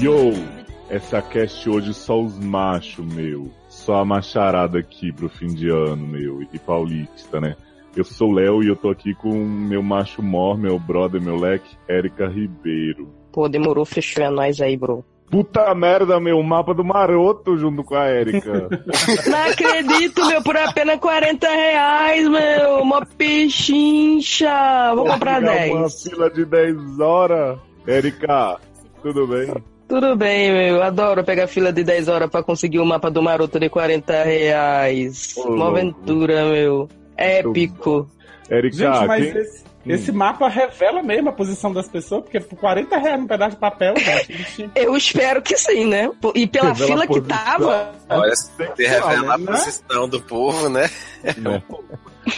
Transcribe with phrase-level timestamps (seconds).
[0.00, 0.32] Yo,
[0.88, 3.50] essa cast hoje só os machos, meu.
[3.68, 6.42] Só a macharada aqui pro fim de ano, meu.
[6.50, 7.54] E paulista, né?
[7.94, 11.36] Eu sou o Léo e eu tô aqui com meu macho mor, meu brother, meu
[11.36, 13.12] leque, Érica Ribeiro.
[13.30, 15.04] Pô, demorou, fechou é nós aí, bro.
[15.30, 18.68] Puta merda, meu, mapa do maroto junto com a Érica.
[19.26, 22.78] Não acredito, meu, por apenas 40 reais, meu.
[22.82, 24.92] Uma pechincha.
[24.94, 25.72] Vou comprar 10.
[25.74, 27.58] Uma fila de 10 horas.
[27.86, 28.58] Érica,
[29.02, 29.52] tudo bem?
[29.88, 30.82] Tudo bem, meu.
[30.82, 35.34] Adoro pegar fila de 10 horas pra conseguir o mapa do maroto de 40 reais.
[35.36, 35.76] Ô, Uma louco.
[35.78, 36.88] aventura, meu.
[37.16, 38.08] Épico.
[38.50, 42.58] Érica, Gente, mas quem- esse, esse mapa revela mesmo a posição das pessoas, porque por
[42.58, 44.70] 40 reais um pedaço de papel, gente.
[44.74, 46.10] Eu espero que sim, né?
[46.34, 47.92] E pela Revela fila a que tava.
[48.08, 49.52] Olha, se revela a né?
[49.52, 50.90] posição do povo, né?
[51.38, 51.62] né?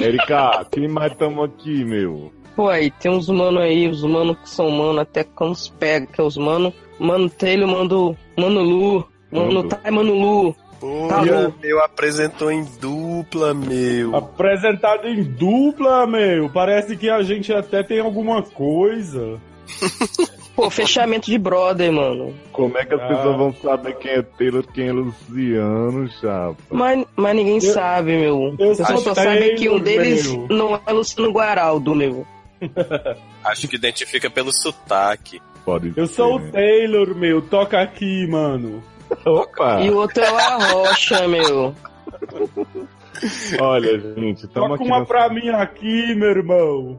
[0.00, 2.32] Érica, quem mais tamo aqui, meu?
[2.54, 6.06] Pô, aí tem uns mano aí, os mano que são mano, até quando se pega,
[6.06, 6.72] que é os mano.
[6.98, 9.08] Mano Taylor, mano, mano Lu.
[9.30, 9.68] Mano Mano.
[9.68, 10.56] Thay, mano Lu.
[10.80, 14.14] Pô, Tá meu, apresentou em dupla, meu.
[14.14, 16.48] Apresentado em dupla, meu.
[16.50, 19.40] Parece que a gente até tem alguma coisa.
[20.54, 22.34] Pô, fechamento de brother, mano.
[22.52, 23.06] Como é que as Ah.
[23.06, 26.56] pessoas vão saber quem é Taylor, quem é Luciano, chapa?
[26.70, 28.56] Mas, mas ninguém sabe, meu.
[28.58, 30.46] eu sou só sabem que um deles meu.
[30.48, 32.26] não é Luciano Guaraldo, meu.
[33.44, 35.40] Acho que identifica pelo sotaque.
[35.64, 36.50] Pode Eu sou o ser?
[36.52, 37.40] Taylor, meu.
[37.42, 38.82] Toca aqui, mano.
[39.24, 39.80] Opa!
[39.80, 41.74] E o outro é o Arrocha, meu.
[43.60, 46.98] Olha, gente, tamo Toca aqui, uma nessa, pra mim aqui, meu irmão.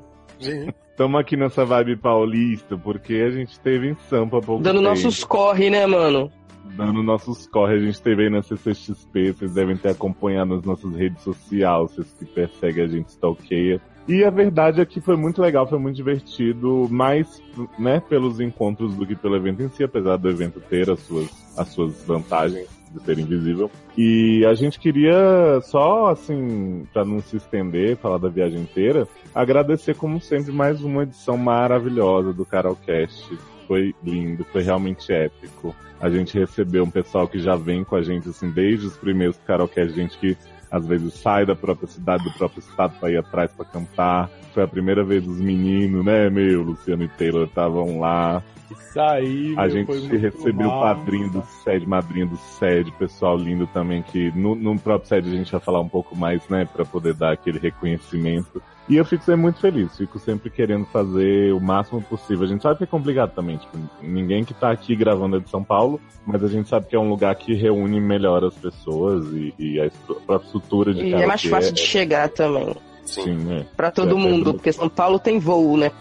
[0.98, 4.90] tamo aqui nessa vibe paulista porque a gente teve em Sampa pouco Dando tempo.
[4.90, 6.32] nossos corre, né, mano?
[6.76, 10.94] Dando nossos corre, a gente teve aí na CCXP, vocês devem ter acompanhado nas nossas
[10.94, 13.82] redes sociais, vocês que perseguem a gente stalkeia.
[14.10, 17.44] E a verdade é que foi muito legal, foi muito divertido, mais
[17.78, 21.30] né, pelos encontros do que pelo evento em si, apesar do evento ter as suas,
[21.56, 23.70] as suas vantagens de ser invisível.
[23.96, 29.96] E a gente queria só, assim, pra não se estender, falar da viagem inteira, agradecer
[29.96, 33.38] como sempre mais uma edição maravilhosa do Carolcast.
[33.68, 35.76] Foi lindo, foi realmente épico.
[36.02, 39.38] A gente recebeu um pessoal que já vem com a gente, assim, desde os primeiros
[39.46, 40.36] Carolcast, gente que
[40.72, 44.30] às vezes sai da própria cidade, do próprio estado para ir atrás para cantar.
[44.54, 48.44] Foi a primeira vez os meninos, né, meu, Luciano e Taylor estavam lá.
[48.70, 53.68] Isso aí, A meu, gente recebeu o padrinho do SED, madrinha do SED, pessoal lindo
[53.68, 56.86] também, que no, no próprio SED a gente vai falar um pouco mais, né, para
[56.86, 58.62] poder dar aquele reconhecimento.
[58.90, 62.44] E eu fico sempre muito feliz, fico sempre querendo fazer o máximo possível.
[62.46, 65.48] A gente sabe que é complicado também, tipo, ninguém que tá aqui gravando é de
[65.50, 69.26] São Paulo, mas a gente sabe que é um lugar que reúne melhor as pessoas
[69.32, 72.76] e, e a a própria estrutura de E é mais fácil de é- chegar também.
[73.06, 73.38] Sim.
[73.52, 73.66] É.
[73.78, 75.92] Pra todo É, é mundo, tudo- porque São Paulo tem voo, né?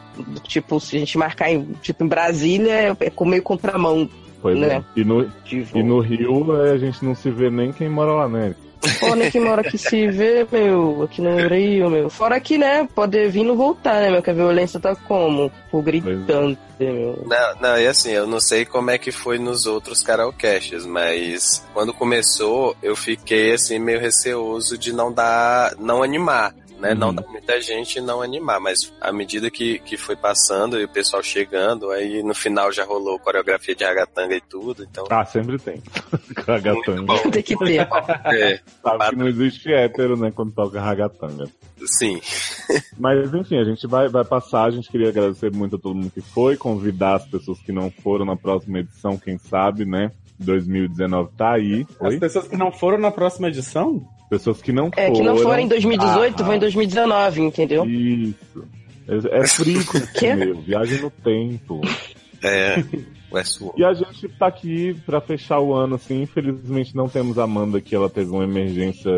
[0.44, 4.08] Tipo, se a gente marcar em, tipo, em Brasília, é é com meio contramão
[4.42, 4.76] Pois né?
[4.96, 5.00] é.
[5.00, 8.12] E no, de e no Rio é, a gente não se vê nem quem mora
[8.12, 8.54] lá, né?
[9.00, 12.08] Pô, nem que mora aqui se vê, meu, aqui no Rio, meu.
[12.08, 15.50] Fora que, né, pode vir e não voltar, né, meu, que a violência tá como?
[15.70, 17.24] Por gritando, meu.
[17.26, 21.64] Não, não, e assim, eu não sei como é que foi nos outros karaokests, mas
[21.74, 26.94] quando começou, eu fiquei assim meio receoso de não dar, não animar, né?
[26.94, 27.14] Não Uhum.
[27.16, 31.22] dar muita gente não animar, mas à medida que, que foi passando e o pessoal
[31.22, 35.82] chegando, aí no final já rolou coreografia de ragatanga e tudo, então Ah, sempre tem.
[36.46, 37.18] Ragatanga.
[37.30, 37.88] Tem que ter.
[38.24, 41.46] é, Sabe que não existe hétero, né, quando toca ragatanga.
[41.98, 42.20] sim.
[42.98, 46.10] Mas enfim, a gente vai, vai passar, a gente queria agradecer muito a todo mundo
[46.10, 50.10] que foi, convidar as pessoas que não foram na próxima edição, quem sabe, né?
[50.38, 51.86] 2019 tá aí.
[52.00, 52.20] As Oi?
[52.20, 54.06] pessoas que não foram na próxima edição?
[54.30, 55.12] Pessoas que não É, foram.
[55.14, 57.84] que não for em 2018, Ah, vão em 2019, entendeu?
[57.86, 58.36] Isso.
[59.08, 59.94] É, é frico,
[60.36, 60.60] meu.
[60.60, 61.80] Viagem no tempo.
[62.42, 62.76] É,
[63.32, 63.80] Westworld.
[63.80, 66.22] E a gente tá aqui pra fechar o ano, assim.
[66.22, 69.10] Infelizmente não temos a Amanda, que ela teve uma emergência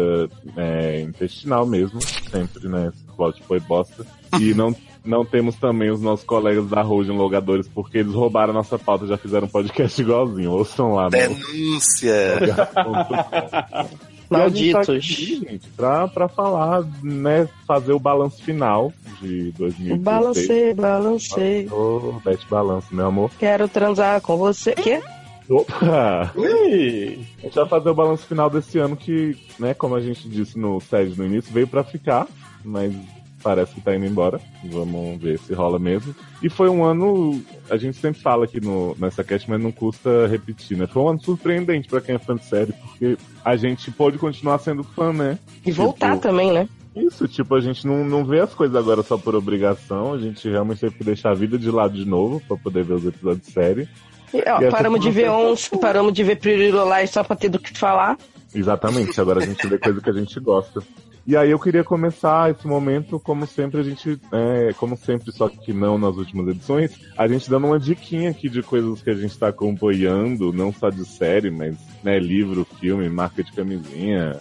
[0.56, 2.00] é, intestinal mesmo.
[2.02, 2.90] Sempre, né?
[2.92, 4.04] Esse plot foi bosta.
[4.40, 4.74] E não,
[5.04, 9.06] não temos também os nossos colegas da Rojan Logadores, porque eles roubaram a nossa pauta
[9.06, 10.50] já fizeram um podcast igualzinho.
[10.52, 11.28] Ouçam lá, né?
[11.28, 12.38] Denúncia!
[12.48, 15.40] E tá Malditos.
[15.76, 17.48] pra, pra falar, né?
[17.66, 20.00] Fazer o balanço final de 2016.
[20.00, 21.68] Balancei, balancei.
[21.70, 23.30] Ô, Bete Balanço, meu amor.
[23.38, 24.72] Quero transar com você.
[24.74, 25.02] Quê?
[25.48, 26.32] Opa!
[26.38, 30.28] Ui, A gente vai fazer o balanço final desse ano que, né, como a gente
[30.28, 32.28] disse no SED no início, veio pra ficar,
[32.64, 32.94] mas
[33.42, 34.40] parece que tá indo embora.
[34.64, 36.14] Vamos ver se rola mesmo.
[36.42, 40.26] E foi um ano, a gente sempre fala aqui no, nessa cast, mas não custa
[40.26, 40.87] repetir, né?
[40.87, 44.58] Foi um ano surpreendente para quem é fã de série, porque a gente pôde continuar
[44.58, 45.38] sendo fã, né?
[45.64, 46.69] E voltar Tipo, também, né?
[46.94, 50.48] Isso, tipo, a gente não, não vê as coisas agora só por obrigação, a gente
[50.48, 53.46] realmente teve que deixar a vida de lado de novo pra poder ver os episódios
[53.46, 53.88] de série.
[54.34, 57.48] E, ó, E paramos de ver uma uns, paramos de ver Pririlolai só pra ter
[57.48, 58.16] do que falar.
[58.55, 60.82] Exatamente, agora a gente vê coisa que a gente gosta.
[61.26, 65.49] E aí eu queria começar esse momento, como sempre, a gente, é, como sempre, só
[65.49, 69.14] que não nas últimas edições, a gente dando uma diquinha aqui de coisas que a
[69.14, 74.41] gente tá acompanhando, não só de série, mas né, livro, filme, marca de camisinha,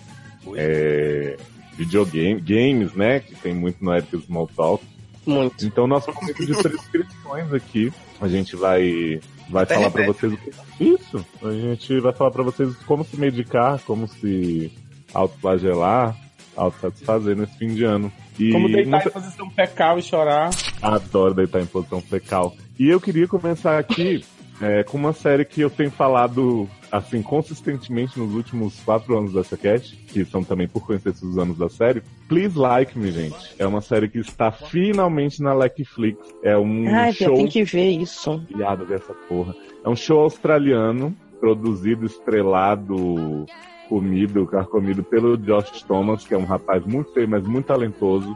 [0.56, 1.38] é,
[1.80, 3.20] videogame, games, né?
[3.20, 4.84] Que tem muito no Eric Small Talk.
[5.26, 5.66] Muito.
[5.66, 10.20] Então, nosso momento de prescrições aqui, a gente vai, vai Até falar pra remédio.
[10.20, 10.84] vocês o que.
[10.84, 11.26] Isso!
[11.44, 14.72] A gente vai falar pra vocês como se medicar, como se
[15.14, 16.16] autoflagelar,
[16.56, 18.12] autossatisfazer nesse fim de ano.
[18.40, 20.50] E Como deitar muita- em posição fecal e chorar.
[20.82, 22.56] Adoro deitar em posição fecal.
[22.80, 24.24] E eu queria começar aqui
[24.62, 29.56] é, com uma série que eu tenho falado assim consistentemente nos últimos quatro anos dessa
[29.56, 32.02] cast, que são também por coincidência os anos da série.
[32.28, 33.56] Please Like Me, gente.
[33.58, 36.18] É uma série que está finalmente na Netflix.
[36.44, 38.44] É um Ai, show tem que ver isso.
[38.54, 39.56] Viado dessa porra.
[39.84, 43.46] É um show australiano, produzido, estrelado,
[43.88, 48.36] comido, carcomido pelo Josh Thomas, que é um rapaz muito feio, mas muito talentoso.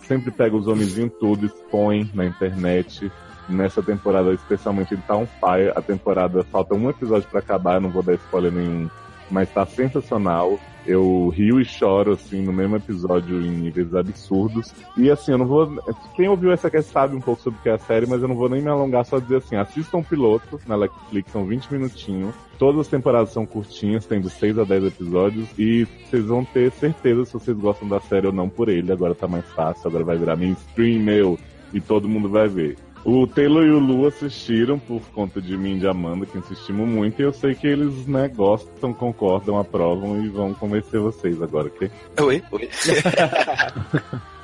[0.00, 3.10] Sempre pega os homenzinhos tudo, expõe na internet.
[3.48, 5.72] Nessa temporada, especialmente, ele tá fire.
[5.74, 8.88] A temporada falta um episódio pra acabar, não vou dar spoiler nenhum.
[9.30, 10.58] Mas tá sensacional.
[10.86, 14.72] Eu rio e choro, assim, no mesmo episódio em níveis absurdos.
[14.98, 15.82] E assim, eu não vou.
[16.14, 18.28] Quem ouviu essa cast sabe um pouco sobre o que é a série, mas eu
[18.28, 21.72] não vou nem me alongar, só dizer assim: assistam o piloto na Netflix, são 20
[21.72, 22.34] minutinhos.
[22.58, 25.48] Todas as temporadas são curtinhas, tem de 6 a 10 episódios.
[25.58, 28.92] E vocês vão ter certeza se vocês gostam da série ou não por ele.
[28.92, 31.38] Agora tá mais fácil, agora vai virar mainstream, meu.
[31.72, 32.76] E todo mundo vai ver.
[33.04, 36.88] O Taylor e o Lu assistiram por conta de mim e de Amanda, que insistimos
[36.88, 41.66] muito, e eu sei que eles, né, gostam, concordam, aprovam e vão convencer vocês agora,
[41.66, 41.90] ok?
[42.22, 42.70] Oi, oi.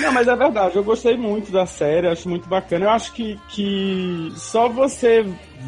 [0.00, 2.84] Não, mas é verdade, eu gostei muito da série, acho muito bacana.
[2.84, 5.24] Eu acho que, que só você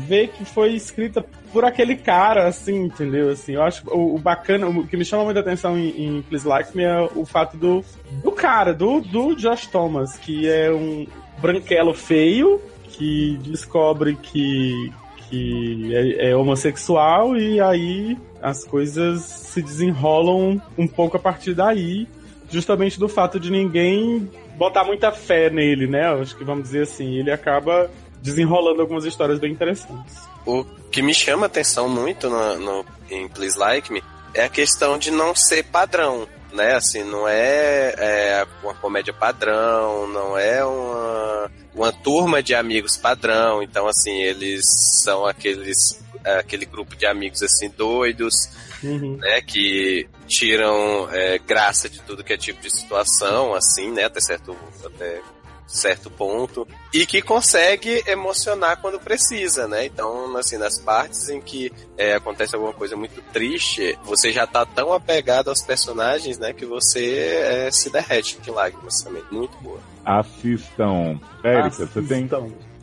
[0.06, 3.30] ver que foi escrita por aquele cara, assim, entendeu?
[3.30, 6.46] Assim, eu acho o, o bacana, o que me chama muita atenção em, em Please
[6.46, 7.84] Like Me é o fato do,
[8.22, 11.06] do cara, do, do Josh Thomas, que é um
[11.40, 14.92] branquelo feio, que descobre que,
[15.28, 22.06] que é, é homossexual e aí as coisas se desenrolam um pouco a partir daí
[22.50, 26.06] justamente do fato de ninguém botar muita fé nele, né?
[26.14, 27.90] Acho que vamos dizer assim, ele acaba
[28.22, 30.16] desenrolando algumas histórias bem interessantes.
[30.46, 34.02] O que me chama atenção muito no, no- em Please Like Me
[34.34, 36.74] é a questão de não ser padrão, né?
[36.74, 43.62] Assim, não é, é uma comédia padrão, não é uma, uma turma de amigos padrão.
[43.62, 44.62] Então, assim, eles
[45.02, 48.50] são aqueles é, aquele grupo de amigos assim doidos,
[48.82, 49.40] né?
[49.40, 54.04] Que tiram é, graça de tudo que é tipo de situação, assim, né?
[54.04, 55.20] Até certo, até
[55.68, 59.84] certo ponto e que consegue emocionar quando precisa, né?
[59.84, 64.64] Então, assim, nas partes em que é, acontece alguma coisa muito triste, você já tá
[64.64, 69.22] tão apegado aos personagens, né, que você é, se derrete de lágrimas também.
[69.30, 69.78] Muito boa.
[70.04, 71.20] Assistam.
[71.44, 72.28] Érica, você tem,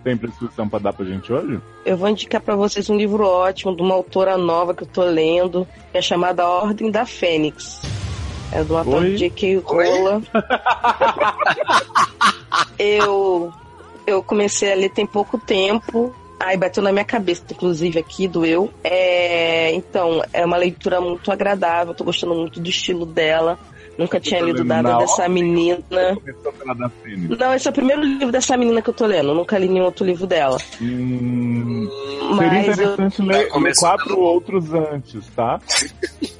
[0.03, 1.59] tem prescrição pra dar pra gente hoje?
[1.83, 5.03] Eu vou indicar pra vocês um livro ótimo de uma autora nova que eu tô
[5.03, 7.81] lendo, que é chamada Ordem da Fênix.
[8.51, 9.15] É do autor Oi?
[9.15, 9.57] J.K.
[9.57, 10.21] Rola.
[12.79, 13.51] eu,
[14.05, 16.13] eu comecei a ler tem pouco tempo.
[16.39, 18.69] Aí bateu na minha cabeça, inclusive aqui, doeu.
[18.83, 23.57] É, então, é uma leitura muito agradável, tô gostando muito do estilo dela.
[23.97, 25.79] Nunca tinha lido nada na dessa menina.
[27.39, 29.29] Não, esse é o primeiro livro dessa menina que eu tô lendo.
[29.29, 30.57] Eu nunca li nenhum outro livro dela.
[30.81, 31.89] Hum,
[32.37, 33.49] seria Mas eu, interessante ler
[33.79, 35.59] quatro outros antes, tá?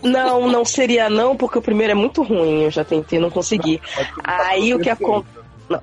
[0.03, 3.81] Não, não seria não, porque o primeiro é muito ruim, eu já tentei, não consegui.
[4.23, 5.25] Aí o que, terceiro.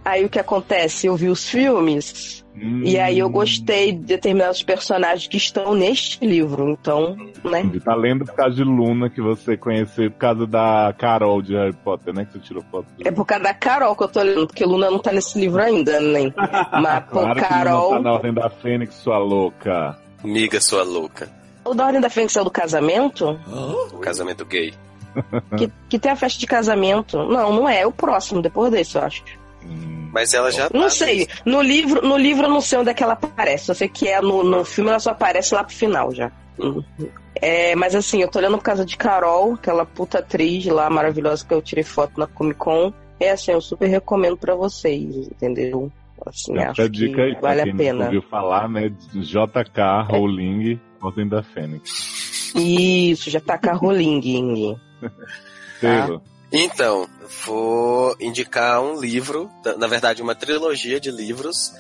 [0.05, 1.07] Aí o que acontece?
[1.07, 6.25] Eu vi os filmes Hum, e aí eu gostei de determinados personagens que estão neste
[6.25, 7.71] livro, então, né?
[7.83, 11.73] Tá lendo por causa de Luna, que você conheceu por causa da Carol de Harry
[11.73, 12.27] Potter, né?
[12.27, 12.87] Que você tirou foto.
[13.03, 15.63] É por causa da Carol que eu tô lendo, porque Luna não tá nesse livro
[15.63, 16.33] ainda, nem.
[16.83, 17.89] Mas por Claro que Carol.
[17.89, 19.99] Luna tá na ordem da Fênix, sua louca.
[20.23, 21.31] Miga sua louca.
[21.65, 23.39] O da Ordem da Fênix é o do casamento?
[23.93, 24.75] O casamento gay.
[25.57, 27.19] Que, que tem a festa de casamento.
[27.25, 29.23] Não, não é, é o próximo, depois desse, eu acho.
[30.13, 31.27] Mas ela já Não tá sei.
[31.45, 33.71] No livro, no livro eu não sei onde é que ela aparece.
[33.71, 36.31] Eu sei que é no, no filme ela só aparece lá pro final já.
[37.35, 41.45] É, mas assim, eu tô olhando por causa de Carol, aquela puta atriz lá maravilhosa
[41.45, 42.93] que eu tirei foto na Comic Con.
[43.19, 45.91] É assim, eu super recomendo para vocês, entendeu?
[46.27, 48.05] Assim, acho dica aí, vale a pena.
[48.05, 48.93] ouviu falar, né?
[49.15, 52.53] JK Rowling, Ordem da Fênix.
[52.55, 54.77] Isso, JK Rowling.
[55.81, 56.21] tá?
[56.53, 57.09] Então,
[57.47, 61.73] vou indicar um livro, na verdade uma trilogia de livros,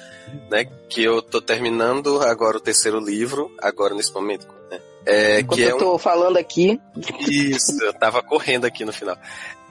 [0.50, 4.80] né, que eu tô terminando agora o terceiro livro, agora nesse momento, né?
[5.04, 5.98] É, que é eu tô um...
[5.98, 6.80] falando aqui.
[7.28, 9.16] Isso, eu tava correndo aqui no final.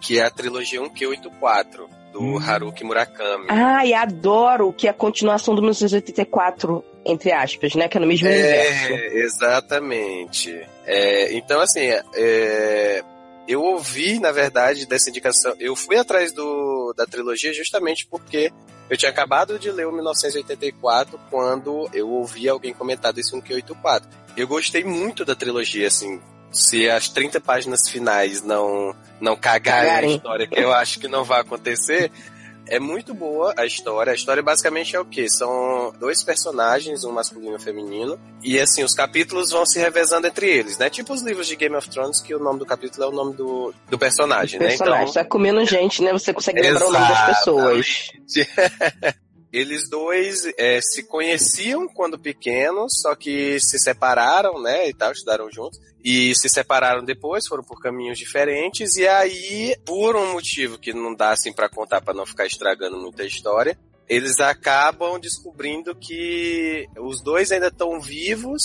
[0.01, 2.37] Que é a trilogia 1Q84, do hum.
[2.37, 3.45] Haruki Murakami.
[3.47, 7.87] Ai, adoro que é a continuação do 1984, entre aspas, né?
[7.87, 8.93] Que é no mesmo é, universo.
[9.15, 10.67] Exatamente.
[10.85, 13.03] É, então, assim, é,
[13.47, 15.53] eu ouvi, na verdade, dessa indicação.
[15.59, 18.51] Eu fui atrás do, da trilogia justamente porque
[18.89, 24.03] eu tinha acabado de ler o 1984 quando eu ouvi alguém comentar desse 1Q84.
[24.35, 26.21] Eu gostei muito da trilogia, assim.
[26.51, 30.11] Se as 30 páginas finais não, não cagarem, cagarem.
[30.11, 32.11] a história, que eu acho que não vai acontecer,
[32.71, 34.13] é muito boa a história.
[34.13, 35.27] A história basicamente é o quê?
[35.29, 38.17] São dois personagens, um masculino e um feminino.
[38.41, 40.89] E assim, os capítulos vão se revezando entre eles, né?
[40.89, 43.33] Tipo os livros de Game of Thrones, que o nome do capítulo é o nome
[43.35, 44.69] do, do personagem, né?
[44.69, 45.13] Personagem, então...
[45.21, 46.13] tá comendo gente, né?
[46.13, 48.11] Você consegue lembrar o nome das pessoas.
[49.51, 55.51] Eles dois é, se conheciam quando pequenos, só que se separaram, né, e tal, estudaram
[55.51, 55.79] juntos.
[56.03, 61.13] E se separaram depois, foram por caminhos diferentes, e aí, por um motivo que não
[61.13, 63.77] dá assim para contar para não ficar estragando muita história,
[64.09, 68.61] eles acabam descobrindo que os dois ainda estão vivos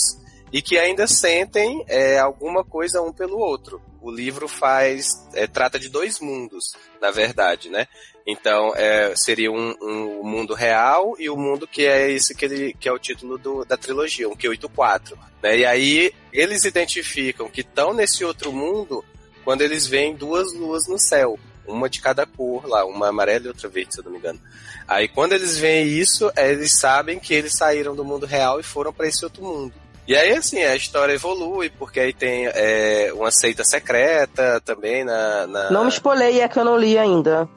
[0.52, 3.80] e que ainda sentem é, alguma coisa um pelo outro.
[4.00, 7.86] O livro faz é, trata de dois mundos, na verdade, né?
[8.26, 12.44] Então é, seria um, um, mundo real e o um mundo que é esse que,
[12.44, 15.16] ele, que é o título do, da trilogia, um Q84.
[15.42, 15.58] Né?
[15.58, 19.04] E aí eles identificam que estão nesse outro mundo
[19.44, 23.48] quando eles veem duas luas no céu uma de cada cor lá, uma amarela e
[23.48, 24.40] outra verde, se eu não me engano.
[24.86, 28.92] Aí quando eles veem isso, eles sabem que eles saíram do mundo real e foram
[28.92, 29.74] para esse outro mundo.
[30.06, 35.46] E aí, assim, a história evolui, porque aí tem é, uma seita secreta também na,
[35.46, 35.70] na...
[35.70, 37.48] Não me espolei, é que eu não li ainda.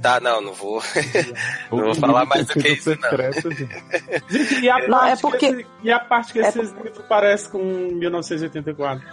[0.00, 0.82] Tá, não, não vou.
[1.70, 3.10] não vou falar mais do que isso, não.
[4.30, 5.46] Gente, e a, não, é porque...
[5.46, 6.84] Esse, e a parte que é esses por...
[6.86, 9.06] livros parecem com 1984?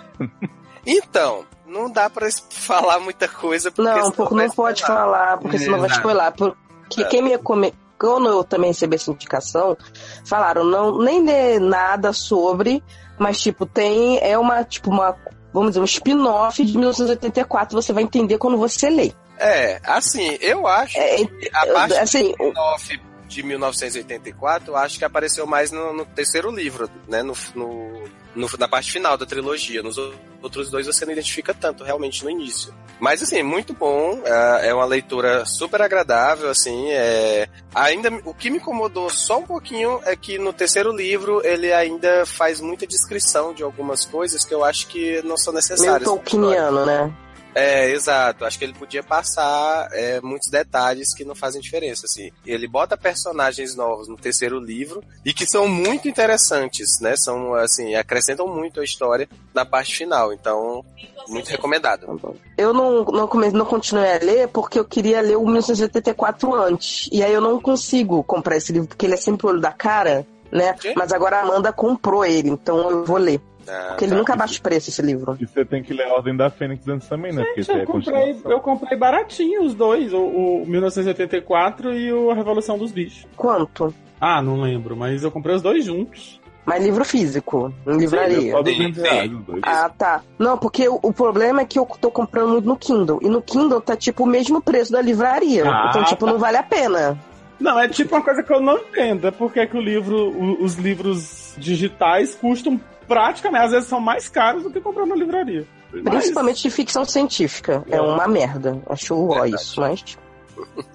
[0.85, 3.71] Então, não dá pra falar muita coisa.
[3.71, 6.31] Porque não, porque não pode falar, porque senão vai spoiler.
[6.31, 9.77] Porque quem me come quando eu também recebi essa indicação,
[10.25, 12.83] falaram, não, nem ler nada sobre,
[13.17, 15.15] mas tipo, tem, é uma, tipo, uma,
[15.53, 19.13] vamos dizer, um spin-off de 1984, você vai entender quando você lê.
[19.37, 24.97] É, assim, eu acho é, que a parte assim, do spin-off de 1984, eu acho
[24.97, 28.03] que apareceu mais no, no terceiro livro, né, no, no
[28.35, 29.81] no, na parte final da trilogia.
[29.81, 29.97] Nos
[30.41, 32.73] outros dois você não identifica tanto, realmente, no início.
[32.99, 34.21] Mas, assim, muito bom.
[34.25, 36.91] É, é uma leitura super agradável, assim.
[36.91, 37.47] É...
[37.73, 42.25] Ainda, o que me incomodou só um pouquinho é que no terceiro livro ele ainda
[42.25, 45.85] faz muita descrição de algumas coisas que eu acho que não são necessárias.
[45.85, 47.13] Meio Tolkieniano, né?
[47.55, 48.43] É, exato.
[48.43, 52.29] Acho que ele podia passar é, muitos detalhes que não fazem diferença, assim.
[52.45, 57.15] Ele bota personagens novos no terceiro livro e que são muito interessantes, né?
[57.15, 60.33] São, assim, acrescentam muito a história na parte final.
[60.33, 60.83] Então,
[61.29, 62.05] muito recomendado.
[62.19, 66.53] Tá eu não, não, comecei, não continuei a ler porque eu queria ler o 1984
[66.53, 67.09] antes.
[67.09, 69.71] E aí eu não consigo comprar esse livro porque ele é sempre o olho da
[69.71, 70.75] cara, né?
[70.93, 73.39] Mas agora a Amanda comprou ele, então eu vou ler.
[73.65, 74.17] Porque ele tá.
[74.17, 75.37] nunca baixa o preço, esse livro.
[75.39, 77.43] E você tem que ler a Ordem da Fênix antes também, né?
[77.55, 82.31] Gente, Porque eu, é comprei, eu comprei baratinho os dois, o, o 1984 e o
[82.31, 83.27] A Revolução dos Bichos.
[83.35, 83.93] Quanto?
[84.19, 86.39] Ah, não lembro, mas eu comprei os dois juntos.
[86.65, 88.55] Mas livro físico, em livraria.
[88.65, 89.31] Sim, reais,
[89.61, 90.21] ah, tá.
[90.39, 93.19] Não, porque o, o, problema é que eu tô comprando muito no Kindle.
[93.21, 95.63] E no Kindle tá tipo o mesmo preço da livraria.
[95.69, 96.31] Ah, então, tipo, tá.
[96.31, 97.19] não vale a pena.
[97.59, 99.27] Não, é tipo uma coisa que eu não entendo.
[99.27, 104.27] É porque que o livro, o, os livros digitais custam praticamente, às vezes são mais
[104.29, 105.65] caros do que comprar na livraria.
[105.91, 106.61] Principalmente mas...
[106.61, 107.83] de ficção científica.
[107.89, 108.81] É, é uma merda.
[108.89, 110.17] Acho ó isso, mas.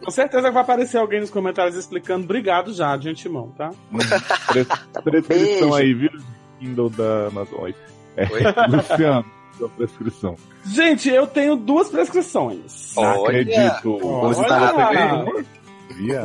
[0.02, 2.24] Com certeza vai aparecer alguém nos comentários explicando.
[2.24, 3.70] Obrigado já, de antemão, tá?
[5.04, 6.10] prescrição aí, viu?
[6.58, 7.70] Kindle da Amazon.
[8.16, 8.26] É,
[8.68, 9.24] Luciano,
[9.56, 10.36] sua prescrição.
[10.64, 12.94] Gente, eu tenho duas prescrições.
[12.96, 13.98] Não acredito.
[13.98, 15.24] Você Olha.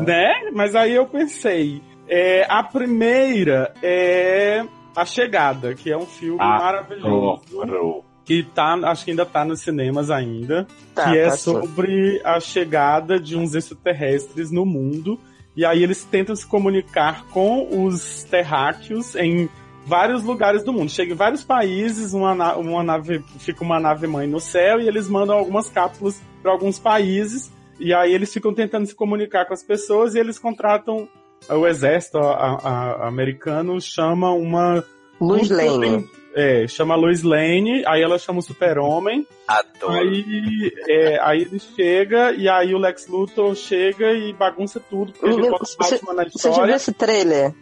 [0.01, 0.49] Né?
[0.53, 1.81] Mas aí eu pensei.
[2.07, 4.63] É, a primeira é
[4.95, 7.41] A Chegada, que é um filme ah, maravilhoso.
[7.53, 10.67] Oh, que tá, acho que ainda tá nos cinemas ainda.
[10.93, 15.19] Tá, que é tá sobre a chegada de uns extraterrestres no mundo.
[15.55, 19.47] E aí eles tentam se comunicar com os terráqueos em
[19.85, 20.89] vários lugares do mundo.
[20.89, 25.07] Chega em vários países, uma, uma nave, fica uma nave mãe no céu e eles
[25.07, 29.63] mandam algumas cápsulas para alguns países E aí eles ficam tentando se comunicar com as
[29.63, 31.07] pessoas e eles contratam
[31.49, 34.83] o exército a, a, americano chama uma
[35.19, 36.09] Luz Lane.
[36.35, 39.25] É, chama Lois Lane, aí ela chama o Super-Homem.
[39.47, 39.93] Adoro.
[39.93, 45.27] Aí, é, aí ele chega, e aí o Lex Luthor chega e bagunça tudo, porque
[45.27, 46.75] ele bota o Batman na Você já viu história.
[46.75, 47.53] esse trailer?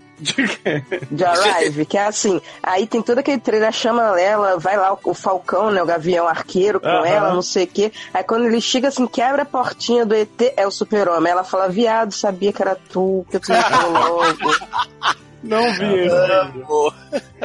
[1.11, 5.13] De Arrive, que é assim, aí tem todo aquele trailer, chama ela, vai lá o
[5.13, 7.05] Falcão, né, o Gavião Arqueiro com Aham.
[7.05, 7.91] ela, não sei o quê.
[8.13, 11.31] Aí quando ele chega assim, quebra a portinha do ET, é o super-homem.
[11.31, 15.23] Ela fala, viado, sabia que era tu, que eu te logo.
[15.43, 16.09] Não vi.
[16.09, 16.93] Amor.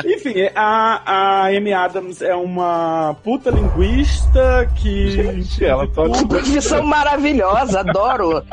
[0.04, 6.82] Enfim, a, a Amy Adams é uma puta linguista que, Gente, ela só Que profissão
[6.84, 8.44] maravilhosa, adoro.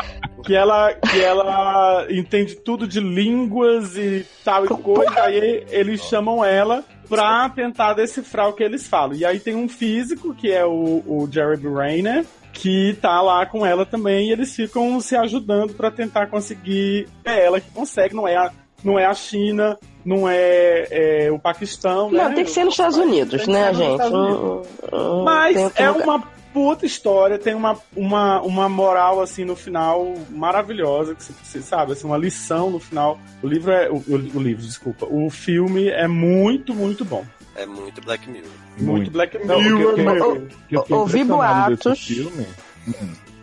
[0.44, 5.22] que, ela, que ela entende tudo de línguas e tal e coisa.
[5.22, 9.16] Aí eles chamam ela pra tentar decifrar o que eles falam.
[9.16, 13.64] E aí tem um físico, que é o, o Jared Rayner, que tá lá com
[13.66, 17.08] ela também, e eles ficam se ajudando pra tentar conseguir.
[17.24, 18.52] É ela que consegue, não é a,
[18.86, 20.88] não é a China, não é,
[21.26, 22.24] é o Paquistão, né?
[22.24, 24.02] Não, tem que ser nos Estados Unidos, né, gente?
[24.04, 24.14] Unidos.
[24.14, 24.62] Hum,
[24.94, 30.14] hum, Mas é lugar- uma puta história, tem uma, uma, uma moral assim no final
[30.30, 33.20] maravilhosa, que você, sabe, assim, uma lição no final.
[33.44, 33.90] O livro é.
[33.90, 35.06] O, o- livro, desculpa.
[35.10, 37.26] O filme é muito, muito bom.
[37.58, 38.50] É muito Black Mirror.
[38.78, 42.06] Muito, Black Não, Mirror, que fiquei Ouvi boatos.
[42.06, 42.46] filme.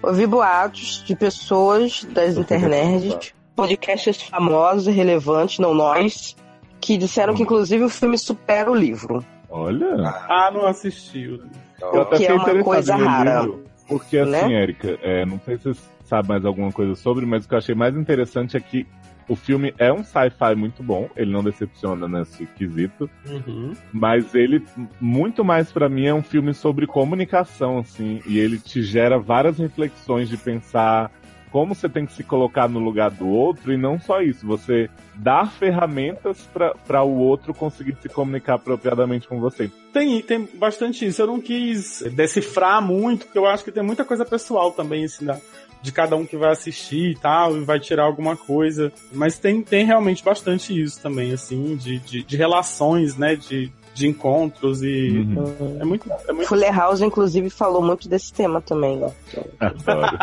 [0.02, 6.36] Ouvi boatos de pessoas das internet, podcasts famosos e relevantes, não nós,
[6.80, 9.24] que disseram que inclusive o filme supera o livro.
[9.48, 9.94] Olha.
[10.28, 11.42] Ah, não assistiu.
[11.80, 13.40] Eu até que é fiquei uma coisa rara.
[13.42, 14.54] livro, Porque assim, Né?
[14.62, 17.58] Érica, é, não sei se você sabe mais alguma coisa sobre, mas o que eu
[17.58, 18.86] achei mais interessante é que
[19.28, 23.72] o filme é um sci-fi muito bom, ele não decepciona nesse quesito, Uhum.
[23.92, 24.62] mas ele,
[25.00, 29.58] muito mais pra mim, é um filme sobre comunicação, assim, e ele te gera várias
[29.58, 31.10] reflexões de pensar
[31.52, 34.88] como você tem que se colocar no lugar do outro, e não só isso, você
[35.14, 36.48] dar ferramentas
[36.86, 39.70] para o outro conseguir se comunicar apropriadamente com você.
[39.92, 41.20] Tem, tem bastante isso.
[41.20, 45.26] Eu não quis decifrar muito, porque eu acho que tem muita coisa pessoal também, assim,
[45.26, 45.38] da-
[45.82, 48.92] de cada um que vai assistir e tal, e vai tirar alguma coisa.
[49.12, 54.08] Mas tem, tem realmente bastante isso também, assim, de, de, de relações, né, de, de
[54.08, 55.26] encontros e...
[55.36, 55.78] Uhum.
[55.80, 56.10] É muito...
[56.28, 56.48] É muito...
[56.48, 58.96] Fuller House, inclusive, falou muito desse tema também.
[58.96, 59.12] né?
[59.60, 60.18] Adoro.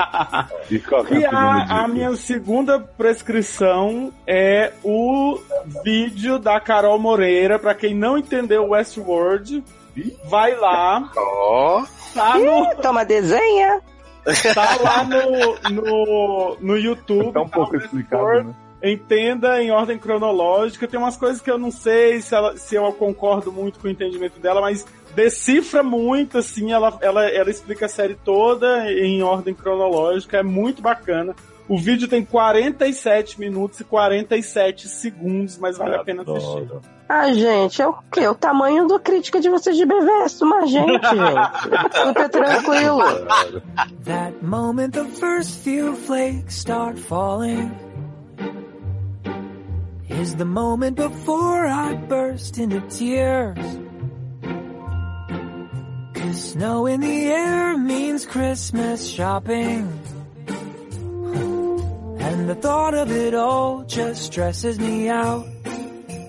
[0.69, 5.39] E qual é E a a, minha segunda prescrição é o
[5.84, 7.60] vídeo da Carol Moreira.
[7.60, 9.63] Pra quem não entendeu Westworld,
[10.25, 11.12] vai lá.
[11.15, 11.84] Ó.
[12.13, 13.82] Tá no, Toma, desenha.
[14.53, 17.32] Tá lá no, no, no YouTube.
[17.32, 18.55] Tá um pouco tá, explicado, né?
[18.81, 20.87] Entenda em ordem cronológica.
[20.87, 23.91] Tem umas coisas que eu não sei se, ela, se eu concordo muito com o
[23.91, 26.71] entendimento dela, mas decifra muito, assim.
[26.71, 30.37] Ela, ela, ela explica a série toda em ordem cronológica.
[30.37, 31.35] É muito bacana.
[31.67, 36.63] O vídeo tem 47 minutos e 47 segundos, mas vale a pena assistir.
[36.63, 36.81] Adoro.
[37.07, 38.27] Ah, gente, é o quê?
[38.27, 42.07] O tamanho da crítica de vocês de BVS, uma gente, gente.
[42.07, 43.03] Super tranquilo.
[44.05, 47.71] That moment the first few flakes start falling
[50.10, 53.58] is the moment before I burst into tears.
[56.13, 59.88] Cause snow in the air means Christmas shopping.
[62.22, 65.45] And the thought of it all just stresses me out.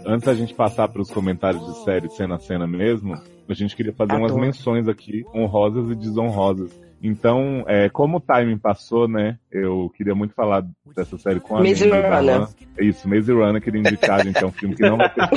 [0.07, 3.15] Antes da gente passar para os comentários de série cena a cena mesmo,
[3.49, 4.41] a gente queria fazer umas Adoro.
[4.41, 6.71] menções aqui, honrosas e desonrosas.
[7.03, 9.39] Então, é, como o timing passou, né?
[9.51, 12.49] Eu queria muito falar dessa série com a Maze Runner.
[12.77, 15.23] É Isso, Maze Runner, queria indicar, gente, é um filme que não vai ter.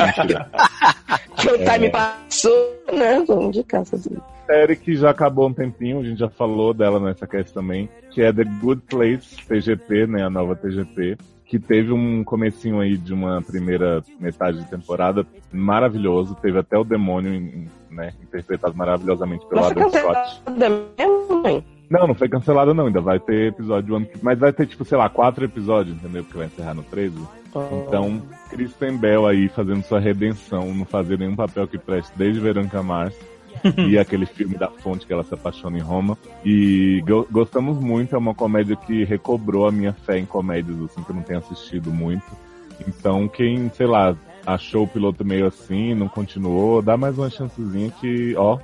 [1.35, 3.23] Que o time passou, né?
[3.27, 3.95] Vamos de casa.
[3.95, 4.15] Assim.
[4.45, 8.21] série que já acabou um tempinho, a gente já falou dela nessa cast também, que
[8.21, 13.13] é The Good Place TGP, né, a nova TGP, que teve um comecinho aí de
[13.13, 19.63] uma primeira metade de temporada maravilhoso, teve até o demônio, em- né, interpretado maravilhosamente pelo
[19.65, 19.93] Adam Scott.
[19.93, 21.63] cancelada mesmo?
[21.89, 24.83] Não, não foi cancelado não, ainda vai ter episódio ano que mas vai ter tipo,
[24.83, 26.23] sei lá, quatro episódios, entendeu?
[26.23, 27.15] Porque vai encerrar no 13.
[27.87, 32.81] Então, Kristen Bell aí fazendo sua redenção, não fazer nenhum papel que preste desde Veranca
[32.81, 33.13] Mars.
[33.87, 36.17] e aquele filme da fonte que ela se apaixona em Roma.
[36.43, 41.03] E go- gostamos muito, é uma comédia que recobrou a minha fé em comédias, assim,
[41.03, 42.25] que eu não tenho assistido muito.
[42.87, 47.89] Então, quem, sei lá, achou o piloto meio assim, não continuou, dá mais uma chancezinha
[47.99, 48.59] que, ó,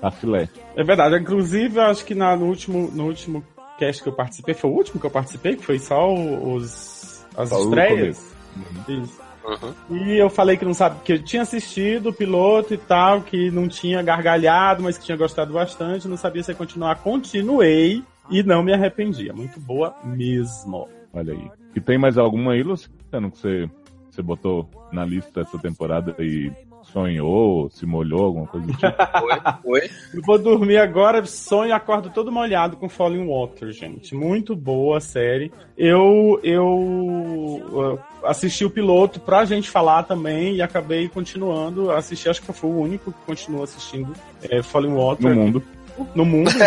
[0.00, 0.48] tá filé.
[0.76, 1.16] É verdade.
[1.16, 3.44] Inclusive, eu acho que na- no, último, no último
[3.78, 7.24] cast que eu participei, foi o último que eu participei, que foi só o- os,
[7.36, 8.34] as Só estreias.
[8.56, 9.02] Uhum.
[9.02, 9.24] Isso.
[9.44, 9.98] Uhum.
[9.98, 13.50] E eu falei que não sabe, que eu tinha assistido o piloto e tal, que
[13.50, 16.96] não tinha gargalhado, mas que tinha gostado bastante, não sabia se ia continuar.
[17.02, 19.28] Continuei e não me arrependi.
[19.28, 20.88] É muito boa mesmo.
[21.12, 21.50] Olha aí.
[21.76, 23.68] E tem mais alguma aí, Luciano, que você,
[24.14, 26.52] você botou na lista essa temporada e
[26.84, 28.84] sonhou, se molhou, alguma coisa do tipo?
[29.18, 29.90] Foi, foi.
[30.12, 34.14] Eu vou dormir agora, sonho e acordo todo molhado com Falling Water, gente.
[34.14, 35.50] Muito boa a série.
[35.76, 41.90] Eu, eu assisti o piloto pra gente falar também e acabei continuando.
[41.90, 44.12] Assisti, acho que eu fui o único que continuou assistindo
[44.48, 45.34] é, Falling Water.
[45.34, 45.62] No mundo.
[46.14, 46.50] No mundo.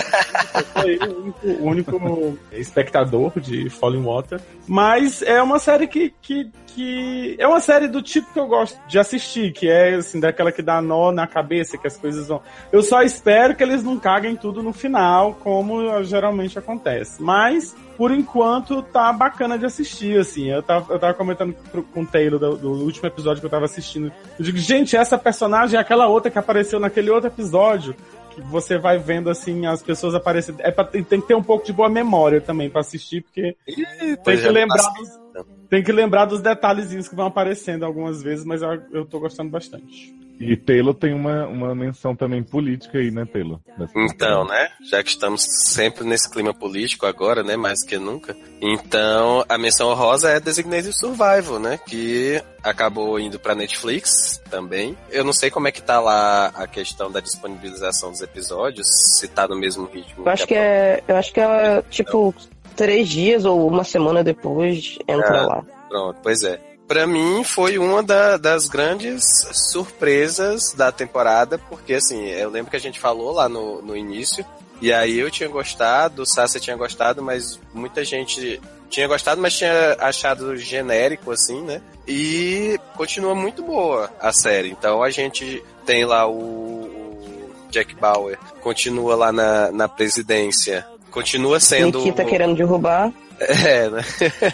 [0.56, 4.40] Eu fui o único, o único espectador de Falling Water.
[4.68, 7.36] Mas é uma série que, que, que.
[7.38, 10.62] É uma série do tipo que eu gosto de assistir, que é assim, daquela que
[10.62, 12.42] dá nó na cabeça, que as coisas vão.
[12.72, 17.22] Eu só espero que eles não caguem tudo no final, como geralmente acontece.
[17.22, 20.52] Mas por enquanto tá bacana de assistir, assim.
[20.52, 21.56] Eu tava, eu tava comentando
[21.94, 24.12] com o Taylor do, do, último episódio que eu tava assistindo.
[24.38, 27.96] Eu digo, gente, essa personagem é aquela outra que apareceu naquele outro episódio.
[28.46, 30.62] Você vai vendo, assim, as pessoas aparecendo.
[30.62, 33.56] É pra, tem, tem que ter um pouco de boa memória também pra assistir, porque
[33.68, 35.04] Ih, tem que já lembrar passei.
[35.04, 39.20] dos, tem que lembrar dos detalhezinhos que vão aparecendo algumas vezes, mas eu, eu tô
[39.20, 40.16] gostando bastante.
[40.40, 43.60] E Taylor tem uma, uma menção também política aí, né, Taylor?
[43.96, 44.70] Então, né?
[44.90, 47.56] Já que estamos sempre nesse clima político agora, né?
[47.56, 48.36] Mais que nunca.
[48.62, 51.80] Então, a menção rosa é Designated Survival, né?
[51.88, 54.96] Que acabou indo pra Netflix também.
[55.10, 59.28] Eu não sei como é que tá lá a questão da disponibilização dos episódios, se
[59.28, 60.24] tá no mesmo ritmo.
[60.26, 61.04] Eu acho que a é.
[61.08, 62.34] Eu acho que é tipo
[62.76, 65.48] três dias ou uma semana depois entra Ah.
[65.48, 65.64] lá.
[65.90, 66.60] Pronto, pois é.
[66.88, 69.24] Pra mim foi uma da- das grandes
[69.72, 74.46] surpresas da temporada, porque assim, eu lembro que a gente falou lá no, no início,
[74.82, 79.54] e aí eu tinha gostado, o Sasha tinha gostado, mas muita gente tinha gostado, mas
[79.58, 81.82] tinha achado genérico, assim, né?
[82.08, 84.70] E continua muito boa a série.
[84.70, 91.60] Então a gente tem lá o, o Jack Bauer, continua lá na, na presidência, continua
[91.60, 91.98] sendo.
[92.00, 93.12] Nikita querendo derrubar.
[93.40, 94.02] É, né?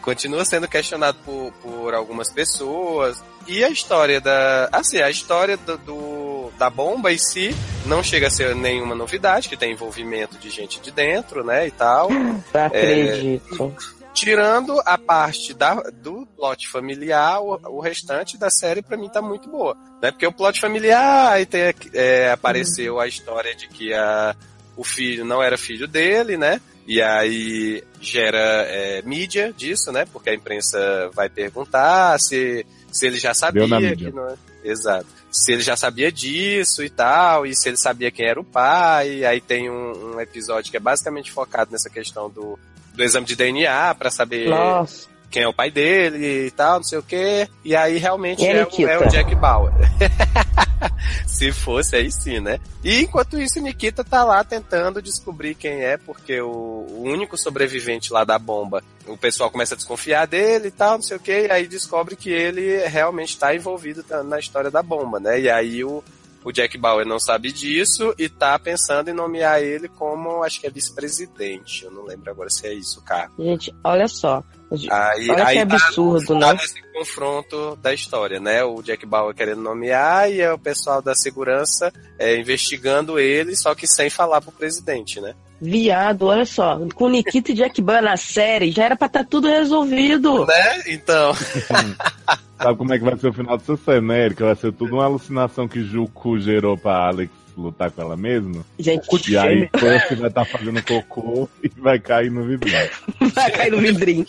[0.02, 3.24] Continua sendo questionado por, por algumas pessoas.
[3.48, 4.70] E a história da.
[4.72, 9.50] Assim, a história do, do- da bomba em si não chega a ser nenhuma novidade,
[9.50, 11.68] que tem envolvimento de gente de dentro, né?
[11.68, 12.10] E tal.
[12.10, 13.74] Não acredito.
[14.14, 19.22] Tirando a parte da, do plot familiar, o, o restante da série pra mim tá
[19.22, 19.76] muito boa.
[20.02, 20.12] Né?
[20.12, 24.36] Porque o plot familiar, aí tem, é, apareceu a história de que a,
[24.80, 26.62] o filho não era filho dele, né?
[26.88, 30.06] E aí gera é, mídia disso, né?
[30.06, 34.10] Porque a imprensa vai perguntar se, se ele já sabia Deu na mídia.
[34.10, 34.36] que não é.
[34.64, 35.06] Exato.
[35.30, 39.26] Se ele já sabia disso e tal, e se ele sabia quem era o pai.
[39.26, 42.58] Aí tem um, um episódio que é basicamente focado nessa questão do,
[42.94, 45.10] do exame de DNA pra saber Nossa.
[45.30, 47.50] quem é o pai dele e tal, não sei o quê.
[47.66, 49.74] E aí realmente a é, o, é o Jack Bauer.
[51.28, 52.60] Se fosse, aí sim, né?
[52.84, 58.24] E enquanto isso, Nikita tá lá tentando descobrir quem é, porque o, único sobrevivente lá
[58.24, 61.52] da bomba, o pessoal começa a desconfiar dele e tal, não sei o quê, e
[61.52, 65.40] aí descobre que ele realmente tá envolvido na história da bomba, né?
[65.40, 66.04] E aí o,
[66.44, 70.68] o Jack Bauer não sabe disso e tá pensando em nomear ele como, acho que
[70.68, 71.84] é vice-presidente.
[71.86, 73.30] Eu não lembro agora se é isso, cara.
[73.38, 74.44] Gente, olha só.
[74.72, 76.60] Aí, Olha aí que tá- absurdo, tá né?
[76.62, 78.64] nesse confronto da história, né?
[78.64, 83.74] O Jack Bauer querendo nomear e é o pessoal da segurança é, investigando ele, só
[83.74, 85.34] que sem falar pro presidente, né?
[85.62, 86.80] Viado, olha só.
[86.96, 90.46] Com Nikita e Jack Ban na série, já era pra estar tudo resolvido.
[90.46, 90.84] Né?
[90.88, 91.34] Então,
[92.62, 94.46] Sabe como é que vai ser o final dessa série, né, Erika?
[94.46, 98.66] Vai ser tudo uma alucinação que Juku gerou pra Alex lutar com ela mesma.
[98.78, 102.90] Gente, E aí Puff vai estar fazendo cocô e vai cair no vidrinho.
[103.34, 104.26] vai cair no vidrinho.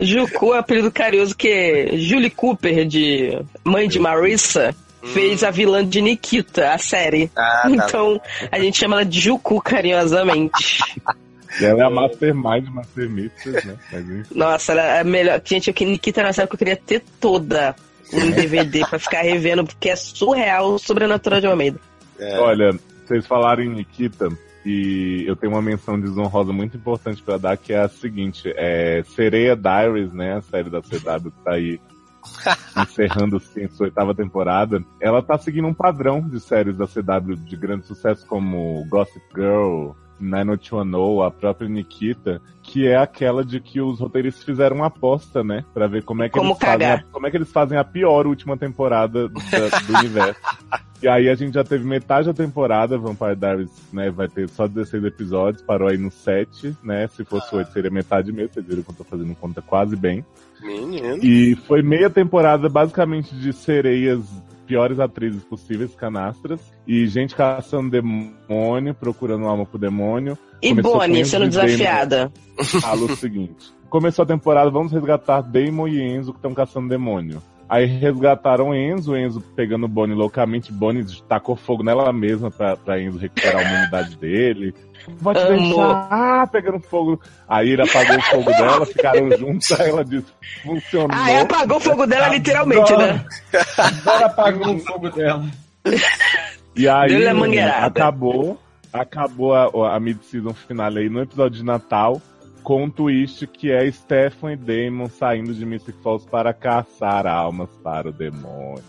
[0.00, 6.00] Juku é apelido carinhoso que Julie Cooper, de mãe de Marissa, fez a vilã de
[6.00, 7.30] Nikita, a série.
[7.36, 7.70] ah, tá.
[7.70, 10.82] Então, a gente chama ela de Juku carinhosamente.
[11.60, 14.24] E ela é a Mastermind, Master né?
[14.34, 15.40] Nossa, ela é a melhor.
[15.44, 17.74] Gente, eu que Nikita era uma série que eu queria ter toda
[18.12, 21.78] em DVD pra ficar revendo, porque é surreal, sobrenatural de Almeida.
[22.18, 22.38] É.
[22.38, 24.28] Olha, vocês falaram em Nikita
[24.64, 29.02] e eu tenho uma menção desonrosa muito importante pra dar, que é a seguinte, é
[29.14, 31.80] Sereia Diaries, né, a série da CW que tá aí
[32.76, 37.56] encerrando sim, sua oitava temporada, ela tá seguindo um padrão de séries da CW de
[37.56, 44.00] grande sucesso como Gossip Girl, 90210, a própria Nikita, que é aquela de que os
[44.00, 47.26] roteiristas fizeram uma aposta, né, Pra ver como é que Como eles fazem a, como
[47.26, 49.34] é que eles fazem a pior última temporada da-
[49.86, 50.40] do universo.
[51.02, 54.68] E aí a gente já teve metade da temporada, Vampire Diaries, né, vai ter só
[54.68, 58.82] 16 episódios, parou aí no 7, né, se fosse 8 seria metade mesmo, vocês viram
[58.82, 60.24] que eu tô fazendo conta quase bem.
[60.62, 61.18] Menino.
[61.24, 64.20] E foi meia temporada basicamente de sereias
[64.66, 70.36] piores atrizes possíveis, canastras, e gente caçando demônio, procurando alma pro demônio.
[70.62, 71.66] E Bonnie sendo e Damon.
[71.66, 72.32] desafiada.
[72.80, 77.42] Fala o seguinte: começou a temporada, vamos resgatar Damon e Enzo que estão caçando demônio.
[77.68, 83.18] Aí resgataram Enzo, Enzo pegando Bonnie loucamente, Bonnie tacou fogo nela mesma pra, pra Enzo
[83.18, 84.74] recuperar a humanidade dele.
[85.08, 85.58] Vou te Amo.
[85.58, 87.20] deixar, ah, pegando fogo.
[87.48, 91.10] Aí ele apagou o fogo dela, ficaram juntos, aí ela disse, funcionou.
[91.12, 93.24] Ah, é, apagou o fogo dela literalmente, né?
[93.78, 95.44] Agora apagou o fogo dela.
[96.76, 97.26] E aí
[97.68, 98.58] acabou,
[98.92, 102.20] acabou a, a mid-season finale aí no episódio de Natal
[102.62, 107.68] com um twist que é Stefan e Damon saindo de Mystic Falls para caçar almas
[107.82, 108.84] para o demônio.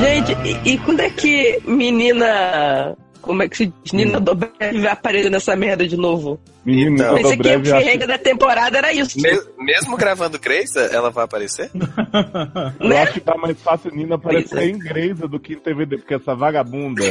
[0.00, 2.96] Gente, e, e quando é que menina.
[3.24, 3.92] Como é que se diz?
[3.92, 6.38] Nina Dobrev vai aparecer nessa merda de novo?
[6.64, 7.06] Menino, Então.
[7.08, 9.20] eu Pensei tô que a acho da temporada era isso.
[9.20, 11.70] Me- mesmo gravando Grace, ela vai aparecer?
[12.80, 13.02] Eu né?
[13.02, 14.66] acho que tá mais fácil Nina aparecer é.
[14.68, 17.02] em Grey's do que em TVD, porque essa vagabunda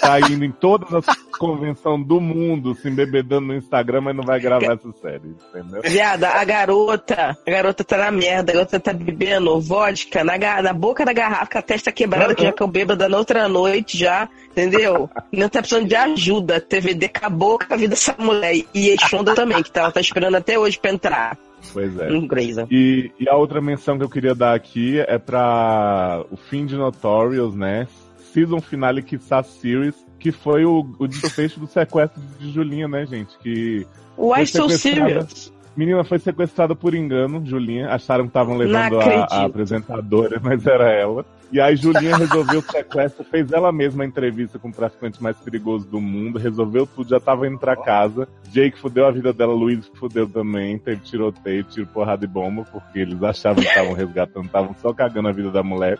[0.00, 4.40] tá indo em todas as convenções do mundo, se embebedando no Instagram, mas não vai
[4.40, 5.82] gravar essa série, entendeu?
[5.82, 10.72] Viada, a garota, a garota tá na merda, a garota tá bebendo vodka na, na
[10.72, 14.28] boca da garrafa, com a testa quebrada, que já caiu bêbada na outra noite já,
[14.56, 15.10] entendeu?
[15.32, 16.60] Não tá precisando de ajuda.
[16.60, 18.62] TVD acabou com a vida dessa mulher.
[18.72, 21.38] E Exonda também, que ela tá esperando até hoje pra entrar
[21.72, 22.08] Pois é.
[22.70, 26.76] E, e a outra menção que eu queria dar aqui é pra o fim de
[26.76, 27.86] Notorious, né?
[28.32, 33.38] Season finale que Series, que foi o, o desfecho do sequestro de Julinha, né, gente?
[33.38, 33.86] Que
[34.18, 35.52] Why so serious?
[35.76, 37.88] menina foi sequestrada por engano, Julinha.
[37.88, 41.24] Acharam que estavam levando a, a apresentadora, mas era ela.
[41.52, 45.36] E aí Julinha resolveu o sequestro, fez ela mesma a entrevista com o traficante mais
[45.36, 48.28] perigoso do mundo, resolveu tudo, já tava indo pra casa.
[48.50, 52.98] Jake fudeu a vida dela, Luiz fudeu também, teve tiroteio, tiro, porrada e bomba, porque
[53.00, 55.98] eles achavam que estavam resgatando, estavam só cagando a vida da mulher.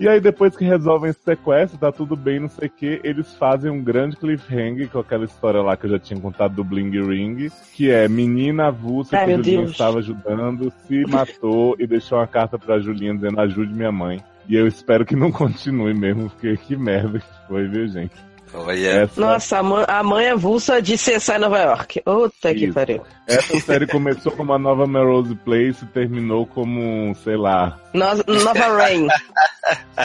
[0.00, 3.34] E aí depois que resolvem esse sequestro, tá tudo bem, não sei o que, eles
[3.36, 6.90] fazem um grande cliffhanger com aquela história lá que eu já tinha contado do Bling
[6.90, 9.70] Ring, que é menina avulsa Ai, que meu Julinha Deus.
[9.70, 14.20] estava ajudando, se matou e deixou uma carta pra Julinha dizendo ajude minha mãe.
[14.48, 18.14] E eu espero que não continue mesmo, porque que merda que foi, viu, gente?
[18.52, 18.88] Olha.
[19.02, 22.02] Essa, Nossa, a mãe, a mãe avulsa de CSI Nova York.
[22.02, 23.02] Puta que pariu.
[23.26, 28.76] essa série começou como a nova Melrose Place e terminou como, sei lá, Nova, Nova
[28.76, 29.08] Rain.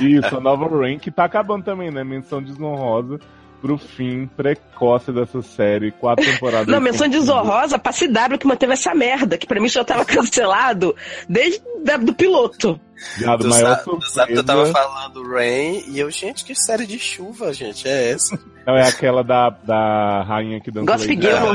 [0.02, 2.04] Isso, a nova Rain, que tá acabando também, né?
[2.04, 3.19] Menção desonrosa
[3.62, 5.91] pro fim precoce dessa série.
[5.91, 6.67] Quatro temporadas.
[6.67, 10.95] Não, menção desonrosa pra CW que manteve essa merda, que pra mim já tava cancelado
[11.28, 12.80] desde da- do piloto.
[13.17, 17.54] Viado, Tu maior sabe, eu tava falando Rain e eu, gente, que série de chuva,
[17.54, 18.38] gente, é essa?
[18.67, 21.54] não, é aquela da, da rainha que dança Gossip Girl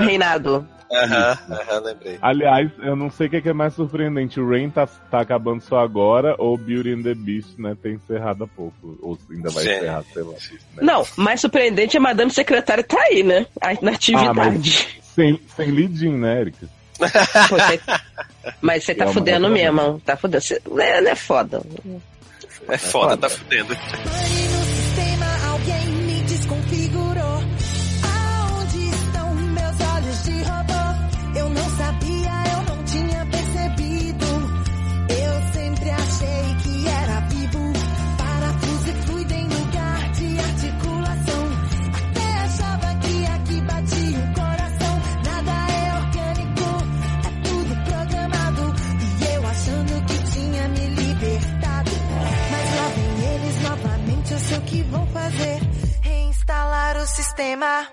[0.90, 1.06] Gaga.
[1.06, 1.38] no reinado.
[1.50, 2.18] Aham, aham, lembrei.
[2.22, 4.40] Aliás, eu não sei o que é, é mais surpreendente.
[4.40, 7.76] O Rain tá, tá acabando só agora ou Beauty and the Beast, né?
[7.82, 8.98] Tem encerrado há pouco.
[9.02, 9.76] Ou ainda vai Gente.
[9.78, 10.32] encerrar, sei lá.
[10.32, 10.58] né?
[10.82, 13.46] Não, mais surpreendente é a Madame Secretária tá aí, né?
[13.82, 14.88] Na atividade.
[15.02, 16.68] Sem, sem lead-in, né, Erika?
[17.48, 17.56] Pô,
[18.60, 20.00] Mas você tá É fudendo mesmo.
[20.04, 20.42] Tá fudendo.
[20.42, 21.60] Você- É, não é foda.
[22.68, 23.76] É foda, tá fudendo.
[57.06, 57.86] Sistema.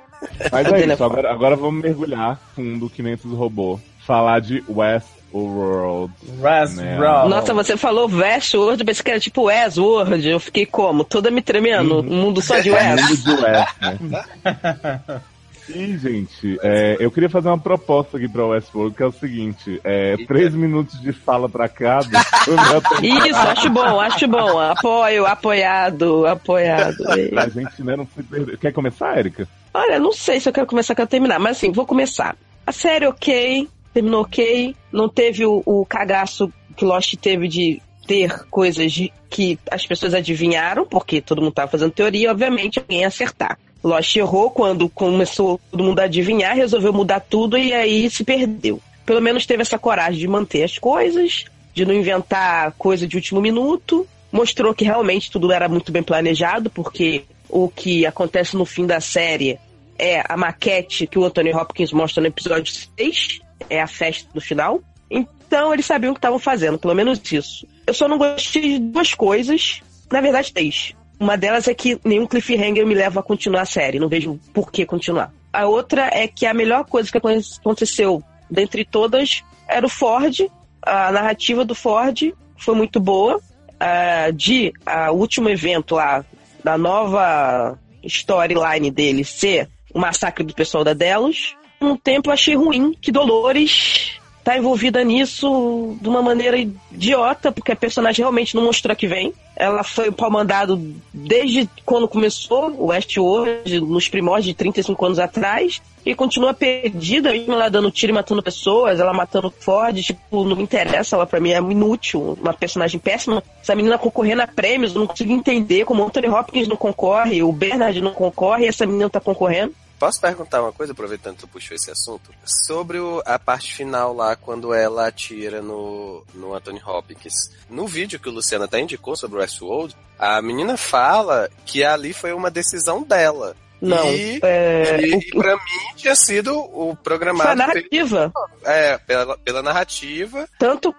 [0.52, 0.94] Mas é telefone.
[0.94, 3.80] isso, agora, agora vamos mergulhar fundo que nem esses robôs.
[4.06, 6.14] Falar de Westworld.
[6.42, 6.98] Ras, Né?
[6.98, 10.28] Nossa, você falou Westworld, eu pensei que era tipo Westworld.
[10.28, 11.04] Eu fiquei como?
[11.04, 12.00] Toda me tremendo.
[12.00, 13.02] Um mundo só de West.
[13.02, 15.22] Mundo de West, né?
[15.76, 19.80] E, gente, é, eu queria fazer uma proposta aqui pra Westworld, que é o seguinte,
[19.84, 22.20] é, três minutos de fala pra cada.
[22.46, 24.60] tô- Isso, acho bom, acho bom.
[24.60, 27.04] Apoio, apoiado, apoiado.
[27.38, 28.58] A gente né, não se perder.
[28.58, 29.48] Quer começar, Erika?
[29.74, 32.36] Olha, não sei se eu quero começar, quero terminar, mas assim, vou começar.
[32.68, 38.46] A série ok, terminou ok, não teve o, o cagaço que Lost teve de ter
[38.50, 43.08] coisas de- que as pessoas adivinharam, porque todo mundo tava fazendo teoria, obviamente alguém ia
[43.08, 43.58] acertar.
[43.84, 48.80] Lost errou quando começou todo mundo a adivinhar, resolveu mudar tudo e aí se perdeu.
[49.06, 53.42] Pelo menos teve essa coragem de manter as coisas, de não inventar coisa de último
[53.42, 54.08] minuto.
[54.32, 59.02] mostrou que realmente tudo era muito bem planejado, porque o que acontece no fim da
[59.02, 59.60] série
[59.98, 63.40] é a maquete que o Anthony Hopkins mostra no episódio 6,
[63.70, 64.82] é a festa do final.
[65.10, 67.68] Então eles sabiam o que estavam fazendo, pelo menos isso.
[67.86, 70.96] Eu só não gostei de duas coisas, na verdade três.
[71.22, 74.72] Uma delas é que nenhum cliffhanger me leva a continuar a série, não vejo por
[74.72, 75.32] que continuar.
[75.54, 80.50] A outra é que a melhor coisa que aconteceu dentre todas era o Ford,
[80.82, 83.38] a narrativa do Ford foi muito boa.
[83.38, 86.26] Uh, de uh, o último evento lá,
[86.64, 92.56] da nova storyline dele ser o massacre do pessoal da Delos, um tempo eu achei
[92.56, 98.64] ruim que Dolores tá envolvida nisso de uma maneira idiota, porque a personagem realmente não
[98.64, 99.34] mostrou que vem.
[99.56, 100.82] Ela foi o pau mandado
[101.14, 107.54] desde quando começou o Westworld, nos primórdios de 35 anos atrás, e continua perdida, mesmo
[107.54, 111.40] ela dando tiro e matando pessoas, ela matando Ford, tipo, não me interessa, ela pra
[111.40, 113.44] mim é inútil, uma personagem péssima.
[113.62, 117.44] Essa menina concorrendo a prêmios, eu não consigo entender como o Anthony Hopkins não concorre,
[117.44, 119.76] o Bernard não concorre e essa menina tá concorrendo.
[120.02, 122.34] Posso perguntar uma coisa, aproveitando que tu puxou esse assunto?
[122.44, 127.52] Sobre o, a parte final lá, quando ela atira no, no Anthony Hopkins.
[127.70, 132.14] No vídeo que o Luciano até indicou sobre o Westworld, a menina fala que ali
[132.14, 133.56] foi uma decisão dela.
[133.80, 134.12] Não.
[134.12, 137.44] E, é, e, e pra mim tinha sido o programado.
[137.44, 138.34] Foi a narrativa.
[138.66, 140.50] É, pela, pela narrativa.
[140.58, 140.96] Tanto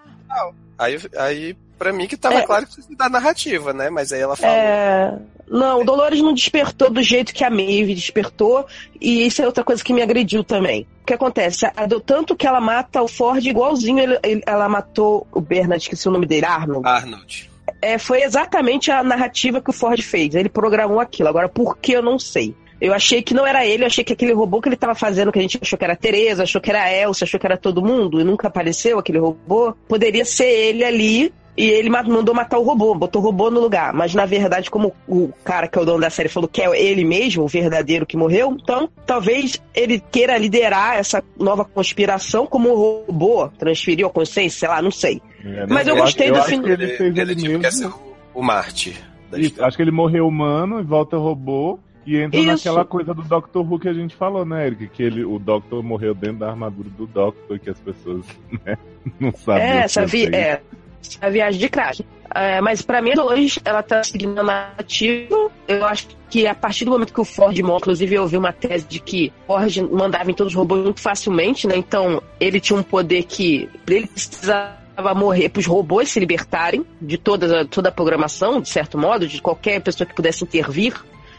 [0.77, 2.41] Aí, aí pra mim que tava É.
[2.45, 3.89] claro que sido da narrativa, né?
[3.89, 4.55] Mas aí ela falou.
[4.55, 5.17] É...
[5.49, 8.65] Não, o Dolores não despertou do jeito que a Maeve despertou,
[8.99, 10.87] e isso é outra coisa que me agrediu também.
[11.01, 11.65] O que acontece?
[11.75, 15.83] A- do tanto que ela mata o Ford igualzinho ele- ele- ela matou o Bernard,
[15.83, 16.87] esqueci o nome dele, Arnold.
[16.87, 17.51] Arnold.
[17.81, 20.33] É, foi exatamente a narrativa que o Ford fez.
[20.33, 21.27] Ele programou aquilo.
[21.27, 22.55] Agora, por que eu não sei?
[22.79, 25.31] Eu achei que não era ele, eu achei que aquele robô que ele tava fazendo,
[25.31, 27.45] que a gente achou que era a Tereza, achou que era a Elsa, achou que
[27.45, 32.03] era todo mundo, e nunca apareceu aquele robô, poderia ser ele ali, e ele ma-
[32.03, 33.93] mandou matar o robô, botou o robô no lugar.
[33.93, 36.81] Mas na verdade, como o cara que é o dono da série falou que é
[36.81, 42.69] ele mesmo, o verdadeiro que morreu, então talvez ele queira liderar essa nova conspiração como
[42.69, 45.21] o robô transferiu a consciência, sei lá, não sei.
[45.45, 47.87] É, Mas eu acho- gostei do acho fim- que ele fez ele tipo, quer ser
[47.87, 47.93] o,
[48.33, 48.95] o Marte.
[49.35, 51.79] Isso, acho que ele morreu humano e volta robô.
[52.05, 52.47] E entra Isso.
[52.67, 54.87] naquela coisa do Doctor Who que a gente falou, né, Eric?
[54.89, 58.25] Que ele, o Doctor morreu dentro da armadura do Doctor, que as pessoas
[58.65, 58.77] né,
[59.19, 59.63] não sabem.
[59.63, 60.33] É, o que essa, vi fez.
[60.33, 60.61] é,
[61.03, 62.05] essa viagem de crack.
[62.35, 65.51] É, mas pra mim, a Dolores, ela tá seguindo a narrativa.
[65.67, 68.51] Eu acho que a partir do momento que o Ford morre, inclusive eu ouvi uma
[68.51, 71.75] tese de que Ford mandava em todos os robôs muito facilmente, né?
[71.77, 77.17] Então, ele tinha um poder que ele precisava morrer para os robôs se libertarem de
[77.17, 80.95] toda, toda a programação, de certo modo, de qualquer pessoa que pudesse intervir,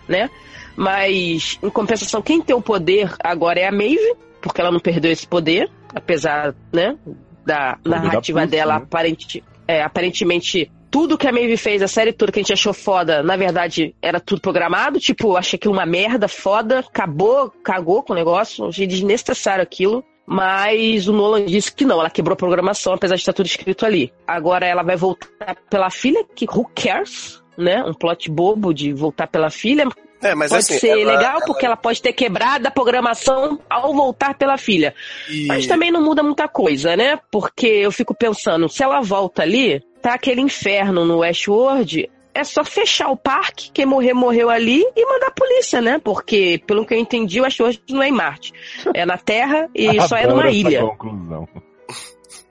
[0.09, 0.31] né?
[0.77, 5.11] Mas, em compensação, quem tem o poder agora é a Maeve, porque ela não perdeu
[5.11, 6.97] esse poder, apesar, né,
[7.45, 8.85] da da narrativa Pussy, dela né?
[8.85, 12.73] aparente, é, aparentemente tudo que a Maeve fez, a série toda que a gente achou
[12.73, 15.01] foda, na verdade, era tudo programado.
[15.01, 20.05] Tipo, achei aquilo uma merda foda, acabou, cagou com o negócio, achei desnecessário aquilo.
[20.25, 23.85] Mas o Nolan disse que não, ela quebrou a programação, apesar de estar tudo escrito
[23.85, 24.13] ali.
[24.25, 27.43] Agora ela vai voltar pela filha, que who cares?
[27.59, 27.83] Né?
[27.83, 29.89] Um plot bobo de voltar pela filha.
[30.23, 33.61] É, mas pode assim, ser ela- legal, ela- porque ela pode ter quebrado a programação
[33.69, 34.95] ao voltar pela filha.
[35.29, 37.19] e- Mas também não muda muita coisa, né?
[37.31, 42.65] Porque eu fico pensando, se ela volta ali, tá aquele inferno no Westworld, é só
[42.65, 46.01] fechar o parque, quem morrer, morreu ali e mandar a polícia, né?
[46.03, 48.53] Porque, pelo que eu entendi, o Westworld não é em Marte.
[48.95, 50.81] É na Terra e só é numa ilha.
[50.81, 51.47] conclusão.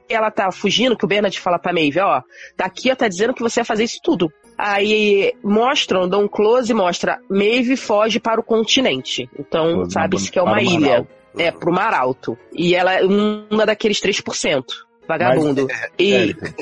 [0.08, 2.22] Ela tá fugindo, que o Bernard fala pra Maeve, ó,
[2.56, 4.32] tá aqui, ó, tá dizendo que você vai fazer isso tudo.
[4.58, 9.30] Aí mostram, dão um close e mostra, Maeve foge para o continente.
[9.38, 11.08] Então, sabe-se que é uma ilha.
[11.36, 12.38] É, pro mar alto.
[12.54, 14.64] E ela é uma daqueles 3%.
[15.08, 15.68] Vagabundo.
[15.98, 16.54] e Érica,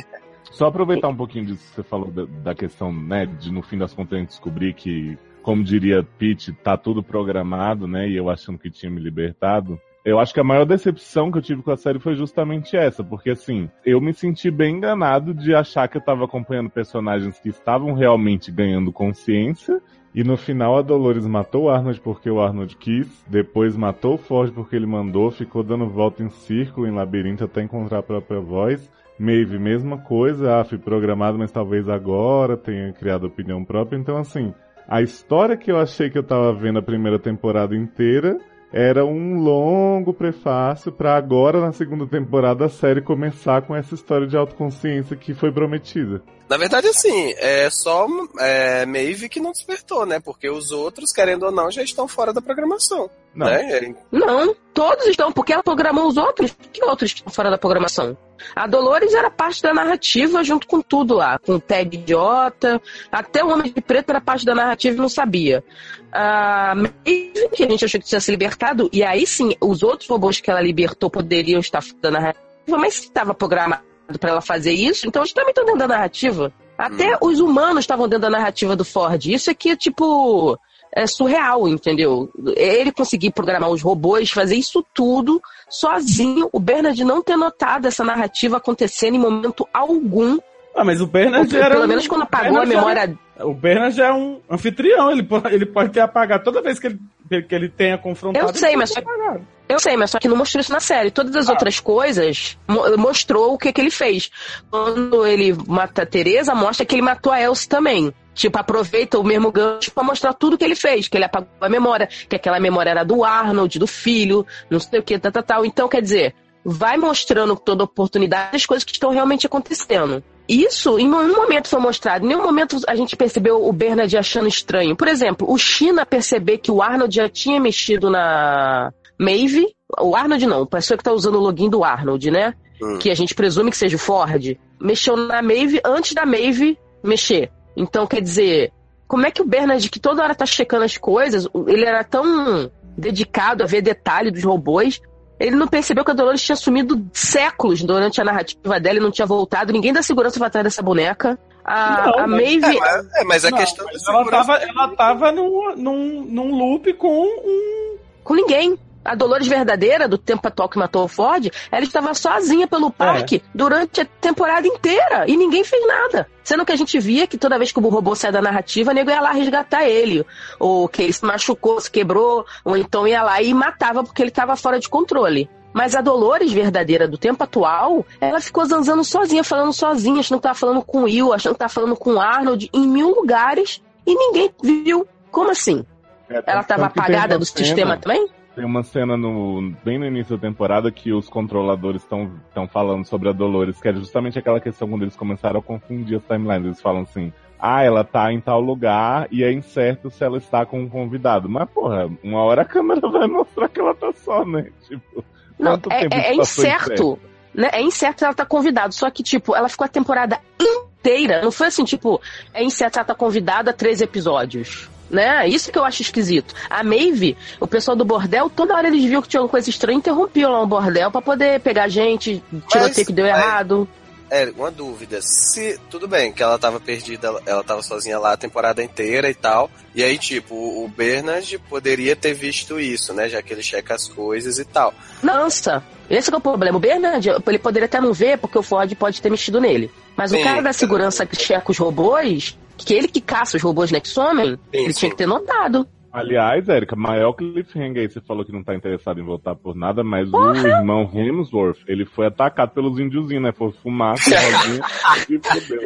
[0.51, 3.77] Só aproveitar um pouquinho disso que você falou da, da questão, né, de no fim
[3.77, 8.29] das contas a gente descobrir que, como diria Pete, tá tudo programado, né, e eu
[8.29, 9.79] achando que tinha me libertado.
[10.03, 13.03] Eu acho que a maior decepção que eu tive com a série foi justamente essa,
[13.03, 17.49] porque assim, eu me senti bem enganado de achar que eu tava acompanhando personagens que
[17.49, 19.79] estavam realmente ganhando consciência,
[20.13, 24.17] e no final a Dolores matou o Arnold porque o Arnold quis, depois matou o
[24.17, 28.41] Ford porque ele mandou, ficou dando volta em círculo, em labirinto até encontrar a própria
[28.41, 28.89] voz.
[29.17, 33.97] Maeve, mesma coisa, ah, fui programado, mas talvez agora tenha criado opinião própria.
[33.97, 34.51] Então, assim,
[34.87, 38.37] a história que eu achei que eu tava vendo a primeira temporada inteira
[38.71, 44.25] era um longo prefácio pra agora, na segunda temporada, a série começar com essa história
[44.25, 46.21] de autoconsciência que foi prometida.
[46.51, 48.05] Na verdade, assim, é só
[48.37, 50.19] é, Maeve que não despertou, né?
[50.19, 53.09] Porque os outros, querendo ou não, já estão fora da programação.
[53.33, 53.47] Não.
[53.47, 53.95] Né?
[54.11, 56.53] Não, todos estão, porque ela programou os outros.
[56.73, 58.17] Que outros estão fora da programação?
[58.53, 63.41] A Dolores era parte da narrativa junto com tudo lá, com o Ted Idiota, até
[63.45, 65.63] o Homem de Preto era parte da narrativa e não sabia.
[66.11, 70.09] A Maeve, que a gente achou que tinha se libertado, e aí sim, os outros
[70.09, 74.41] robôs que ela libertou poderiam estar fora da narrativa, mas se estava programado para ela
[74.41, 76.51] fazer isso, então eles também estão dentro da narrativa.
[76.77, 79.25] Até os humanos estavam dentro da narrativa do Ford.
[79.27, 80.57] Isso aqui é tipo
[80.93, 82.29] é surreal, entendeu?
[82.55, 88.03] Ele conseguir programar os robôs, fazer isso tudo sozinho, o Bernard não ter notado essa
[88.03, 90.37] narrativa acontecendo em momento algum.
[90.75, 91.71] Ah, mas o Bernard Ou, era.
[91.75, 93.17] pelo um- menos quando apagou a era- memória.
[93.39, 96.99] O Bernard é um anfitrião, ele, ele pode ter apagado toda vez que ele,
[97.47, 98.45] que ele tenha confrontado.
[98.47, 99.47] Eu sei, ele mas pode ter apagado.
[99.71, 101.11] Eu sei, mas só que não mostrou isso na série.
[101.11, 104.29] Todas as outras coisas mo- mostrou o que, que ele fez.
[104.69, 108.13] Quando ele mata a Teresa, mostra que ele matou a Elsie também.
[108.33, 111.67] Tipo, aproveita o mesmo gancho pra mostrar tudo que ele fez, que ele apagou a
[111.69, 115.43] memória, que aquela memória era do Arnold, do filho, não sei o que, tal, tal,
[115.43, 115.65] tal.
[115.65, 120.23] Então, quer dizer, vai mostrando toda oportunidade as coisas que estão realmente acontecendo.
[120.47, 122.25] Isso, em nenhum momento foi mostrado.
[122.25, 124.95] Em nenhum momento a gente percebeu o Bernard achando estranho.
[124.95, 128.91] Por exemplo, o China perceber que o Arnold já tinha mexido na
[129.21, 129.67] Maeve.
[129.99, 132.53] O Arnold não, a pessoa que tá usando o login do Arnold, né?
[132.81, 132.97] Hum.
[132.97, 134.57] Que a gente presume que seja o Ford.
[134.79, 137.51] Mexeu na Maeve antes da Maeve mexer.
[137.77, 138.71] Então, quer dizer,
[139.07, 142.71] como é que o Bernard, que toda hora tá checando as coisas, ele era tão
[142.97, 144.99] dedicado a ver detalhe dos robôs,
[145.39, 149.11] ele não percebeu que a Dolores tinha sumido séculos durante a narrativa dela e não
[149.11, 149.71] tinha voltado.
[149.73, 151.37] Ninguém da segurança vai atrás dessa boneca.
[151.63, 152.77] A, Não, a mas- Maeve.
[152.77, 156.55] É, mas, é, mas a Não, questão mas ela tava, ela tava num, num, num
[156.55, 157.97] loop com um.
[158.23, 158.77] com ninguém.
[159.03, 163.41] A Dolores verdadeira, do tempo atual que matou o Ford, ela estava sozinha pelo parque
[163.53, 166.27] durante a temporada inteira e ninguém fez nada.
[166.43, 168.93] Sendo que a gente via que toda vez que o robô saia da narrativa, o
[168.93, 170.25] nego ia lá resgatar ele.
[170.59, 174.29] Ou que ele se machucou, se quebrou, ou então ia lá e matava porque ele
[174.29, 175.49] estava fora de controle.
[175.73, 180.43] Mas a Dolores verdadeira do tempo atual, ela ficou zanzando sozinha, falando sozinha, achando que
[180.43, 183.81] tava falando com o Will, achando que tava falando com o Arnold, em mil lugares,
[184.05, 185.07] e ninguém viu.
[185.31, 185.85] Como assim?
[186.29, 188.27] É, Ela estava apagada do sistema também?
[188.55, 193.29] Tem uma cena no, bem no início da temporada que os controladores estão falando sobre
[193.29, 196.65] a Dolores, que é justamente aquela questão quando eles começaram a confundir as timelines.
[196.65, 200.65] Eles falam assim, ah, ela tá em tal lugar e é incerto se ela está
[200.65, 201.47] com um convidado.
[201.47, 204.69] Mas, porra, uma hora a câmera vai mostrar que ela tá só, né?
[204.85, 205.23] Tipo,
[205.57, 207.19] Não, quanto é, tempo é- é incerto.
[207.53, 207.69] Né?
[207.71, 208.91] É incerto ela tá convidada.
[208.91, 211.41] Só que, tipo, ela ficou a temporada inteira.
[211.41, 212.19] Não foi assim, tipo,
[212.53, 214.89] é incerto ela tá convidada a três episódios.
[215.11, 215.47] Né?
[215.47, 216.55] Isso que eu acho esquisito.
[216.69, 219.97] A Maeve, o pessoal do bordel, toda hora eles viam que tinha alguma coisa estranha,
[219.97, 223.87] interrompiam lá o bordel pra poder pegar gente, tiroteio que deu errado.
[224.31, 225.19] É, uma dúvida.
[225.21, 225.77] Se.
[225.89, 229.69] Tudo bem que ela tava perdida, ela- tava sozinha lá a temporada inteira e tal.
[229.93, 233.27] E aí, tipo, o Bernard poderia ter visto isso, né?
[233.27, 234.93] Já que ele checa as coisas e tal.
[235.21, 236.77] Nossa, esse que é o problema.
[236.77, 239.91] O Bernard, ele poderia até não ver, porque o Ford pode ter mexido nele.
[240.15, 240.43] Mas o Sim.
[240.43, 244.07] cara da segurança que checa os robôs, que ele que caça os robôs né, que
[244.07, 244.99] somem, ele sim.
[244.99, 245.85] tinha que ter notado.
[246.11, 250.03] Aliás, Érica, maior cliffhanger aí, você falou que não tá interessado em voltar por nada,
[250.03, 253.51] mas o irmão Hemsworth, ele foi atacado pelos índiozinhos, né?
[253.51, 254.81] Foi fumaça, rosinha,
[255.29, 255.81] e fudeu.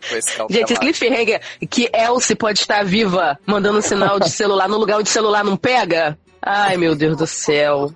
[0.00, 4.68] Foi esse calma Gente, esse cliffhanger que Elsie pode estar viva mandando sinal de celular
[4.68, 6.18] no lugar onde o celular não pega.
[6.42, 7.90] Ai, meu Deus do céu.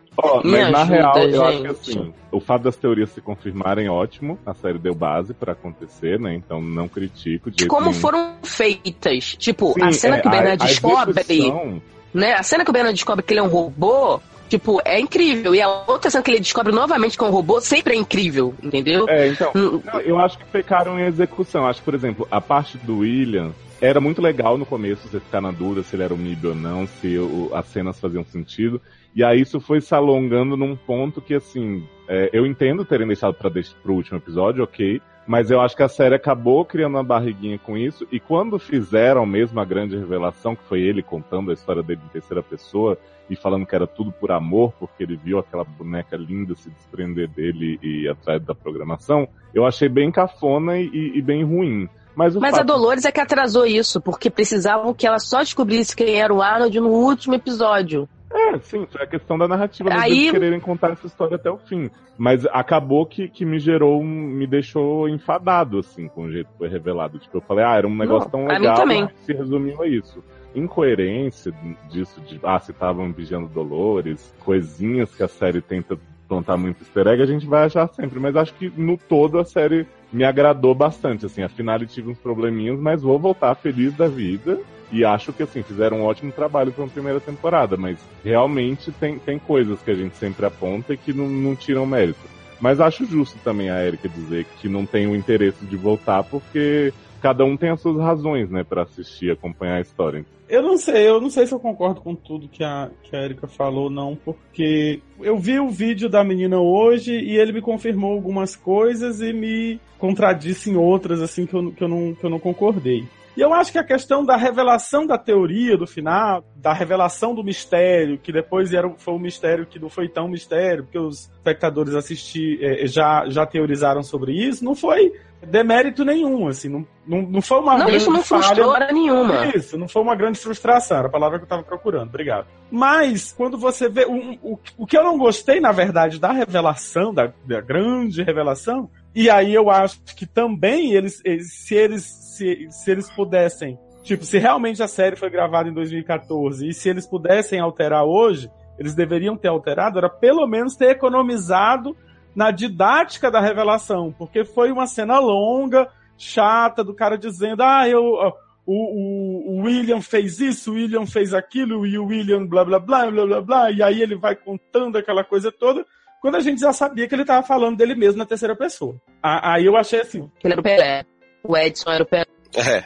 [0.44, 1.42] Me mas na ajuda, real, eu gente.
[1.42, 5.52] acho que assim, o fato das teorias se confirmarem ótimo, a série deu base pra
[5.52, 6.34] acontecer, né?
[6.34, 7.98] Então não critico de como nenhum.
[8.00, 9.34] foram feitas.
[9.38, 11.82] Tipo, Sim, a cena é, que o Bernard a- a descobre, execução-
[12.12, 12.34] né?
[12.34, 15.54] A cena que o Bernard descobre que ele é um robô, tipo, é incrível.
[15.54, 18.54] E a outra cena que ele descobre novamente que é um robô sempre é incrível,
[18.62, 19.06] entendeu?
[19.08, 21.66] É, então, Hum, não, eu acho que pecaram em execução.
[21.66, 25.40] Acho que, por exemplo, a parte do William era muito legal no começo, você ficar
[25.40, 28.80] na dúvida se ele era um MIB ou não, se o- as cenas faziam sentido.
[29.14, 33.36] E aí isso foi se alongando num ponto que, assim, é, eu entendo terem deixado
[33.50, 35.00] deix- pro último episódio, ok.
[35.26, 38.06] Mas eu acho que a série acabou criando uma barriguinha com isso.
[38.12, 42.08] E quando fizeram mesmo a grande revelação, que foi ele contando a história dele em
[42.12, 42.98] terceira pessoa
[43.30, 47.28] e falando que era tudo por amor, porque ele viu aquela boneca linda se desprender
[47.28, 51.88] dele e ir atrás da programação, eu achei bem cafona e, e bem ruim.
[52.14, 55.94] Mas, Mas a fato- Dolores é que atrasou isso, porque precisavam que ela só descobrisse
[55.96, 58.08] quem era o Arnold no último episódio.
[58.32, 61.56] É, sim, foi a questão da narrativa, mesmo Aí- quererem contar essa história até o
[61.56, 61.88] fim.
[62.18, 66.68] Mas acabou que, que me gerou, me deixou enfadado, assim, com o jeito que foi
[66.68, 67.18] revelado.
[67.18, 69.02] Tipo, eu falei, ah, era um negócio Não, tão legal, também.
[69.02, 70.22] mas se resumiu a isso.
[70.54, 71.52] Incoerência
[71.90, 75.96] disso, de, ah, se estavam vigiando Dolores, coisinhas que a série tenta
[76.28, 78.18] plantar muito easter egg, a gente vai achar sempre.
[78.18, 82.18] Mas acho que no todo a série me agradou bastante, assim, a finale tive uns
[82.18, 84.60] probleminhas, mas vou voltar feliz da vida.
[84.92, 89.18] E acho que, assim, fizeram um ótimo trabalho para uma primeira temporada, mas realmente tem,
[89.18, 92.20] tem coisas que a gente sempre aponta e que não, não tiram mérito.
[92.60, 96.94] Mas acho justo também a Erika dizer que não tem o interesse de voltar, porque
[97.24, 100.26] cada um tem as suas razões, né, para assistir, acompanhar a história.
[100.46, 103.24] Eu não sei, eu não sei se eu concordo com tudo que a, que a
[103.24, 108.12] Erika falou, não, porque eu vi o vídeo da menina hoje e ele me confirmou
[108.12, 112.28] algumas coisas e me contradisse em outras, assim, que eu, que eu, não, que eu
[112.28, 113.08] não concordei.
[113.36, 117.42] E eu acho que a questão da revelação da teoria do final, da revelação do
[117.42, 121.94] mistério, que depois era, foi um mistério que não foi tão mistério, porque os espectadores
[121.94, 125.12] assistir eh, já, já teorizaram sobre isso, não foi
[125.44, 128.92] demérito nenhum, assim, não, não, não foi uma Não, grande isso não frustrou falha.
[128.92, 129.46] nenhuma.
[129.48, 132.46] Isso, não foi uma grande frustração, era a palavra que eu estava procurando, obrigado.
[132.70, 134.04] Mas, quando você vê.
[134.04, 138.88] O, o, o que eu não gostei, na verdade, da revelação, da, da grande revelação,
[139.14, 144.24] e aí eu acho que também eles, eles- se eles se, se eles pudessem, tipo,
[144.24, 148.94] se realmente a série foi gravada em 2014 e se eles pudessem alterar hoje, eles
[148.94, 151.96] deveriam ter alterado, era pelo menos ter economizado
[152.34, 155.88] na didática da revelação, porque foi uma cena longa,
[156.18, 158.32] chata, do cara dizendo, ah, eu, o,
[158.66, 163.08] o, o William fez isso, o William fez aquilo, e o William blá blá blá
[163.10, 165.86] blá blá blá, e aí ele vai contando aquela coisa toda,
[166.24, 168.98] quando a gente já sabia que ele estava falando dele mesmo na terceira pessoa.
[169.22, 171.04] Aí eu achei assim, Que ele era o Pelé.
[171.42, 172.24] O Edson era o Pelé.
[172.56, 172.82] É.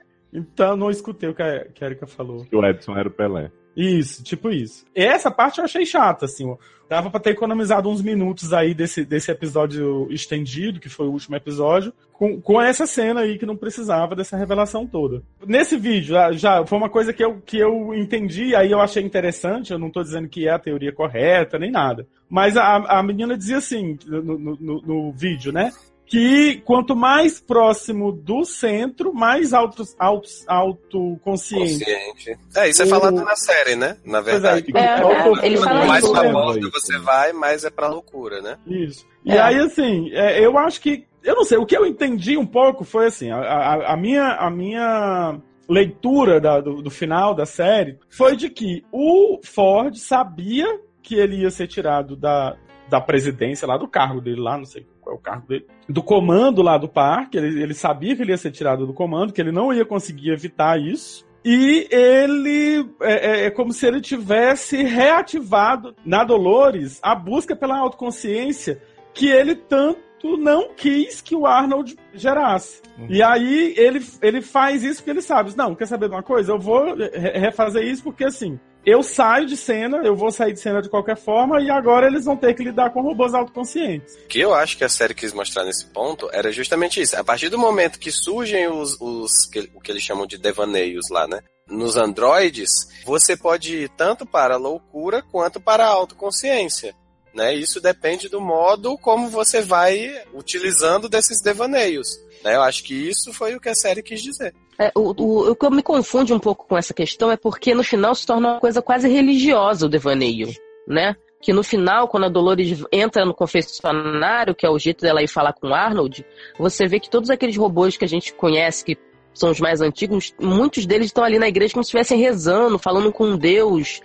[0.32, 2.44] então não escutei o que a, que a Erika falou.
[2.44, 3.50] Que o Edson era o Pelé.
[3.76, 4.84] Isso, tipo isso.
[4.94, 6.44] Essa parte eu achei chata, assim.
[6.48, 6.56] ó.
[6.88, 11.36] Dava pra ter economizado uns minutos aí desse, desse episódio estendido, que foi o último
[11.36, 15.22] episódio, com, com essa cena aí que não precisava dessa revelação toda.
[15.46, 19.72] Nesse vídeo, já, foi uma coisa que eu, que eu entendi, aí eu achei interessante,
[19.72, 22.08] eu não tô dizendo que é a teoria correta, nem nada.
[22.28, 25.70] Mas a, a menina dizia assim, no, no- no vídeo, né?
[26.10, 31.84] Que quanto mais próximo do centro, mais auto, auto, autoconsciente.
[31.84, 32.38] Consciente.
[32.56, 33.96] É, isso é O- falado na série, né?
[34.04, 34.58] Na é, verdade.
[34.58, 36.70] É, que- é, ele fala mais pra Isso.
[36.72, 38.58] você vai, mais é pra loucura, né?
[38.66, 39.06] Isso.
[39.24, 39.40] E É.
[39.40, 41.06] aí, assim, é, eu acho que.
[41.22, 44.32] Eu não sei, o que eu entendi um pouco foi assim: a, a, a minha,
[44.34, 45.38] a minha
[45.68, 50.66] leitura da- do, do final da série foi de que o Ford sabia
[51.02, 52.56] que ele ia ser tirado da,
[52.88, 56.62] da presidência lá, do cargo dele lá, não sei é o cargo dele, do comando
[56.62, 57.36] lá do parque.
[57.38, 60.30] Ele, ele sabia que ele ia ser tirado do comando, que ele não ia conseguir
[60.30, 61.28] evitar isso.
[61.44, 67.78] E ele é, é- é como se ele tivesse reativado na Dolores a busca pela
[67.78, 68.80] autoconsciência
[69.14, 69.98] que ele tanto
[70.36, 72.82] não quis que o Arnold gerasse.
[73.08, 76.52] E aí ele, ele faz isso porque ele sabe, não, quer saber de uma coisa?
[76.52, 80.60] Eu vou re- refazer isso porque assim, eu saio de cena, eu vou sair de
[80.60, 84.14] cena de qualquer forma e agora eles vão ter que lidar com robôs autoconscientes.
[84.14, 87.16] O que eu acho que a série quis mostrar nesse ponto era justamente isso.
[87.16, 91.06] A partir do momento que surgem os, os que, o que eles chamam de devaneios
[91.10, 91.40] lá, né?
[91.68, 92.70] Nos androides,
[93.04, 96.94] você pode ir tanto para a loucura quanto para a autoconsciência.
[97.32, 97.54] Né?
[97.54, 102.18] Isso depende do modo como você vai utilizando desses devaneios.
[102.44, 102.56] Né?
[102.56, 104.54] Eu acho que isso foi o que a série quis dizer.
[104.78, 107.74] É, o, o, o que eu me confunde um pouco com essa questão é porque
[107.74, 110.48] no final se torna uma coisa quase religiosa o devaneio,
[110.88, 111.14] né?
[111.42, 115.28] Que no final, quando a Dolores entra no confessionário, que é o jeito dela ir
[115.28, 116.24] falar com o Arnold,
[116.58, 118.98] você vê que todos aqueles robôs que a gente conhece, que
[119.32, 123.12] são os mais antigos, muitos deles estão ali na igreja como se estivessem rezando, falando
[123.12, 124.00] com um Deus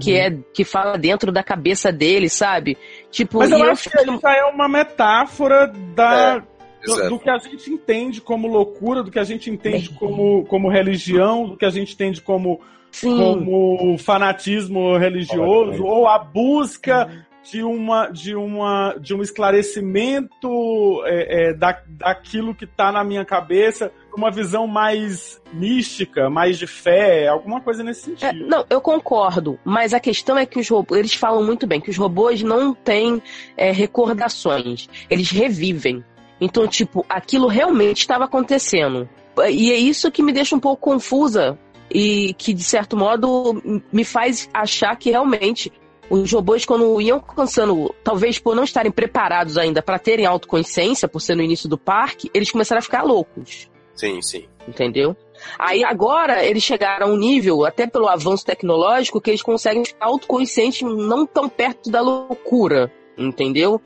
[0.00, 2.76] que é que fala dentro da cabeça dele, sabe?
[3.10, 6.42] Tipo, Mas eu eu acho que aí já é uma metáfora da,
[6.84, 10.68] do, do que a gente entende como loucura, do que a gente entende como, como
[10.68, 12.60] religião, do que a gente entende como,
[12.90, 17.08] sim, como fanatismo religioso, ou a busca
[17.50, 23.24] de, uma, de, uma, de um esclarecimento é, é, da, daquilo que está na minha
[23.24, 28.46] cabeça, uma visão mais mística, mais de fé, alguma coisa nesse É, sentido.
[28.46, 31.90] não, eu concordo, mas a questão é que os robôs, eles falam muito bem que
[31.90, 33.22] os robôs não têm
[33.56, 36.04] é, recordações, eles revivem.
[36.40, 39.08] Então, tipo, aquilo realmente estava acontecendo.
[39.50, 41.58] E é isso que me deixa um pouco confusa
[41.90, 43.62] e que, de certo modo,
[43.92, 45.72] me faz achar que realmente
[46.10, 51.20] os robôs, quando iam alcançando, talvez por não estarem preparados ainda para terem autoconsciência, por
[51.20, 54.46] ser no início do parque, eles começaram a ficar loucos Sim, sim.
[54.66, 55.16] entendeu?
[55.58, 60.06] Aí agora eles chegaram a um nível, até pelo avanço tecnológico, que eles conseguem ficar
[60.06, 63.80] autoconscientes não tão perto da loucura, entendeu?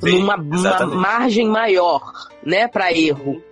[0.00, 2.12] Sim, Numa uma margem maior,
[2.44, 3.42] né, para erro.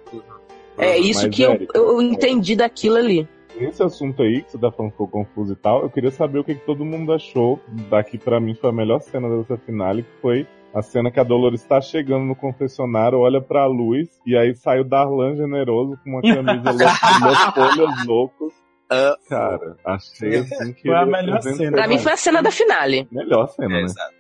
[0.79, 3.27] É isso Mas, que eu, Érica, eu entendi daquilo ali.
[3.59, 6.39] Esse assunto aí, que você tá falando que ficou confuso e tal, eu queria saber
[6.39, 7.59] o que, que todo mundo achou
[7.89, 11.19] da que pra mim foi a melhor cena dessa finale, que foi A cena que
[11.19, 15.99] a Dolores está chegando no confessionário, olha pra luz, e aí sai o Darlan generoso
[16.05, 16.71] com uma camisa
[17.25, 18.53] louca, folhas loucos.
[18.91, 20.83] Ah, Cara, achei assim que.
[20.83, 21.73] Foi a melhor cena.
[21.73, 23.09] Pra mim foi a cena da finale.
[23.11, 23.83] Melhor cena, é, né?
[23.85, 24.15] exato.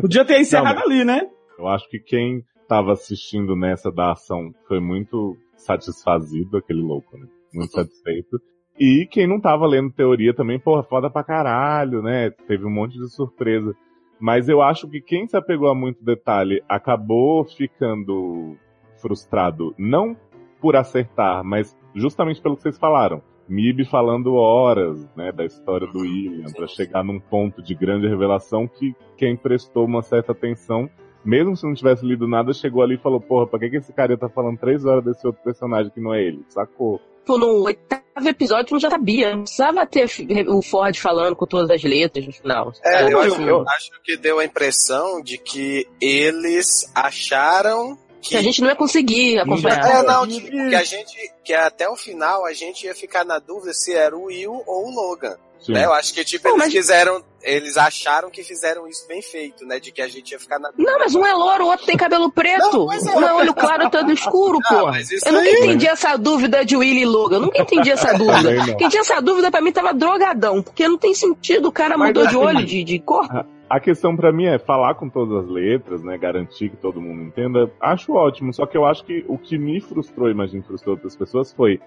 [0.00, 1.26] Podia ter encerrado Não, ali, né?
[1.58, 7.26] Eu acho que quem tava assistindo nessa da ação foi muito satisfazido, aquele louco, né?
[7.54, 8.40] Muito satisfeito.
[8.78, 12.30] E quem não tava lendo teoria também, porra, foda pra caralho, né?
[12.30, 13.74] Teve um monte de surpresa.
[14.20, 18.56] Mas eu acho que quem se apegou a muito detalhe acabou ficando
[19.00, 20.16] frustrado, não
[20.60, 23.22] por acertar, mas justamente pelo que vocês falaram.
[23.48, 28.66] Mib falando horas, né, da história do William, pra chegar num ponto de grande revelação
[28.66, 30.90] que quem prestou uma certa atenção,
[31.26, 33.92] mesmo se não tivesse lido nada, chegou ali e falou, porra, pra que, que esse
[33.92, 36.44] cara tá falando três horas desse outro personagem que não é ele?
[36.48, 37.00] Sacou?
[37.20, 39.32] Tipo, no oitavo episódio, tu não já sabia.
[39.34, 40.08] Não precisava ter
[40.48, 42.72] o Ford falando com todas as letras no final.
[42.84, 48.30] É, eu Eu- acho, eu- acho que deu a impressão de que eles acharam que.
[48.30, 49.84] Que a gente não ia conseguir acompanhar.
[49.84, 51.16] É, não, E- que, que a gente.
[51.44, 54.86] Que até o final a gente ia ficar na dúvida se era o Will ou
[54.88, 55.36] o Logan.
[55.68, 55.84] Né?
[55.84, 57.22] Eu acho que, tipo, Pô, eles mas- quiseram.
[57.46, 59.78] Eles acharam que fizeram isso bem feito, né?
[59.78, 60.70] De que a gente ia ficar na.
[60.76, 62.76] Não, mas um é louro, o outro tem cabelo preto.
[62.78, 63.14] Não, mas é.
[63.16, 64.74] Um é olho claro, é olho escuro, Ah, pô.
[64.74, 67.36] Eu nunca aí- entendi essa dúvida de Willy e Logan.
[67.36, 68.74] Eu nunca entendi essa dúvida.
[68.76, 70.60] Quem tinha essa dúvida pra mim tava drogadão.
[70.62, 73.28] Porque não tem sentido, o cara Mas mudou de assim- olho, de, de cor.
[73.70, 76.16] A questão pra mim é falar com todas as letras, né?
[76.18, 77.70] Garantir que todo mundo entenda.
[77.80, 81.52] Acho ótimo, só que eu acho que o que me frustrou, imagino frustrou outras pessoas,
[81.52, 81.80] foi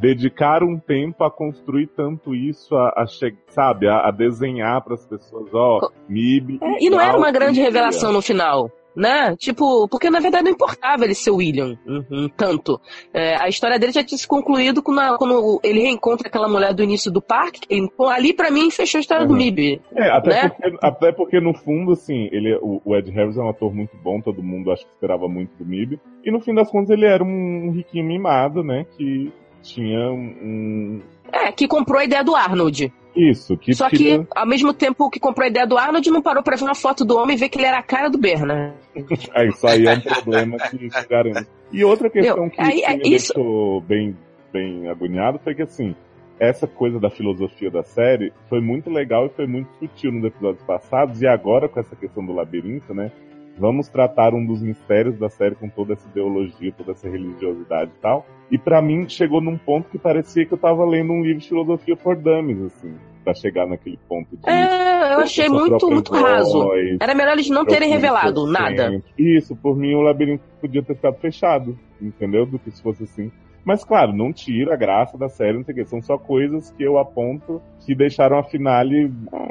[0.00, 3.06] dedicar um tempo a construir tanto isso, a, a
[3.48, 6.58] sabe, a, a desenhar pras pessoas, ó, MIB.
[6.62, 8.70] É, e não era uma grande revelação no final.
[8.94, 9.36] Né?
[9.36, 12.80] Tipo, porque na verdade não importava ele ser o William, uhum, tanto.
[13.12, 16.72] É, a história dele já tinha se concluído quando, a- quando ele reencontra aquela mulher
[16.72, 17.60] do início do parque.
[17.68, 19.38] Então, ali pra mim fechou a história do Uhum.
[19.38, 19.82] Mib.
[19.94, 20.48] É, até, né?
[20.48, 23.94] porque, até porque no fundo, assim, ele, o, o Ed Harris é um ator muito
[23.98, 26.00] bom, todo mundo acho que esperava muito do MIB.
[26.24, 28.86] E no fim das contas ele era um riquinho mimado, né?
[28.96, 29.30] Que
[29.74, 31.00] tinha um.
[31.32, 32.92] É, que comprou a ideia do Arnold.
[33.14, 36.20] Isso, que Só queria- que, ao mesmo tempo que comprou a ideia do Arnold, não
[36.20, 38.18] parou pra ver uma foto do homem e ver que ele era a cara do
[38.18, 38.74] Bernard.
[39.34, 41.46] É, isso aí é um problema que garante.
[41.72, 44.16] E outra questão Meu, que, aí- é me isso- deixou bem,
[44.52, 45.94] bem agoniado foi que, assim,
[46.38, 50.62] essa coisa da filosofia da série foi muito legal e foi muito sutil nos episódios
[50.64, 53.10] passados, e agora com essa questão do labirinto, né?
[53.58, 58.00] Vamos tratar um dos mistérios da série com toda essa ideologia, toda essa religiosidade e
[58.02, 58.26] tal.
[58.50, 61.48] E pra mim chegou num ponto que parecia que eu tava lendo um livro de
[61.48, 62.94] filosofia for dummies, assim,
[63.24, 66.52] pra chegar naquele ponto de É, eu achei muito, muito raso.
[66.64, 69.02] voz, Era melhor eles não terem revelado nada.
[69.18, 72.44] Isso, por mim o labirinto podia ter ficado fechado, entendeu?
[72.46, 73.32] Do que se fosse assim.
[73.64, 75.84] Mas claro, não tira a graça da série, não sei o que.
[75.86, 79.10] São só coisas que eu aponto que deixaram a finale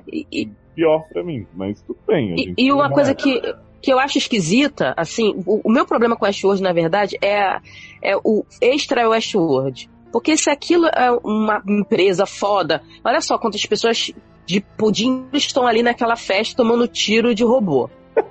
[0.10, 1.45] E, e- pior pra mim.
[1.53, 2.34] Mas tudo bem.
[2.38, 3.16] e- e uma coisa é.
[3.16, 3.41] que,
[3.86, 7.60] que eu acho esquisita, assim, o, o meu problema com Westworld, na verdade, é,
[8.02, 9.88] é o extra Westworld.
[10.12, 14.12] Porque se aquilo é uma empresa foda, olha só quantas pessoas
[14.44, 17.88] de pudim estão ali naquela festa tomando tiro de robô,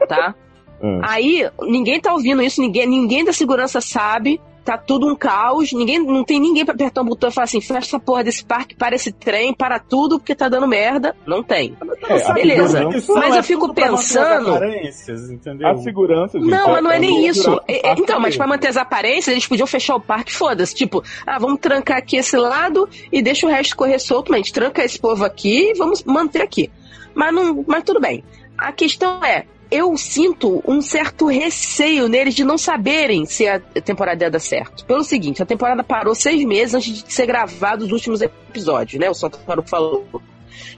[0.09, 0.35] tá?
[0.83, 5.73] Ah, Aí, ninguém tá ouvindo isso, ninguém, ninguém da segurança sabe, tá tudo um caos,
[5.73, 8.45] ninguém, não tem ninguém pra apertar um botão e falar assim, fecha essa porra desse
[8.45, 11.15] parque, para esse trem, para tudo, porque tá dando merda.
[11.27, 11.77] Não tem.
[12.09, 12.89] É, beleza.
[13.15, 15.69] Mas é eu fico pensando- aparências, entendeu?
[15.69, 16.51] A segurança, gente.
[16.51, 17.61] Não, mas não é nem durar isso.
[17.69, 20.75] É- é- então, mas pra manter as aparências, eles podiam fechar o parque, foda-se.
[20.75, 24.43] Tipo, ah, vamos trancar aqui esse lado e deixa o resto correr solto, mas a
[24.43, 26.71] gente tranca esse povo aqui e vamos manter aqui.
[27.15, 28.25] Mas, não, mas tudo bem.
[28.57, 29.45] A questão é,
[29.75, 34.85] eu sinto um certo receio neles de não saberem se a temporada ia dar certo.
[34.87, 39.11] Pelo seguinte, a temporada parou seis meses antes de ser gravado os últimos episódios, né?
[39.11, 40.07] O Santoro falou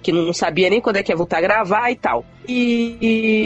[0.02, 2.24] que não sabia nem quando é que ia voltar a gravar e tal.
[2.48, 2.96] E,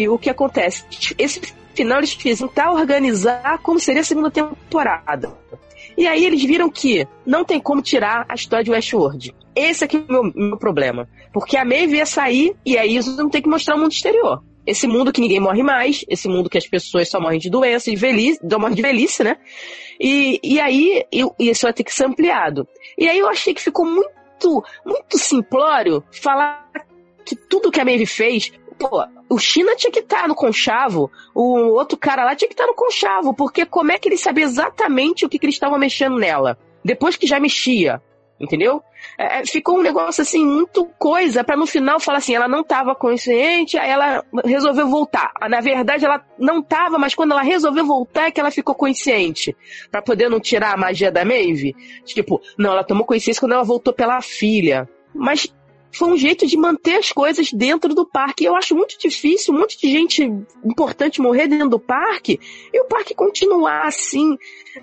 [0.02, 0.84] e o que acontece?
[1.18, 1.40] Esse
[1.74, 5.36] final eles fizeram tentar organizar como seria a segunda temporada.
[5.98, 9.34] E aí eles viram que não tem como tirar a história de Westworld.
[9.56, 11.08] Esse aqui é o meu, meu problema.
[11.32, 14.44] Porque a Maeve ia sair e aí isso não tem que mostrar o mundo exterior.
[14.66, 17.90] Esse mundo que ninguém morre mais, esse mundo que as pessoas só morrem de doença,
[17.90, 19.36] de velhice, morrem de velhice, né?
[19.98, 22.68] E, e aí eu- isso vai ter que ser ampliado.
[22.96, 26.70] E aí eu achei que ficou muito, muito simplório falar
[27.24, 31.72] que tudo que a Maeve fez, pô, o China tinha que estar no conchavo, o
[31.74, 35.24] outro cara lá tinha que estar no conchavo, porque como é que ele sabia exatamente
[35.24, 36.58] o que, que eles estavam mexendo nela?
[36.84, 38.02] Depois que já mexia,
[38.40, 38.82] entendeu?
[39.18, 42.94] É, ficou um negócio assim, muito coisa, pra no final falar assim, ela não estava
[42.94, 45.30] consciente, aí ela resolveu voltar.
[45.40, 48.74] Ah, Na verdade, ela não estava, mas quando ela resolveu voltar é que ela ficou
[48.74, 49.54] consciente.
[49.90, 51.74] Pra poder não tirar a magia da Maeve.
[52.04, 54.88] Tipo, não, ela tomou consciência quando ela voltou pela filha.
[55.14, 55.52] Mas
[55.92, 58.44] foi um jeito de manter as coisas dentro do parque.
[58.44, 60.22] Eu acho muito difícil, um monte de gente
[60.64, 62.38] importante morrer dentro do parque
[62.72, 64.36] e o parque continuar assim,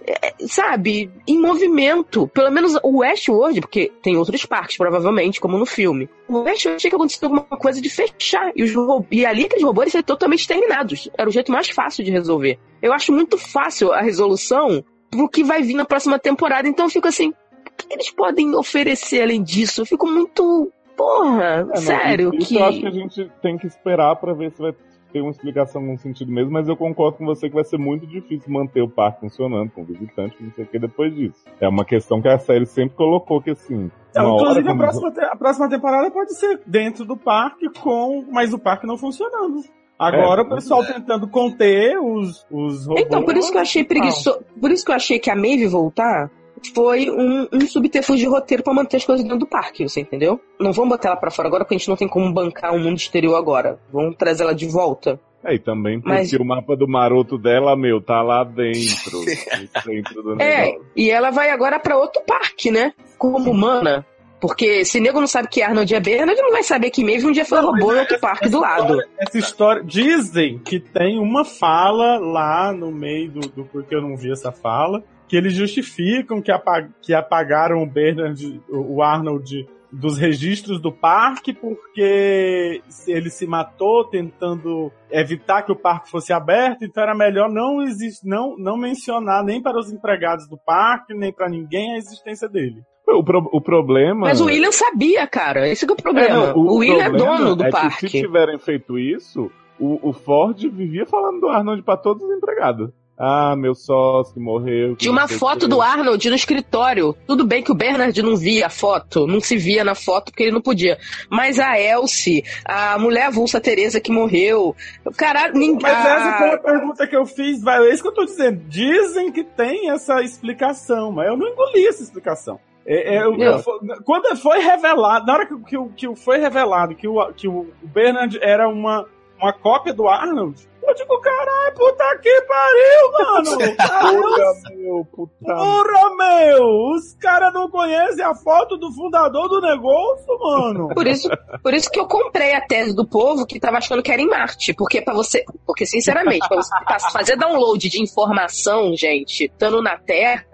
[0.05, 2.27] é, sabe, em movimento.
[2.27, 6.09] Pelo menos o Westworld, porque tem outros parques, provavelmente, como no filme.
[6.27, 8.51] O Westworld tinha que acontecer alguma coisa de fechar.
[8.55, 8.71] E, os
[9.11, 11.09] e ali aqueles robôs seriam totalmente terminados.
[11.17, 12.59] Era o jeito mais fácil de resolver.
[12.81, 16.67] Eu acho muito fácil a resolução pro que vai vir na próxima temporada.
[16.67, 19.81] Então eu fico assim, o que eles podem oferecer além disso?
[19.81, 20.71] Eu fico muito.
[20.97, 22.55] Porra, É, sério, isso, que.
[22.55, 24.73] isso eu acho que a gente tem que esperar pra ver se vai
[25.13, 28.05] ter uma explicação no sentido mesmo, mas eu concordo com você que vai ser muito
[28.05, 31.45] difícil manter o parque funcionando com visitante, não sei o que depois disso.
[31.61, 33.89] É uma questão que a série sempre colocou que assim.
[34.09, 38.25] Então, hora inclusive, a próxima, te- a próxima temporada pode ser dentro do parque, com
[38.29, 39.61] mas o parque não funcionando.
[39.97, 40.93] Agora É, o pessoal é.
[40.93, 43.03] tentando conter os, os robôs.
[43.05, 44.41] Então, por isso que eu achei preguiçoso.
[44.59, 46.29] Por isso que eu achei que a Maeve voltar
[46.73, 50.39] foi um, um subterfúgio de roteiro pra manter as coisas dentro do parque, você entendeu?
[50.59, 52.79] Não vamos botar ela pra fora agora porque a gente não tem como bancar um
[52.79, 53.79] mundo exterior agora.
[53.91, 55.19] Vamos trazer ela de volta.
[55.43, 59.81] É, e também porque Mas- o mapa do maroto dela, meu, tá lá dentro, no
[59.83, 60.85] centro do É, negócio.
[60.95, 62.91] e ela vai agora pra outro parque, né?
[63.17, 64.05] Como humana.
[64.39, 67.31] Porque se nego não sabe que Arnold é Bernard, não vai saber que Maeve um
[67.31, 68.99] dia foi Não, robô em outro parque do lado.
[69.17, 69.83] Essa história.
[69.83, 74.51] Dizem que tem uma fala lá no meio do, do porque eu não vi essa
[74.51, 75.03] fala.
[75.27, 80.91] Que eles justificam que, apa- que apagaram o Bernard, o o Arnold, dos registros do
[80.91, 87.49] parque, porque ele se matou tentando evitar que o parque fosse aberto, então era melhor
[87.49, 87.77] não,
[88.23, 92.81] não, não mencionar nem para os empregados do parque, nem para ninguém a existência dele.
[93.07, 94.27] O, pro- o problema.
[94.27, 95.67] Mas o William sabia, cara.
[95.69, 96.27] Esse que é o problema.
[96.27, 98.07] É, não, o, William é problema dono do é parque.
[98.07, 99.49] Que se tiverem feito isso,
[99.79, 102.89] o, o Ford vivia falando do Arnold pra todos os empregados.
[103.19, 104.95] Ah, meu sócio morreu.
[104.95, 107.15] Tinha uma foto do Arnold no escritório.
[107.25, 110.43] Tudo bem que o Bernard não via a foto, não se via na foto porque
[110.43, 110.99] ele não podia.
[111.29, 114.75] Mas a Elsie, a mulher avulsa Teresa que morreu,
[115.17, 115.81] caralho, ninguém.
[115.81, 118.61] Mas essa foi a pergunta que eu fiz, vai, é isso que eu tô dizendo.
[118.67, 122.59] Dizem que tem essa explicação, mas eu não engoli essa explicação.
[122.85, 123.63] É, é, eu- eu-
[124.05, 127.67] quando foi revelado, na hora que, que, o- que foi revelado que o, que o
[127.83, 129.05] Bernard era uma,
[129.39, 133.57] uma cópia do Arnold, eu digo, caralho, puta que pariu, mano!
[133.77, 135.33] Porra, meu, puta.
[135.45, 136.63] porra, meu!
[136.93, 140.87] Os caras não conhecem a foto do fundador do negócio, mano!
[140.95, 141.29] Por isso,
[141.61, 144.29] por isso que eu comprei a tese do povo que tava achando que era em
[144.29, 144.73] Marte.
[144.73, 145.43] Porque para você.
[145.65, 146.71] Porque, sinceramente, pra você
[147.11, 150.45] fazer download de informação, gente, estando na Terra,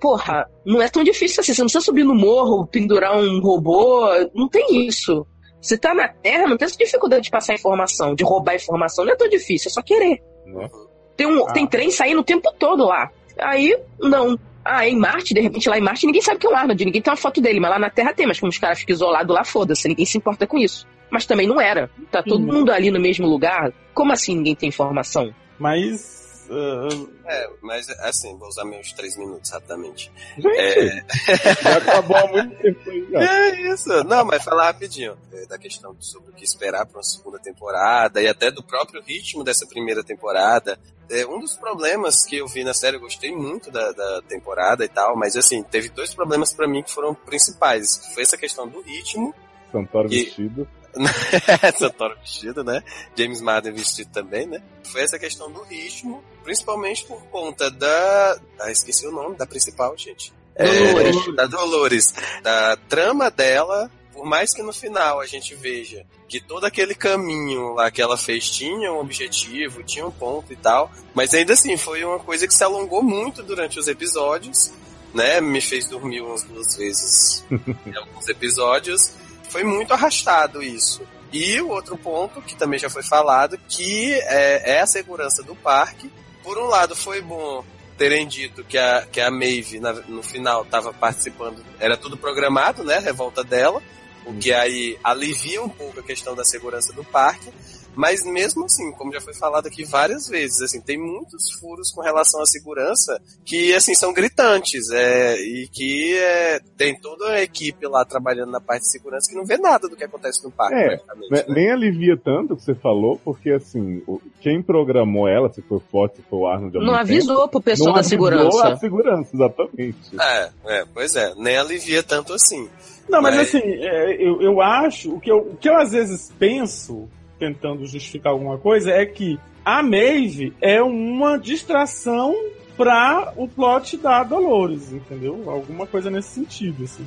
[0.00, 1.52] porra, não é tão difícil assim.
[1.52, 4.08] Você não precisa subir no morro, pendurar um robô.
[4.34, 5.26] Não tem isso.
[5.60, 9.04] Você tá na Terra, não tem essa dificuldade de passar informação, de roubar informação.
[9.04, 10.22] Não é tão difícil, é só querer.
[10.46, 10.68] Né?
[11.16, 11.52] Tem, um, Ah.
[11.52, 13.10] tem trem saindo o tempo todo lá.
[13.38, 14.38] Aí, não.
[14.64, 17.00] Ah, em Marte, de repente lá em Marte, ninguém sabe que é um Arnold, ninguém
[17.00, 19.34] tem uma foto dele, mas lá na Terra tem, mas como os caras ficam isolados
[19.34, 20.86] lá, foda-se, ninguém se importa com isso.
[21.10, 21.90] Mas também não era.
[22.10, 22.52] Tá todo Sim.
[22.52, 23.72] mundo ali no mesmo lugar.
[23.94, 25.34] Como assim ninguém tem informação?
[25.58, 26.19] Mas.
[26.50, 26.88] Ah,
[27.26, 30.10] É, mas assim, vou usar meus três minutos rapidamente.
[30.36, 31.04] Gente,
[31.62, 33.20] já acabou há muito tempo aí já.
[33.22, 34.04] É isso.
[34.04, 38.20] Não, mas falar rapidinho é, da questão sobre o que esperar para uma segunda temporada
[38.20, 40.78] e até do próprio ritmo dessa primeira temporada.
[41.08, 44.84] É, um dos problemas que eu vi na série, eu gostei muito da, da temporada
[44.84, 47.96] e tal, mas assim, teve dois problemas para mim que foram principais.
[47.98, 49.34] que Foi essa questão do ritmo,
[49.72, 50.68] Santoro E- vestido.
[51.78, 52.82] Santoro vestido, né?
[53.16, 54.62] James Madden vestido também, né?
[54.84, 58.40] Foi essa questão do ritmo, principalmente por conta da.
[58.58, 60.32] Ah, esqueci o nome da principal, gente.
[60.56, 61.16] Dolores.
[61.16, 62.14] É, da Dolores.
[62.42, 67.74] Da trama dela, por mais que no final a gente veja que todo aquele caminho
[67.74, 71.76] lá que ela fez tinha um objetivo, tinha um ponto e tal, mas ainda assim
[71.76, 74.70] foi uma coisa que se alongou muito durante os episódios,
[75.14, 75.40] né?
[75.40, 79.12] Me fez dormir umas duas vezes em alguns episódios.
[79.50, 81.02] Foi muito arrastado isso.
[81.32, 85.54] E o outro ponto, que também já foi falado, que é, é a segurança do
[85.54, 86.10] parque.
[86.42, 87.64] Por um lado, foi bom
[87.98, 92.82] terem dito que a, que a Maeve, na- no final, estava participando, era tudo programado,
[92.82, 92.96] né?
[92.96, 93.82] A revolta dela.
[94.24, 97.50] O que aí alivia um pouco a questão da segurança do parque.
[97.94, 102.00] Mas mesmo assim, como já foi falado aqui várias vezes, assim, tem muitos furos com
[102.00, 107.86] relação à segurança que, assim, são gritantes, é, e que é, tem toda a equipe
[107.86, 110.74] lá trabalhando na parte de segurança que não vê nada do que acontece no parque,
[110.76, 111.54] É, praticamente, Né, né?
[111.54, 114.02] Nem alivia tanto o que você falou, porque assim,
[114.40, 117.48] quem programou ela, se foi o Forte, se foi o Arnold, Não mesmo tempo, avisou
[117.48, 118.68] pro pessoal não da avisou segurança.
[118.68, 119.98] a segurança, exatamente.
[120.20, 122.68] É, é, pois é, nem alivia tanto assim.
[123.08, 125.90] Não, mas Mas- assim, é, eu, eu acho, o que eu, o que eu às
[125.90, 127.08] vezes penso,
[127.40, 132.36] tentando justificar alguma coisa, é que a Maeve é uma distração
[132.76, 135.42] pra o plot da Dolores, entendeu?
[135.46, 137.06] Alguma coisa nesse sentido, assim.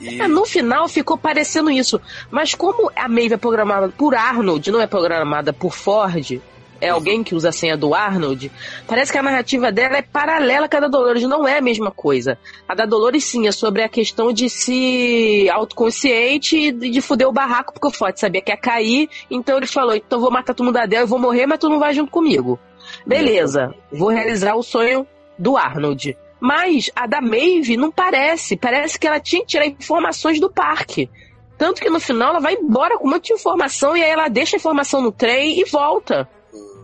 [0.00, 2.00] E É, no final ficou parecendo isso.
[2.30, 6.40] Mas como a Maeve é programada por Arnold, não é programada por Ford,
[6.80, 8.50] é alguém que usa a senha do Arnold,
[8.86, 12.38] parece que a narrativa dela é paralela a da Dolores, não é a mesma coisa.
[12.68, 17.32] A da Dolores sim é sobre a questão de se autoconsciente e de fuder o
[17.32, 20.64] barraco, porque o Ford sabia que ia cair, então ele falou, então vou matar todo
[20.64, 22.58] mundo da Del, eu vou morrer, mas tu não vai junto comigo.
[23.06, 25.06] Beleza, vou realizar o sonho
[25.38, 26.16] do Arnold.
[26.40, 28.56] Mas a da Maeve não parece.
[28.56, 31.10] Parece que ela tinha que tirar informações do parque.
[31.58, 34.28] Tanto que no final ela vai embora com um monte de informação e aí ela
[34.28, 36.26] deixa a informação no trem e volta.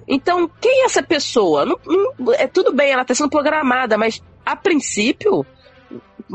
[0.09, 1.65] Então, quem é essa pessoa?
[1.65, 1.79] Não-
[2.19, 5.45] não- é tudo bem, ela está sendo programada, mas a princípio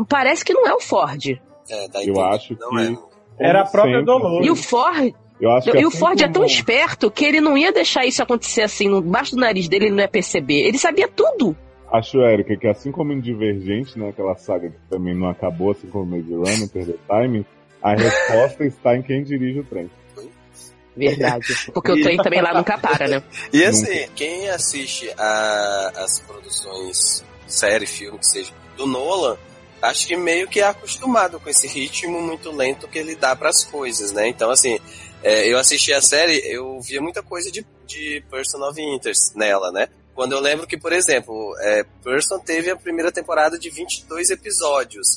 [0.10, 1.40] parece que não é o Ford.
[1.70, 2.64] é, dá a Eu acho que.
[2.80, 2.98] é.
[3.40, 4.46] Era a própria sempre, Dolores.
[4.48, 7.40] E o Ford, Eu acho que e o assim Ford é tão esperto que ele
[7.42, 10.68] não ia deixar isso acontecer assim, no- embaixo do nariz dele, ele não ia perceber.
[10.68, 11.56] Ele sabia tudo.
[11.92, 15.88] Acho, Érica, que assim como em Divergente, né, aquela saga que também não acabou, assim
[15.88, 17.46] como Maze Runner, Perder Time,
[17.82, 19.90] a resposta está em quem dirige o trem.
[20.96, 21.46] Verdade.
[21.74, 23.24] Porque o trem também lá nunca para, né?
[23.54, 29.38] E assim, quem assiste a- as produções, série, filme, que seja, do Nolan,
[29.82, 33.64] acho que meio que é acostumado com esse ritmo muito lento que ele dá pras
[33.64, 34.28] coisas, né?
[34.28, 34.80] Então, assim,
[35.24, 39.72] é, eu assisti a série, eu via muita coisa de, de Person of Interest nela,
[39.72, 39.88] né?
[40.14, 45.08] Quando eu lembro que, por exemplo, é, Person teve a primeira temporada de 22 episódios.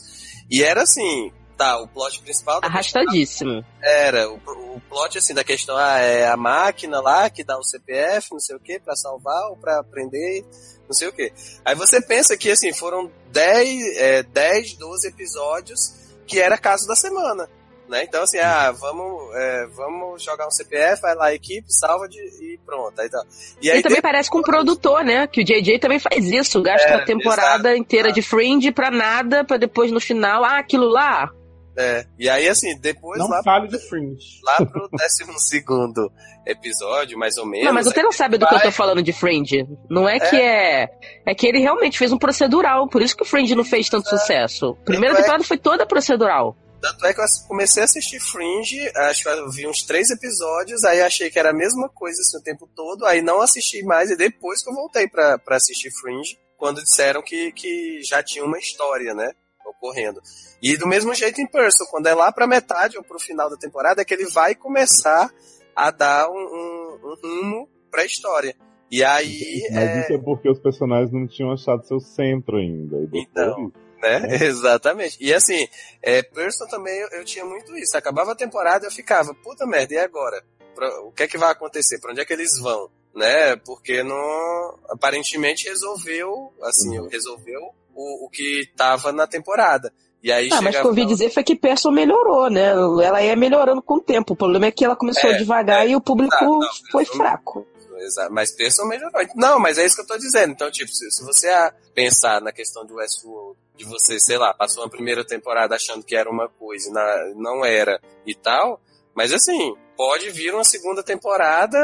[0.51, 3.65] E era assim, tá, o plot principal Arrastadíssimo.
[3.83, 4.37] era, o,
[4.75, 8.41] o plot assim da questão ah, é a máquina lá que dá o CPF, não
[8.41, 10.45] sei o que, pra salvar ou pra prender,
[10.87, 11.33] não sei o que.
[11.65, 15.95] Aí você pensa que assim, foram 10, é, 10 12 episódios
[16.27, 17.49] que era caso da semana.
[17.89, 18.03] Né?
[18.05, 22.19] Então assim, ah, vamos, é, vamos jogar um CPF, vai lá a equipe, salva de,
[22.19, 22.99] e pronto.
[22.99, 23.23] Aí, tá.
[23.61, 25.27] e aí E também parece com o produtor, né?
[25.27, 28.91] Que o JJ também faz isso, gasta É, a temporada exato, inteira de Fringe pra
[28.91, 31.31] nada, pra depois no final, ah, aquilo lá.
[31.77, 34.41] É, e aí assim, depois Não lá, fale de Fringe.
[34.45, 36.11] lá pro 12
[36.47, 37.67] episódio, mais ou menos.
[37.67, 39.67] Não, mas você não sabe do que eu tô falando de Fringe.
[39.91, 40.89] Não é que é.
[41.27, 44.09] É que ele realmente fez um procedural, por isso que o Fringe não fez tanto
[44.09, 44.77] sucesso.
[44.85, 46.57] Primeira Tanto é- temporada foi toda procedural.
[46.83, 50.85] Tanto é que eu comecei a assistir Fringe, acho que eu vi uns três episódios,
[50.85, 54.11] aí achei que era a mesma coisa assim, o tempo todo, aí não assisti mais,
[54.11, 58.45] e depois que eu voltei pra, pra assistir Fringe, quando disseram que, que já tinha
[58.45, 59.31] uma história, né,
[59.67, 60.21] ocorrendo.
[60.65, 63.57] E do mesmo jeito em Person, quando é lá pra metade ou pro final da
[63.57, 65.31] temporada, é que ele vai começar
[65.77, 68.57] a dar um, um, um rumo pra história.
[68.91, 72.97] E aí, Mas é, isso é porque os personagens não tinham achado seu centro ainda.
[73.01, 73.73] Depois, Então.
[74.01, 74.23] né?
[74.47, 75.17] Exatamente.
[75.21, 75.67] E assim,
[76.03, 77.97] é, Person também eu, eu tinha muito isso.
[77.97, 80.43] Acabava a temporada eu ficava, puta merda, e agora?
[80.75, 81.99] Pra- o que é que vai acontecer?
[82.01, 82.89] Pra onde é que eles vão?
[83.15, 83.57] Né?
[83.57, 84.79] Porque não.
[84.89, 87.09] Aparentemente resolveu, assim, Uhum.
[87.09, 87.61] resolveu
[87.95, 89.93] o, o que tava na temporada.
[90.25, 92.71] E aí Ah, mas o que chegava eu ouvi dizer foi que Person melhorou, né?
[92.71, 94.33] Ela ia melhorando com o tempo.
[94.33, 97.05] O problema é que ela começou É, devagar é, e o público exato, não, foi
[97.05, 97.67] fraco.
[97.99, 99.21] Exa- Mas Person melhorou.
[99.37, 100.53] Não, mas é isso que eu tô dizendo.
[100.53, 101.49] Então, tipo, se, se você
[101.95, 106.17] pensar na questão de Westworld, de você, sei lá, passou uma primeira temporada achando que
[106.17, 108.81] era uma coisa e na- não era e tal,
[109.15, 111.79] mas assim, pode vir uma segunda temporada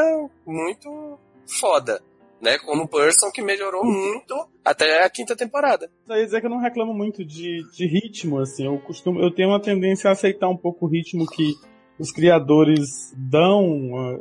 [0.45, 1.17] muito
[1.59, 2.01] foda,
[2.41, 2.57] né?
[2.59, 4.35] Como Person que melhorou muito
[4.65, 5.89] até a quinta temporada.
[6.07, 8.65] Só ia dizer que eu não reclamo muito de, de ritmo, assim.
[8.65, 11.53] Eu costumo, eu tenho uma tendência a aceitar um pouco o ritmo que
[11.99, 13.91] os criadores dão.
[13.95, 14.19] ah,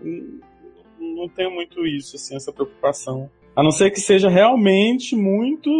[0.98, 3.30] Não tenho muito isso, assim, essa preocupação.
[3.56, 5.70] A não ser que seja realmente muito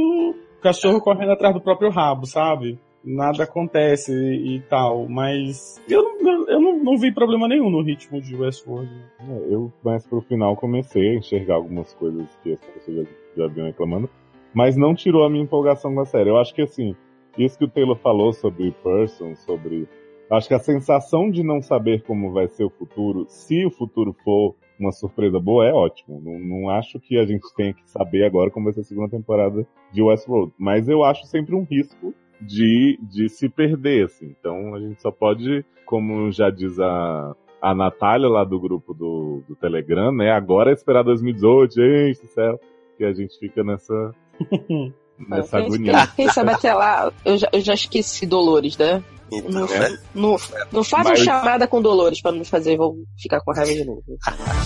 [0.63, 2.79] cachorro correndo atrás do próprio rabo, sabe?
[3.03, 5.09] Nada acontece e, e tal.
[5.09, 8.91] Mas eu, não, eu não, não vi problema nenhum no ritmo de Westworld.
[9.21, 13.05] É, eu, mais pro final, comecei a enxergar algumas coisas que as pessoas já,
[13.37, 14.09] já vinham reclamando,
[14.53, 16.31] mas não tirou a minha empolgação com a série.
[16.31, 16.95] Eu acho que, assim,
[17.39, 19.89] isso que o Taylor falou sobre Person, sobre.
[20.31, 24.15] Acho que a sensação de não saber como vai ser o futuro, se o futuro
[24.25, 26.21] for uma surpresa boa, é ótimo.
[26.21, 29.11] Não, não acho que a gente tenha que saber agora como vai ser a segunda
[29.11, 30.53] temporada de Westworld.
[30.59, 34.35] Mas eu acho sempre um risco de, de se perder, assim.
[34.39, 39.43] Então a gente só pode, como já diz a, a Natália lá do grupo do,
[39.49, 40.31] do Telegram, né?
[40.33, 42.59] Agora é esperar 2018, gente do céu,
[42.97, 44.15] que a gente fica nessa,
[45.29, 45.93] nessa Quem- agonia.
[45.93, 49.03] Quem, quem sabe até lá, eu já, eu já esqueci Dolores, né?
[49.33, 49.99] Então, Não, né?
[50.13, 50.37] não,
[50.73, 53.85] não façam Mas- chamada com Dolores pra não me fazer, vou ficar com raiva de
[53.85, 54.03] novo.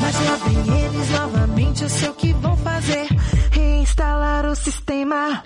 [0.01, 3.07] Mas lá vem eles novamente, eu sei o que vão fazer.
[3.53, 5.43] Reinstalar o sistema.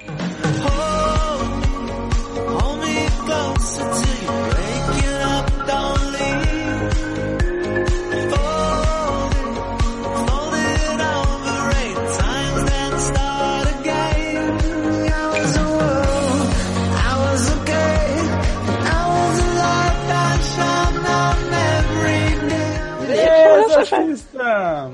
[23.96, 24.90] Exorcista.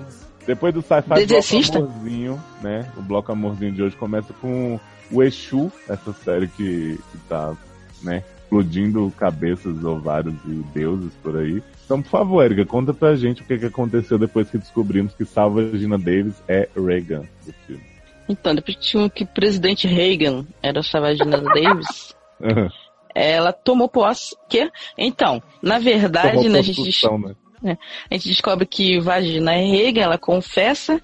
[0.47, 2.93] Depois do sci-fi, bloco amorzinho, né?
[2.97, 4.79] O bloco amorzinho de hoje começa com
[5.11, 7.55] o Exu, essa série que, que tá,
[8.03, 8.23] né?
[8.43, 11.63] Explodindo cabeças, ovários e deuses por aí.
[11.85, 15.25] Então, por favor, Erika, conta pra gente o que, que aconteceu depois que descobrimos que
[15.25, 17.83] Salva Gina Davis é Reagan do filme.
[18.29, 22.15] Então, depois que tinha que o presidente Reagan era a Savagina Davis,
[23.15, 24.37] ela tomou posse.
[24.49, 24.71] Que?
[24.97, 27.35] Então, na verdade, Tomou né, a, gente, construção,
[27.65, 27.79] né?
[28.11, 31.01] a gente descobre que Vagina é Reagan, ela confessa,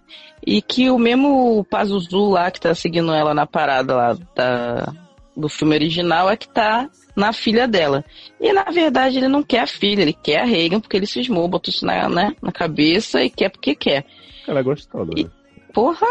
[0.47, 4.93] e que o mesmo Pazuzu lá que tá seguindo ela na parada lá da,
[5.37, 8.05] do filme original é que tá na filha dela.
[8.41, 11.49] E na verdade ele não quer a filha, ele quer a Reagan porque ele cismou,
[11.49, 14.05] botou isso na, né, na cabeça e quer porque quer.
[14.47, 15.29] Ela é gostosa, E-?
[15.73, 16.07] Porra!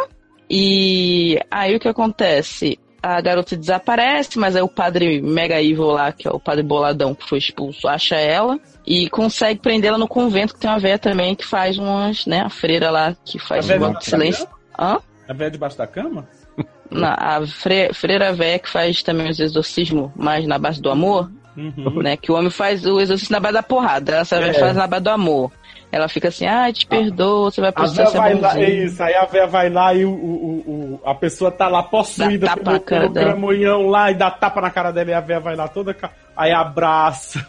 [0.49, 2.79] E aí o que acontece?
[3.01, 7.15] A garota desaparece, mas aí o padre Mega Evil lá, que é o padre boladão
[7.15, 11.33] que foi expulso, acha ela e consegue prendê-la no convento, que tem uma véia também
[11.35, 14.47] que faz umas, né, a freira lá que faz véia um silêncio.
[14.77, 14.99] Hã?
[15.27, 16.27] A velha debaixo da cama?
[16.91, 21.29] Na, a fre- freira véia que faz também os exorcismos mais na base do amor,
[21.55, 22.01] Uhum.
[22.01, 22.15] né?
[22.15, 24.53] Que o homem faz o exorcismo na base da porrada, essa véia É.
[24.59, 25.51] faz na base do amor.
[25.91, 29.15] Ela fica assim, ai, te perdoo, você vai você é vai lá, é isso, aí
[29.15, 32.61] a véia vai lá e o, o, o- a pessoa tá lá possuída Dá tapa
[32.63, 33.25] pelo, na cara pelo dela.
[33.29, 35.95] gramonhão lá e dá tapa na cara dela e a véia vai lá toda.
[36.37, 37.39] Aí abraça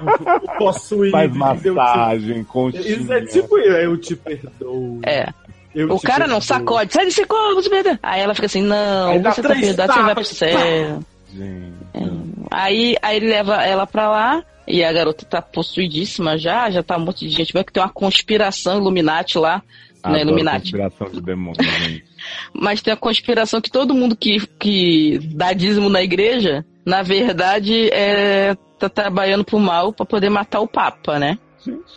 [0.58, 1.12] possuído.
[1.12, 2.82] Faz deu massagem, tipo- conchinha.
[2.88, 5.00] Isso é tipo, eu te perdoo.
[5.04, 5.28] É.
[5.74, 6.42] Eu O cara não perdoo.
[6.42, 7.98] sacode, sai desse corpo, você perdeu.
[8.02, 11.00] Aí ela fica assim, não, Aí você tá perdoado, você vai pro céu.
[11.34, 11.74] Gente.
[12.50, 16.96] Aí, aí ele leva ela pra lá, e a garota tá possuidíssima já, já tá
[16.96, 19.62] um monte de gente vendo que tem uma conspiração Illuminati lá,
[20.04, 20.72] né, Illuminati.
[20.72, 22.04] conspiração de demônios, gente.
[22.52, 27.90] Mas tem a conspiração que todo mundo que, que dá dízimo na igreja, na verdade,
[27.92, 31.38] é, tá trabalhando pro mal pra poder matar o Papa, né?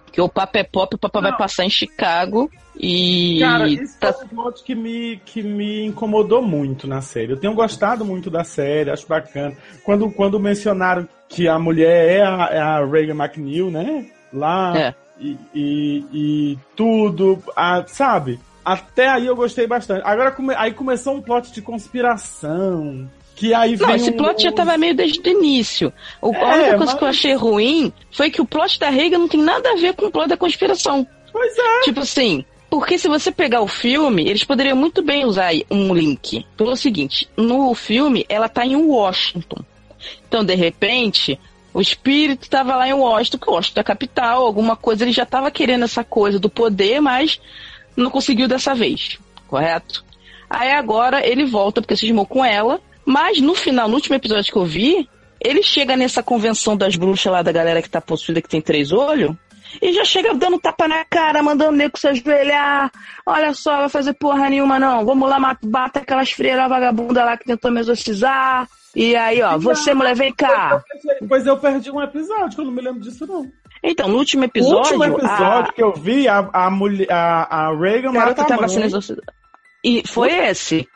[0.05, 2.49] Porque o Papa é pop, o Papa vai passar em Chicago
[2.79, 7.31] e Cara, isso tá é um plot que me, que me incomodou muito na série.
[7.31, 9.55] Eu tenho gostado muito da série, acho bacana.
[9.83, 14.05] Quando, quando mencionaram que a mulher é a, é a Reagan McNeil, né?
[14.31, 14.93] Lá É.
[15.19, 18.39] e, e, e tudo, a- sabe?
[18.63, 20.01] Até aí eu gostei bastante.
[20.05, 23.09] Agora aí começou um plot de conspiração.
[23.37, 25.93] Que aí Não, esse um- plot já tava meio desde o início.
[26.21, 28.89] O, a É, única coisa mas- que eu achei ruim foi que o plot da
[28.89, 31.07] Reagan não tem nada a ver com o plot da conspiração.
[31.31, 31.81] Pois é.
[31.83, 36.45] Tipo assim, porque se você pegar o filme, eles poderiam muito bem usar um link.
[36.57, 39.63] Pelo seguinte, no filme ela tá em Washington.
[40.27, 41.39] Então, de repente,
[41.73, 45.27] o espírito tava lá em Washington, que Washington é a capital, alguma coisa, ele já
[45.27, 47.39] tava querendo essa coisa do poder, mas
[47.95, 50.03] não conseguiu dessa vez, correto?
[50.49, 54.59] Aí agora ele volta porque cismou com ela, mas no final, no último episódio que
[54.59, 58.49] eu vi, ele chega nessa convenção das bruxas lá da galera que tá possuída, que
[58.49, 59.33] tem três olhos,
[59.81, 62.91] e já chega dando tapa na cara, mandando o nego se ajoelhar.
[63.25, 65.05] Olha só, vai fazer porra nenhuma não.
[65.05, 68.67] Vamos lá, mata, bata aquelas freiras vagabundas lá que tentou me exorcizar.
[68.93, 70.83] E aí, ó, você, mulher, vem cá.
[71.29, 73.49] Pois eu perdi um episódio, que eu não me lembro disso, não.
[73.81, 77.77] Então, no último episódio, último episódio a que eu vi, a, a, mulher, a, a
[77.77, 78.67] Reagan mata a mãe.
[78.67, 79.33] sendo exorcizada.
[79.81, 80.87] E foi esse.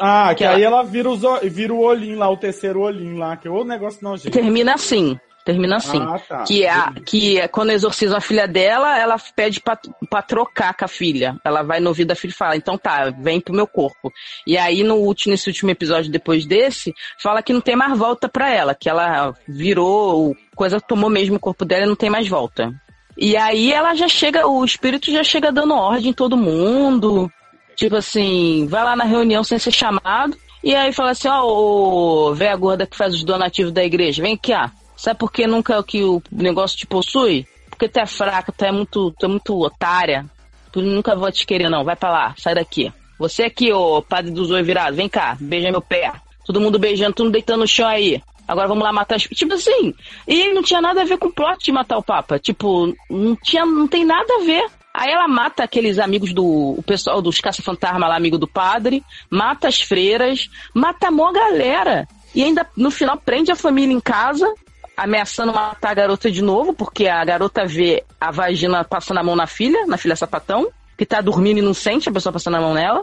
[0.00, 2.80] Ah, que Que aí ela- ela vira, os, o- vira o olhinho lá, o terceiro
[2.80, 4.30] olhinho lá, que é outro negócio nojento.
[4.30, 5.18] Termina assim.
[5.44, 6.00] Termina assim.
[6.02, 6.42] Ah, tá.
[6.44, 9.78] Que é, a- que é quando exorcizam a filha dela, ela pede pra,
[10.10, 11.36] pra trocar com a filha.
[11.44, 14.10] Ela vai no ouvido da filha e fala, então tá, vem pro meu corpo.
[14.44, 18.28] E aí, no último, nesse último episódio, depois desse, fala que não tem mais volta
[18.28, 22.26] pra ela, que ela virou, coisa tomou mesmo o corpo dela e não tem mais
[22.28, 22.72] volta.
[23.16, 27.30] E aí ela já chega, o espírito já chega dando ordem em todo mundo.
[27.76, 30.36] Tipo assim, vai lá na reunião sem ser chamado.
[30.64, 34.34] E aí fala assim, ó, ô véia gorda que faz os donativos da igreja, vem
[34.34, 34.68] aqui, ó.
[34.96, 37.46] Sabe por que nunca que o negócio te possui?
[37.68, 40.24] Porque tu é fraca, tu é muito, tu é muito otária.
[40.72, 41.84] Tu nunca vou te querer, não.
[41.84, 42.90] Vai pra lá, sai daqui.
[43.18, 46.12] Você aqui, ô padre dos olhos virados, vem cá, beija meu pé.
[46.44, 48.22] Todo mundo beijando, todo mundo deitando no chão aí.
[48.48, 49.22] Agora vamos lá matar as...
[49.24, 49.94] Tipo assim,
[50.26, 52.38] e não tinha nada a ver com o plot de matar o Papa.
[52.38, 54.66] Tipo, não, tinha, não tem nada a ver.
[54.98, 59.68] Aí ela mata aqueles amigos do o pessoal dos caça-fantasma lá, amigo do padre, mata
[59.68, 62.08] as freiras, mata a mó galera.
[62.34, 64.50] E ainda no final prende a família em casa,
[64.96, 69.36] ameaçando matar a garota de novo, porque a garota vê a vagina passando a mão
[69.36, 72.60] na filha, na filha sapatão, que tá dormindo e não sente a pessoa passando a
[72.62, 73.02] mão nela.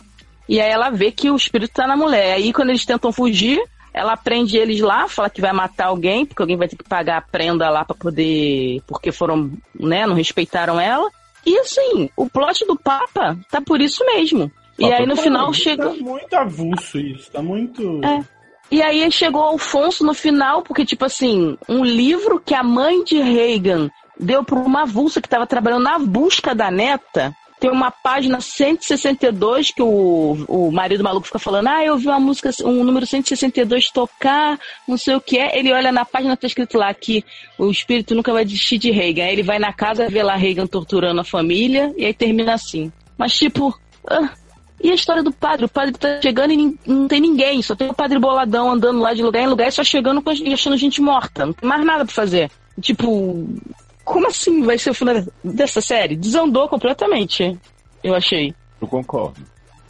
[0.50, 2.34] E aí ela vê que o espírito tá na mulher.
[2.34, 3.64] Aí quando eles tentam fugir,
[3.94, 7.18] ela prende eles lá, fala que vai matar alguém, porque alguém vai ter que pagar
[7.18, 8.82] a prenda lá pra poder.
[8.88, 11.08] Porque foram, né, não respeitaram ela.
[11.46, 14.52] E assim, o plot do Papa tá por isso mesmo.
[14.78, 15.90] E Papa aí no tá final Tá chega.
[15.94, 18.02] muito avulso isso, tá muito...
[18.04, 18.24] É.
[18.72, 23.20] E aí chegou Alfonso no final, porque, tipo assim, um livro que a mãe de
[23.22, 23.90] Reagan
[24.20, 27.36] deu pra uma avulsa que tava trabalhando na busca da neta.
[27.64, 32.20] Tem uma página 162 que o, o marido maluco fica falando: Ah, eu vi uma
[32.20, 35.58] música, um número 162 tocar, não sei o que é.
[35.58, 37.24] Ele olha na página, tá escrito lá que
[37.58, 39.24] o espírito nunca vai desistir de Reagan.
[39.24, 42.92] Aí ele vai na casa, vê lá Reagan torturando a família, e aí termina assim.
[43.18, 43.74] Mas tipo.
[44.10, 44.34] ah,
[44.84, 45.64] e a história do padre?
[45.64, 49.14] O padre tá chegando e não tem ninguém, só tem o padre boladão andando lá
[49.14, 51.46] de lugar em lugar e só chegando e achando gente morta.
[51.46, 52.52] Não tem mais nada pra fazer.
[52.82, 53.48] Tipo,
[54.04, 56.16] como assim vai ser o final dessa série?
[56.16, 57.58] Desandou completamente,
[58.04, 58.54] eu achei.
[58.82, 59.42] Eu concordo.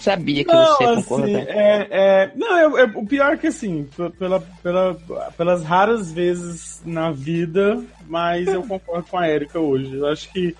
[0.00, 1.30] Sabia que Não, você assim, concorda.
[1.30, 4.94] é, é, não, é, é- o pior é que assim, pela, pela,
[5.36, 9.94] pelas raras vezes na vida, mas eu concordo com a Erika hoje.
[9.96, 10.54] Eu acho que,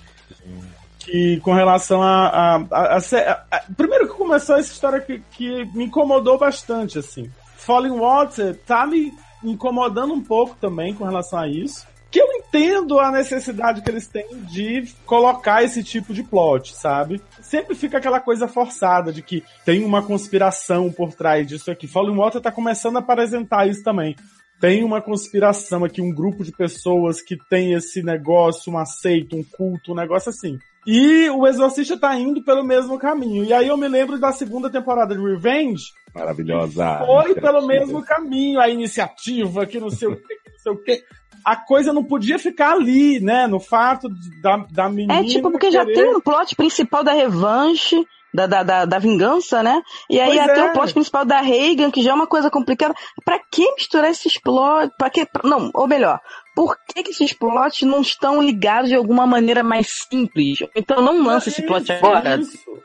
[0.98, 5.66] que com relação a, a, a- a- a- Primeiro que começou essa história que, que
[5.74, 7.30] me incomodou bastante, assim.
[7.58, 9.12] Falling Water tá me
[9.44, 11.86] incomodando um pouco também com relação a isso.
[12.10, 17.20] Que eu entendo a necessidade que eles têm de colocar esse tipo de plot, sabe?
[17.40, 21.88] Sempre fica aquela coisa forçada de que tem uma conspiração por trás disso aqui.
[21.88, 24.14] Falling Water tá começando a apresentar isso também.
[24.60, 29.42] Tem uma conspiração aqui, um grupo de pessoas que tem esse negócio, um aceito, um
[29.42, 30.56] culto, um negócio assim.
[30.86, 33.44] E o Exorcista tá indo pelo mesmo caminho.
[33.44, 35.84] E aí eu me lembro da segunda temporada de Revenge,
[36.14, 37.02] Maravilhosa.
[37.06, 37.66] foi pelo iniciativa.
[37.66, 41.02] mesmo caminho, a iniciativa, que não sei o que, que não sei o que.
[41.44, 43.46] A coisa não podia ficar ali, né?
[43.46, 44.08] No fato
[44.40, 45.20] da, da menina.
[45.20, 48.02] É tipo, porque já querer- tem um plot principal da revanche,
[48.32, 49.82] da, da, da, da vingança, né?
[50.08, 50.64] E aí Pois até é.
[50.64, 52.94] o plot principal da Reagan, que já é uma coisa complicada.
[53.24, 54.90] Pra que misturar esses plots?
[54.96, 56.18] Pra que, não, ou melhor,
[56.54, 60.58] por que, que esses plots não estão ligados de alguma maneira mais simples?
[60.74, 62.40] Então não lança esse plot Isso, agora.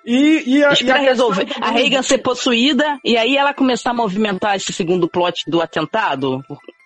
[0.05, 1.45] E, e, a, e Espera a resolver.
[1.45, 5.61] questão A Reagan ser possuída e aí ela começar a movimentar esse segundo plot do
[5.61, 6.43] atentado.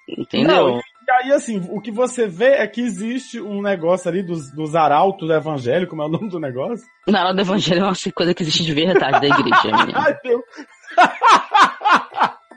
[0.09, 0.75] Entendeu?
[0.75, 4.51] Não, e aí, assim, o que você vê é que existe um negócio ali dos,
[4.51, 6.85] dos arautos evangélicos, como é o nome do negócio?
[7.07, 9.71] Na hora do evangelho é uma coisa que existe de verdade da igreja.
[9.95, 10.43] Ai, Deus.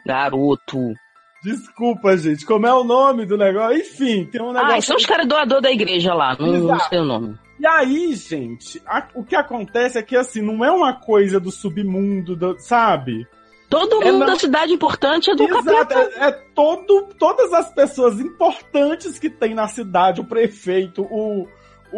[0.04, 0.94] Garoto.
[1.42, 2.44] Desculpa, gente.
[2.44, 3.78] Como é o nome do negócio?
[3.78, 4.76] Enfim, tem um negócio.
[4.76, 7.38] Ah, são os caras doador da igreja lá, não, não sei o nome.
[7.58, 11.50] E aí, gente, a- o que acontece é que, assim, não é uma coisa do
[11.50, 13.26] submundo, do- sabe?
[13.68, 16.10] Todo É, mundo não- da cidade importante é do Exato, capeta.
[16.18, 21.48] é, é todo, todas as pessoas importantes que tem na cidade, o prefeito, o,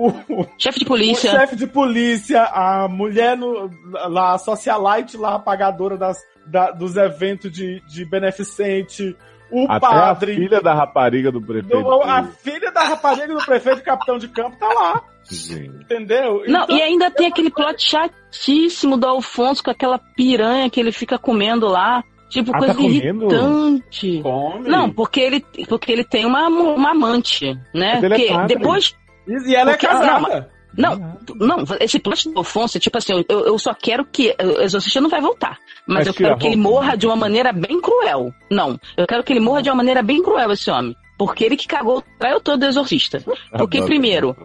[0.06, 1.30] o, o Chefe de polícia.
[1.30, 3.70] chefe de polícia, a mulher no,
[4.08, 9.16] lá, a socialite lá, a pagadora das, da- dos eventos de, de beneficente,
[9.50, 11.82] o Até padre, a filha da rapariga do prefeito.
[11.82, 15.82] do- a filha da rapariga do prefeito capitão de campo tá lá, Gente.
[15.82, 16.42] entendeu?
[16.46, 20.92] Não, Então- e ainda tem aquele plot chatíssimo do Alfonso com aquela piranha que ele
[20.92, 22.04] fica comendo lá.
[22.28, 24.20] Tipo, Ah, coisa tá irritante.
[24.22, 24.68] Come.
[24.68, 28.00] Não, porque ele, porque ele tem uma, uma amante, né?
[28.02, 28.54] É Porque padre.
[28.54, 28.94] depois.
[29.28, 30.50] E ela Porque- é casada.
[30.76, 34.34] Não, não, esse plot do Alfonso, é tipo assim, eu, eu só quero que.
[34.40, 35.58] O Exorcista não vai voltar.
[35.86, 38.32] Mas, Mas eu quero que ele morra de uma maneira bem cruel.
[38.50, 40.94] Não, eu quero que ele morra de uma maneira bem cruel, esse homem.
[41.18, 43.20] Porque ele que cagou o traio todo do Exorcista.
[43.56, 44.36] Porque, primeiro,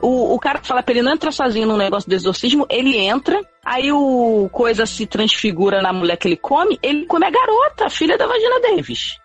[0.00, 2.96] o, o cara que fala pra ele não entrar sozinho no negócio do exorcismo, ele
[2.96, 7.86] entra, aí o coisa se transfigura na mulher que ele come, ele come a garota,
[7.86, 9.18] a filha da Vagina Davis.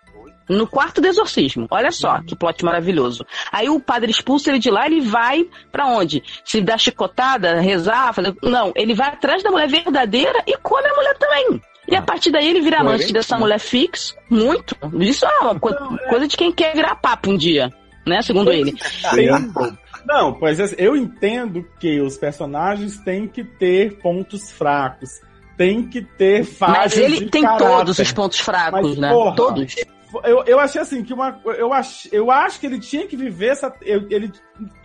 [0.48, 1.66] No quarto do exorcismo.
[1.70, 3.24] Olha só, que plot maravilhoso.
[3.50, 6.22] Aí o padre expulsa ele de lá, ele vai pra onde?
[6.44, 8.34] Se dá chicotada, rezar, fazer.
[8.42, 11.60] Não, ele vai atrás da mulher verdadeira e come a mulher também.
[11.88, 14.76] E a partir daí ele vira amante dessa mulher fix, muito.
[15.00, 15.74] Isso é uma co-
[16.08, 17.72] coisa de quem quer virar papo um dia,
[18.06, 18.22] né?
[18.22, 18.74] Segundo ele.
[20.06, 25.20] Não, pois é, eu entendo que os personagens têm que ter pontos fracos.
[25.56, 27.66] Tem que ter falhas Mas ele de tem caráter.
[27.68, 29.10] todos os pontos fracos, Mas, né?
[29.12, 29.74] porra, Todos.
[30.24, 31.40] Eu, eu achei assim que uma.
[31.44, 33.72] Eu acho, eu acho que ele tinha que viver essa.
[33.82, 34.30] eu- ele.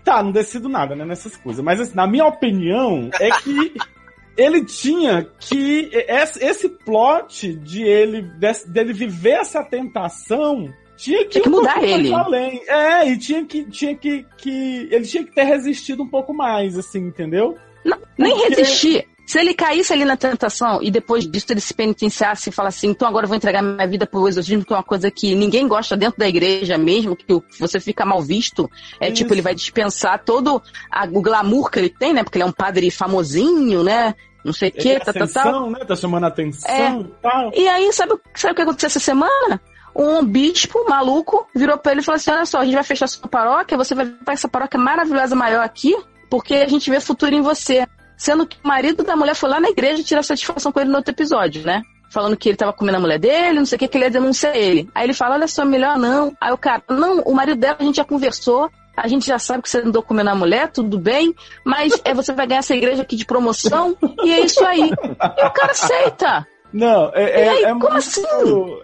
[0.04, 1.64] Tá, não decido nada, né, nessas coisas.
[1.64, 3.74] Mas assim, na minha opinião, é que
[4.38, 5.90] ele tinha que.
[5.94, 8.22] Esse, esse plot de ele.
[8.68, 10.74] dele viver essa tentação.
[10.96, 12.12] Tinha que, que um mudar ele.
[12.14, 12.62] Além.
[12.68, 14.88] É, e tinha que, tinha que, que.
[14.92, 17.56] Ele tinha que ter resistido um pouco mais, assim, entendeu?
[17.86, 19.08] Não, nem Porque- resistir.
[19.28, 22.88] Se ele caísse ali na tentação e depois disso ele se penitenciasse e falasse assim,
[22.88, 25.68] então agora eu vou entregar minha vida pro exorcismo, que é uma coisa que ninguém
[25.68, 27.28] gosta dentro da igreja mesmo, que
[27.60, 28.72] você fica mal visto.
[29.02, 29.16] É Isso.
[29.18, 32.24] tipo, ele vai dispensar todo a- o glamour que ele tem, né?
[32.24, 34.16] Porque ele é um padre famosinho, né?
[34.46, 35.24] Não sei o é tal, tal, tal.
[35.24, 35.80] ascensão, né?
[35.86, 36.92] Tá chamando atenção É.
[37.02, 37.52] e tal.
[37.54, 39.60] E aí, sabe, sabe o que aconteceu essa semana?
[39.94, 43.08] Um bispo maluco virou pra ele e falou assim: Olha só, a gente vai fechar
[43.08, 45.98] sua paróquia, você vai vir pra essa paróquia maravilhosa maior aqui,
[46.30, 47.86] porque a gente vê futuro em você.
[48.18, 50.98] Sendo que o marido da mulher foi lá na igreja tirar satisfação com ele no
[50.98, 51.84] outro episódio, né?
[52.10, 54.12] falando que ele tava comendo a mulher dele, não sei o que, que ele ia
[54.12, 54.90] denunciar ele.
[54.96, 56.36] Aí ele fala, olha só, melhor não.
[56.40, 59.62] Aí o cara, não, o marido dela a gente já conversou, a gente já sabe
[59.62, 61.34] que você andou comendo a mulher, tudo bem,
[61.64, 64.90] mas é, você vai ganhar essa igreja aqui de promoção, e é isso aí.
[64.90, 66.48] E o cara aceita.
[66.74, 67.96] Não, é, é, aí, é como muito.
[67.96, 68.24] assim?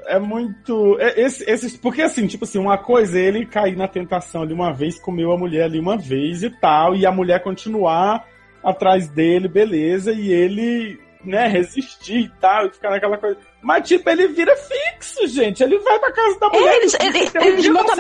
[0.06, 0.98] É muito.
[1.00, 4.54] é- esse, esse, porque assim, tipo assim, uma coisa é ele cair na tentação ali
[4.54, 8.26] uma vez, comeu a mulher ali uma vez e tal, e a mulher continuar
[8.64, 13.38] atrás dele, beleza, e ele, né, resistir e tal, e ficar naquela coisa.
[13.61, 15.64] Mas, tipo, ele vira fixo, gente.
[15.64, 16.76] Ele vai pra casa da mulher.
[16.77, 17.95] Eles- tipo, ele- tem um eles montam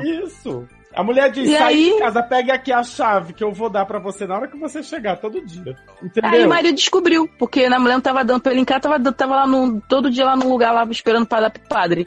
[0.00, 0.68] que- Isso.
[0.94, 1.92] A mulher diz, E sai aí?
[1.94, 4.58] de casa, pegue aqui a chave que eu vou dar pra você na hora que
[4.58, 5.74] você chegar, todo dia.
[6.02, 6.30] Entendeu?
[6.30, 9.12] Aí o marido descobriu, porque na mulher não tava dando pra ele em casa, tava,
[9.12, 12.06] tava lá no, todo dia lá num lugar lá esperando pra dar pro padre.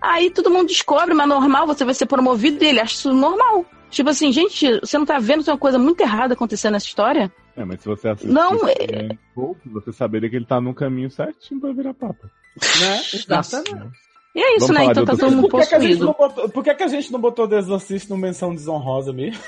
[0.00, 3.66] Aí todo mundo descobre, mas normal, você vai ser promovido e ele acha isso normal.
[3.92, 6.86] Tipo assim, gente, você não tá vendo que tem uma coisa muito errada acontecendo nessa
[6.86, 7.30] história?
[7.54, 9.10] É, mas se você assistir Não, é...
[9.34, 12.30] pouco, você saberia que ele tá no caminho certinho pra virar papa.
[12.80, 13.02] Né?
[13.12, 13.90] Exatamente.
[14.34, 14.84] E é isso, Vamos né?
[14.86, 16.06] Então tá todo mundo Por que, que a gente possuído.
[16.06, 19.38] não botou, por que, que a gente não botou The Exorcist no menção desonrosa mesmo?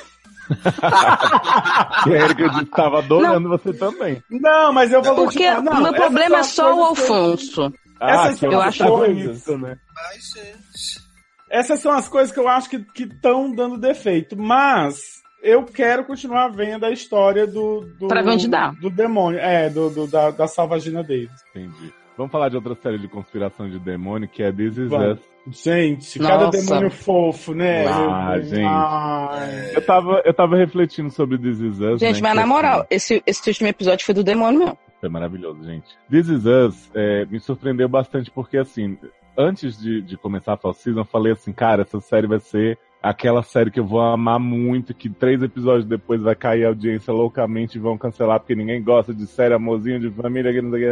[2.07, 4.23] E a Erika disse que tava adorando você também.
[4.31, 5.51] Não, mas eu vou Porque.
[5.55, 7.73] Não, o meu problema é só o as coisas que Alfonso.
[7.99, 9.47] Essas eu acho coisas.
[9.59, 9.79] né?
[9.97, 11.14] Ai, gente.
[11.51, 14.37] Essas são as coisas que eu acho que estão dando defeito.
[14.37, 17.81] Mas eu quero continuar vendo a história do.
[17.99, 18.71] do Pra ver onde dá.
[18.81, 19.39] Do demônio.
[19.41, 21.31] É, do, do- da, da salvagina deles.
[21.55, 21.93] Entendi.
[22.17, 25.19] Vamos falar de outra série de conspiração de demônio, que é This Is Vamos.
[25.19, 25.35] Us.
[25.63, 26.59] Gente, cada Nossa.
[26.65, 27.87] demônio fofo, né?
[27.87, 28.49] Ah, Deus.
[28.49, 28.65] gente.
[28.67, 29.73] Ai.
[29.77, 32.01] Eu tava, eu tava refletindo sobre This Is Us.
[32.01, 34.79] Gente, né, mas na assim, moral, esse, esse último episódio foi do demônio mesmo.
[35.01, 35.87] Foi maravilhoso, gente.
[36.09, 38.97] This Is Us é, me surpreendeu bastante porque, assim,
[39.37, 42.79] antes de, de começar a Fall Season, eu falei assim, cara, essa série vai ser
[43.03, 47.13] aquela série que eu vou amar muito, que três episódios depois vai cair a audiência
[47.13, 50.85] loucamente e vão cancelar porque ninguém gosta de série, amorzinho de família, que não sei.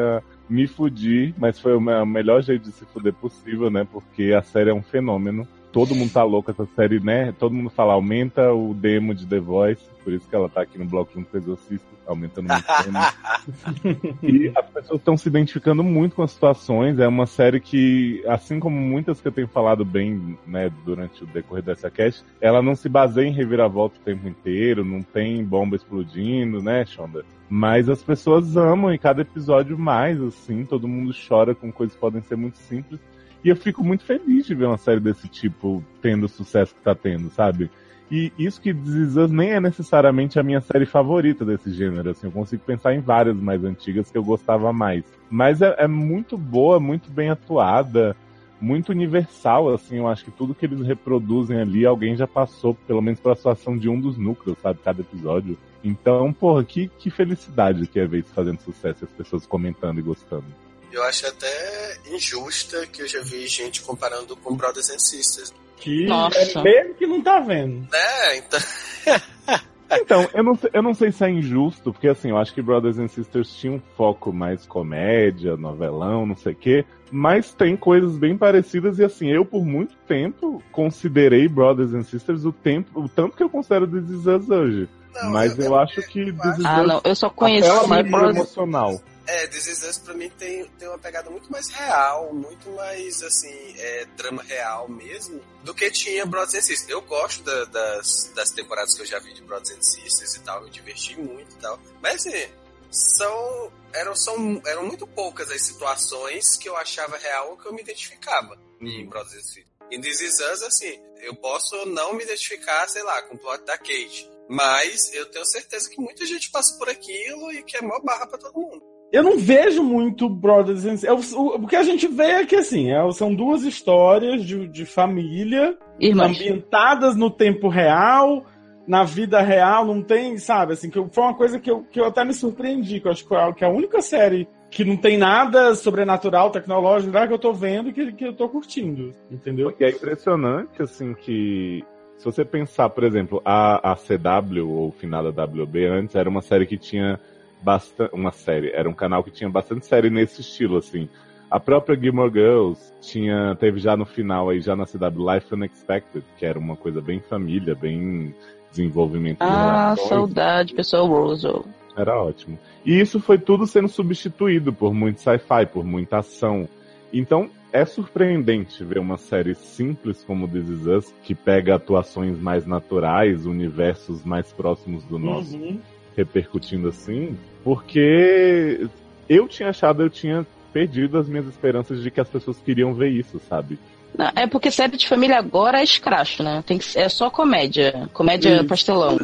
[0.49, 3.87] Me fudi, mas foi o melhor jeito de se fuder possível, né?
[3.91, 5.49] Porque a série é um fenômeno.
[5.73, 7.33] Todo mundo tá louco essa série, né?
[7.33, 10.79] Todo mundo fala, aumenta o demo de The Voice, por isso que ela tá aqui
[10.79, 12.99] no bloco junto com o Exorcista, aumentando muito o demo.
[14.23, 16.99] E as pessoas estão se identificando muito com as situações.
[16.99, 21.27] É uma série que, assim como muitas que eu tenho falado bem, né, durante o
[21.27, 25.77] decorrer dessa cast, ela não se baseia em reviravolta o tempo inteiro, não tem bomba
[25.77, 27.25] explodindo, né, Shonda?
[27.49, 32.01] Mas as pessoas amam e cada episódio mais, assim, todo mundo chora com coisas que
[32.01, 32.99] podem ser muito simples.
[33.45, 36.81] E eu fico muito feliz de ver uma série desse tipo tendo o sucesso que
[36.81, 37.71] tá tendo, sabe?
[38.11, 42.31] E isso que This nem é necessariamente a minha série favorita desse gênero, assim, eu
[42.31, 45.03] consigo pensar em várias mais antigas que eu gostava mais.
[45.31, 48.15] Mas é, é muito boa, muito bem atuada,
[48.61, 53.01] muito universal, assim, eu acho que tudo que eles reproduzem ali, alguém já passou, pelo
[53.01, 55.57] menos pela situação de um dos núcleos, sabe, cada episódio.
[55.83, 60.03] Então, porra, que, que felicidade que é ver isso fazendo sucesso, as pessoas comentando e
[60.03, 60.45] gostando.
[60.93, 65.53] Eu acho até injusta que eu já vi gente comparando com Brothers and Sisters.
[65.77, 66.61] Que Nossa.
[66.61, 67.89] é mesmo que não tá vendo.
[67.91, 68.37] Né?
[68.37, 68.61] Então,
[69.95, 72.63] Então, eu não, sei- eu não sei se é injusto, porque assim, eu acho que
[72.63, 77.77] Brothers and Sisters tinha um foco mais comédia, novelão, não sei o quê, mas tem
[77.77, 83.03] coisas bem parecidas e assim, eu por muito tempo considerei Brothers and Sisters o tempo,
[83.03, 84.89] o tanto que eu considero This Is Us hoje.
[85.15, 88.37] não, mas é- eu acho que This Is Ah, não, eu só conheci mais Brothers-
[88.37, 88.99] emocional.
[89.35, 93.23] É, This Is Us pra mim tem, tem uma pegada muito mais real, muito mais,
[93.23, 96.91] assim, é, drama real mesmo, do que tinha Brothers and Sisters.
[96.91, 100.41] Eu gosto da- das, das temporadas que eu já vi de Brothers and Sisters e
[100.41, 101.81] tal, me diverti muito e tal.
[102.03, 102.53] Mas, assim,
[102.91, 107.73] são, eram, são, eram muito poucas as situações que eu achava real ou que eu
[107.73, 109.67] me identificava em Brothers and Sisters.
[109.91, 113.65] Em This Is Us, assim, eu posso não me identificar, sei lá, com o plot
[113.65, 114.31] da Kate.
[114.49, 118.27] Mas eu tenho certeza que muita gente passa por aquilo e que é mó barra
[118.27, 118.92] pra todo mundo.
[119.13, 121.33] Eu não vejo muito Brothers and Sisters.
[121.35, 124.87] O, o que a gente vê é que, assim, é- são duas histórias de, de
[124.87, 126.35] família Irmãs.
[126.37, 128.45] ambientadas no tempo real,
[128.89, 132.01] na vida real, não tem, sabe, assim, que eu- foi uma coisa que eu, que
[132.01, 134.83] eu até me surpreendi, que eu acho que é- que é a única série que
[134.85, 139.13] não tem nada sobrenatural, tecnológico, nada que eu tô vendo que, que eu tô curtindo,
[139.31, 139.69] entendeu?
[139.69, 141.85] Porque é impressionante, assim, que
[142.17, 146.29] se você pensar, por exemplo, a, a CW, ou o final da WB, antes era
[146.31, 147.21] uma série que tinha
[147.63, 148.15] bastante.
[148.15, 151.09] Uma série, era um canal que tinha bastante série nesse estilo, assim.
[151.51, 156.25] A própria Gilmore Girls tinha, teve já no final aí, já na CW Life Unexpected,
[156.39, 158.35] que era uma coisa bem família, bem
[158.71, 160.09] desenvolvimento de Ah, relações.
[160.09, 161.65] saudade, pessoal Rosal.
[161.95, 162.59] Era ótimo.
[162.87, 166.67] E isso foi tudo sendo substituído por muito sci-fi, por muita ação.
[167.13, 172.65] Então, é surpreendente ver uma série simples como This Is Us, que pega atuações mais
[172.67, 175.79] naturais, universos mais próximos do nosso, Uhum.
[176.17, 178.87] Repercutindo assim, porque
[179.29, 183.11] eu tinha achado, eu tinha perdido as minhas esperanças de que as pessoas queriam ver
[183.11, 183.79] isso, sabe?
[184.17, 186.63] Não, é porque série de família agora é escracho, né?
[186.67, 188.09] Tem que, é só comédia.
[188.13, 188.61] Comédia.
[188.61, 189.19] Sim, pastelão.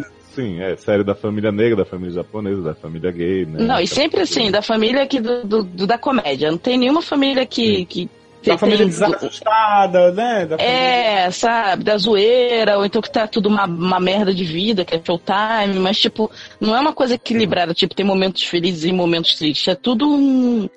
[0.61, 3.63] é série da família negra, da família japonesa, da família gay, né?
[3.65, 6.51] Não, e sempre assim, da família aqui do, do- do- da comédia.
[6.51, 7.85] Não tem nenhuma família que.
[7.87, 8.09] que
[8.45, 10.47] Da família tem- desajustada, né?
[10.47, 14.45] Da família- É, sabe, da zoeira, ou então que tá tudo uma, uma merda de
[14.45, 18.85] vida, que é showtime, mas tipo, não é uma coisa equilibrada, tipo, tem momentos felizes
[18.85, 19.69] e momentos tristes.
[19.69, 20.69] É tudo um.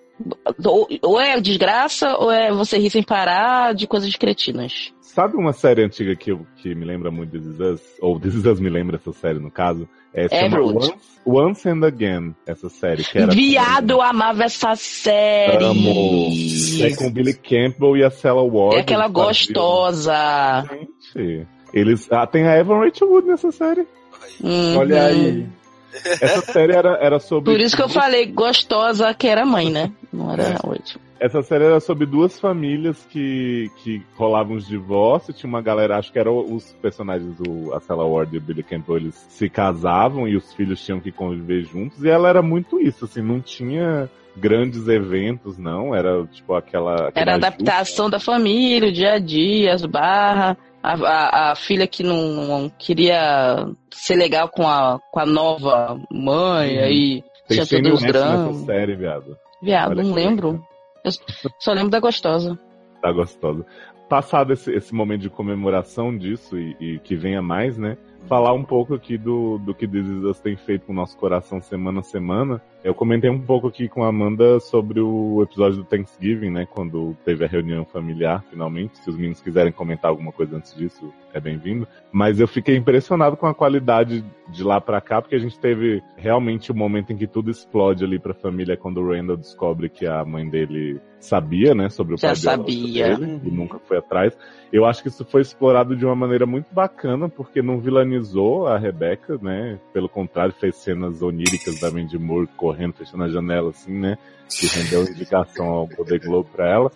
[0.65, 4.93] Ou, ou é desgraça, ou é você rir sem parar de coisas cretinas.
[5.01, 7.81] Sabe uma série antiga que, eu- que me lembra muito This Is Us?
[7.99, 9.89] Ou This Is Us me lembra essa série, no caso?
[10.13, 10.27] É.
[10.59, 10.93] Once,
[11.25, 13.03] Once and Again, essa série.
[13.03, 15.63] Que era Viado, eu amava essa série.
[15.63, 16.29] Amo.
[16.81, 18.77] É com o Billy Campbell e a Cella Ward.
[18.77, 20.13] É aquela gostosa.
[20.69, 23.87] Gente, eles, ah, tem a Evan Rachel Wood nessa série.
[24.41, 24.77] Uhum.
[24.77, 25.47] Olha aí.
[25.93, 27.53] Essa série era, era sobre.
[27.53, 29.91] Por isso que eu falei gostosa, que era mãe, né?
[30.11, 30.97] Não era hoje.
[31.21, 35.37] Essa série era sobre duas famílias que, que rolavam os divórcios.
[35.37, 38.63] Tinha uma galera, acho que eram os personagens, o, a Cella Ward e o Billy
[38.63, 42.03] Campbell, eles se casavam e os filhos tinham que conviver juntos.
[42.03, 45.93] E ela era muito isso, assim, não tinha grandes eventos, não.
[45.93, 47.09] Era tipo aquela.
[47.09, 50.57] aquele Era adaptação da família, o dia a dia, as barras.
[50.81, 55.99] A, a, a filha que não, não queria ser legal com a, com a nova
[56.11, 56.83] mãe, Uhum.
[56.83, 58.57] aí Tem tinha todos os dramas.
[58.65, 59.37] série, viado.
[59.61, 60.65] Viado, Olha não lembro.
[61.03, 61.11] Eu
[61.59, 62.59] só lembro da gostosa.
[63.01, 63.65] Tá gostosa.
[64.07, 67.97] Passado esse, esse momento de comemoração disso e, e que venha mais, né?
[68.27, 72.01] Falar um pouco aqui do, do que Us tem feito com o nosso coração semana
[72.01, 72.61] a semana.
[72.83, 76.65] Eu comentei um pouco aqui com a Amanda sobre o episódio do Thanksgiving, né?
[76.65, 78.97] Quando teve a reunião familiar, finalmente.
[78.97, 81.87] Se os meninos quiserem comentar alguma coisa antes disso, é bem-vindo.
[82.11, 86.01] Mas eu fiquei impressionado com a qualidade de lá pra cá, porque a gente teve
[86.17, 90.05] realmente o momento em que tudo explode ali pra família quando o Randall descobre que
[90.05, 93.15] a mãe dele sabia, né, sobre o Já pai sabia.
[93.15, 94.35] dele e nunca foi atrás.
[94.73, 98.77] Eu acho que isso foi explorado de uma maneira muito bacana, porque não vilanizou a
[98.77, 99.79] Rebecca, né?
[99.93, 104.17] Pelo contrário, fez cenas oníricas da Mandy Moore correndo, fechando a janela, assim, né?
[104.49, 106.91] Que rendeu indicação ao Golden Globe pra ela.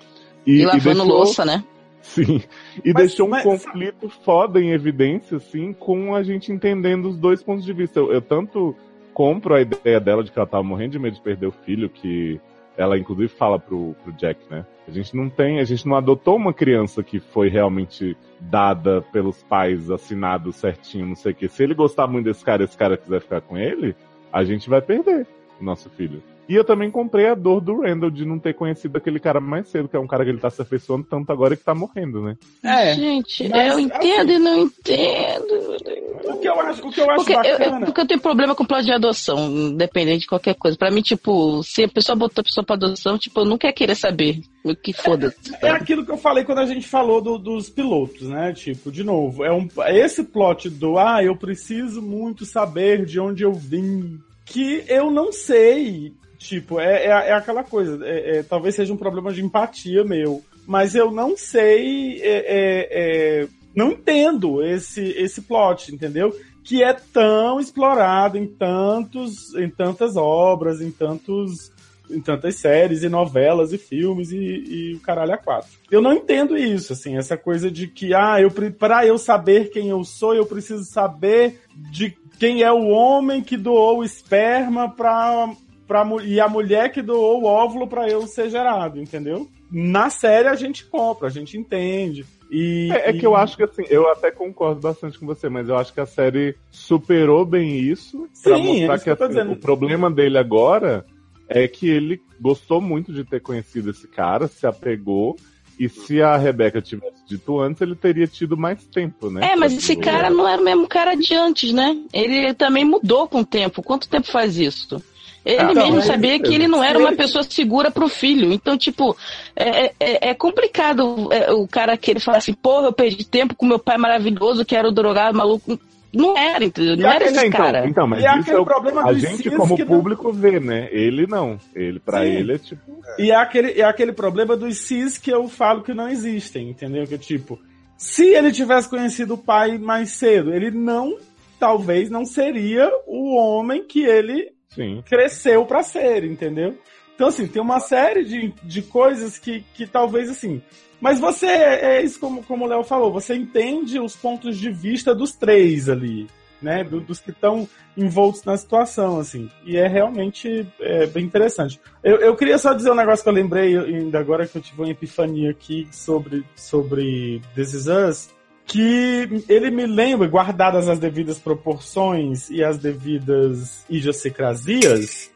[0.46, 1.64] E, E, lavando deixou- louça, né?
[2.02, 2.42] Sim.
[2.84, 7.18] E Mas- deixou um mas- conflito foda em evidência, assim, com a gente entendendo os
[7.18, 8.00] dois pontos de vista.
[8.00, 8.76] Eu, eu tanto
[9.14, 11.90] compro a ideia dela de que ela tava morrendo de medo de perder o filho,
[11.90, 12.40] que
[12.78, 14.66] ela inclusive fala pro, pro Jack, né?
[14.88, 19.42] A gente não tem, a gente não adotou uma criança que foi realmente dada pelos
[19.44, 21.48] pais, assinado certinho, não sei o que.
[21.48, 23.96] Se ele gostar muito desse cara e esse cara quiser ficar com ele,
[24.32, 25.26] a gente vai perder
[25.62, 26.22] nosso filho.
[26.48, 29.68] E eu também comprei a dor do Randall de não ter conhecido aquele cara mais
[29.68, 32.22] cedo, que é um cara que ele tá se afeiçoando tanto agora que tá morrendo,
[32.22, 32.38] né?
[32.64, 32.94] É.
[32.94, 35.76] Gente, Mas, eu entendo e não entendo.
[36.24, 37.86] O que eu acho, o que eu acho Porque eu, eu- bacana.
[37.88, 40.78] porque eu tenho problema com plano de adoção, independente de qualquer coisa.
[40.78, 43.74] Pra mim, tipo, se a pessoa botou a pessoa pra adoção, tipo, eu não quero
[43.74, 44.42] querer saber.
[44.64, 45.36] O que foda-se.
[45.64, 48.54] É aquilo que eu falei quando a gente falou do- dos pilotos, né?
[48.54, 53.44] Tipo, de novo, é um, esse plot do ah, eu preciso muito saber de onde
[53.44, 56.14] eu vim, que eu não sei.
[56.38, 60.44] Tipo, é, é, é aquela coisa, é- é, talvez seja um problema de empatia meu,
[60.68, 66.36] mas eu não sei, é, é, não entendo esse, esse plot, entendeu?
[66.64, 71.72] Que é tão explorado em tantos, em tantas obras, em tantos
[72.10, 75.72] em tantas séries e novelas e filmes e, e o caralho a quatro.
[75.90, 79.90] Eu não entendo isso, assim, essa coisa de que, ah, eu, pra eu saber quem
[79.90, 81.62] eu sou, eu preciso saber
[81.92, 85.50] de quem é o homem que doou o esperma pra,
[85.88, 89.48] pra, e a mulher que doou o óvulo pra eu ser gerado, entendeu?
[89.72, 92.26] Na série a gente compra, a gente entende.
[92.50, 95.50] E, É, é e- que eu acho que assim, eu até concordo bastante com você,
[95.50, 99.52] mas eu acho que a série superou bem isso é mostrar isso que que assim,
[99.52, 101.06] o problema dele agora
[101.50, 105.36] é que ele gostou muito de ter conhecido esse cara, se apegou,
[105.80, 109.52] e se a Rebeca tivesse dito antes, ele teria tido mais tempo, né?
[109.52, 111.98] É, mas pra esse cara não era o mesmo cara de antes, né?
[112.14, 113.84] Ele também mudou com o tempo.
[113.84, 115.02] Quanto tempo faz isso?
[115.46, 118.52] Ele Ah, mesmo não, sabia é que ele não era uma pessoa segura pro filho.
[118.52, 119.16] Então, tipo,
[119.56, 123.54] é, é, é complicado é, o cara que ele fala assim, porra, eu perdi tempo
[123.54, 125.80] com meu pai maravilhoso, que era o drogado maluco.
[126.16, 126.96] Não era, entendeu?
[126.98, 127.88] Não E era aquele- esse então, cara.
[127.88, 129.96] então, mas E é isso aquele é o, problema a gente cis como que não-
[129.98, 130.88] público vê, né?
[130.92, 131.58] Ele não.
[131.76, 132.28] Ele para Sim.
[132.32, 132.82] ele é tipo,
[133.20, 137.06] E é aquele, é aquele problema dos cis que eu falo que não existem, entendeu?
[137.06, 137.60] Que tipo,
[137.98, 141.18] se ele tivesse conhecido o pai mais cedo, ele não,
[141.60, 145.04] talvez não seria o homem que ele sim.
[145.08, 146.78] cresceu pra ser, entendeu?
[147.16, 150.62] Então, assim, tem uma série de, de coisas que, que talvez, assim.
[151.02, 155.14] Mas você, é isso como, como o Léo falou, você entende os pontos de vista
[155.14, 156.28] dos três ali.
[156.62, 156.84] né?
[156.84, 159.52] do- dos que estão envoltos na situação, assim.
[159.66, 161.80] E é realmente é, bem interessante.
[162.04, 164.82] Eu, eu queria só dizer um negócio que eu lembrei, ainda agora que eu tive
[164.82, 168.30] uma epifania aqui sobre, sobre This Is Us,
[168.66, 175.30] que ele me lembra, guardadas as devidas proporções e as devidas idiosincrasias.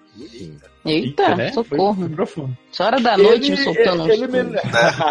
[0.86, 1.52] Eita, né?
[1.52, 1.96] socorro.
[1.96, 2.58] Foi, foi profundo.
[2.72, 4.44] Essa hora da noite me soltando ele, ele me...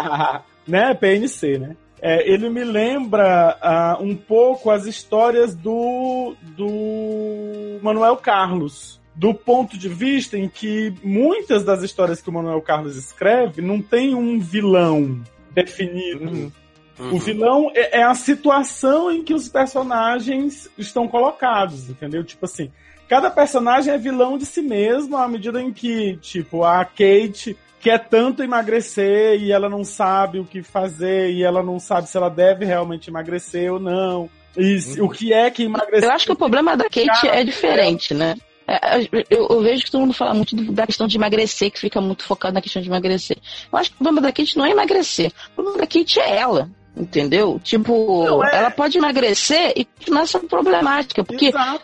[0.67, 1.75] né, PNC, né?
[2.01, 8.99] É, ele me lembra ah, um pouco as histórias do, do Manuel Carlos.
[9.13, 13.81] Do ponto de vista em que muitas das histórias que o Manuel Carlos escreve não
[13.81, 15.21] tem um vilão
[15.53, 16.53] definido.
[16.97, 17.15] Uhum.
[17.15, 22.23] O vilão é, é a situação em que os personagens estão colocados, entendeu?
[22.23, 22.71] Tipo assim,
[23.09, 28.07] cada personagem é vilão de si mesmo à medida em que, tipo, a Kate quer
[28.07, 32.29] tanto emagrecer e ela não sabe o que fazer e ela não sabe se ela
[32.29, 34.29] deve realmente emagrecer ou não.
[34.55, 36.07] E o que é que emagrecer?
[36.07, 38.35] Eu acho que o problema da Kate é diferente, né?
[38.67, 38.99] É,
[39.31, 42.23] Eu, eu vejo que todo mundo fala muito da questão de emagrecer, que fica muito
[42.23, 43.37] focado na questão de emagrecer.
[43.71, 45.31] Eu acho que o problema da Kate não é emagrecer.
[45.51, 46.69] O problema da Kate é ela.
[46.99, 47.59] Entendeu?
[47.63, 51.23] Tipo, Não, é- ela pode emagrecer e continuar sendo problemática.
[51.23, 51.81] Porque Exato.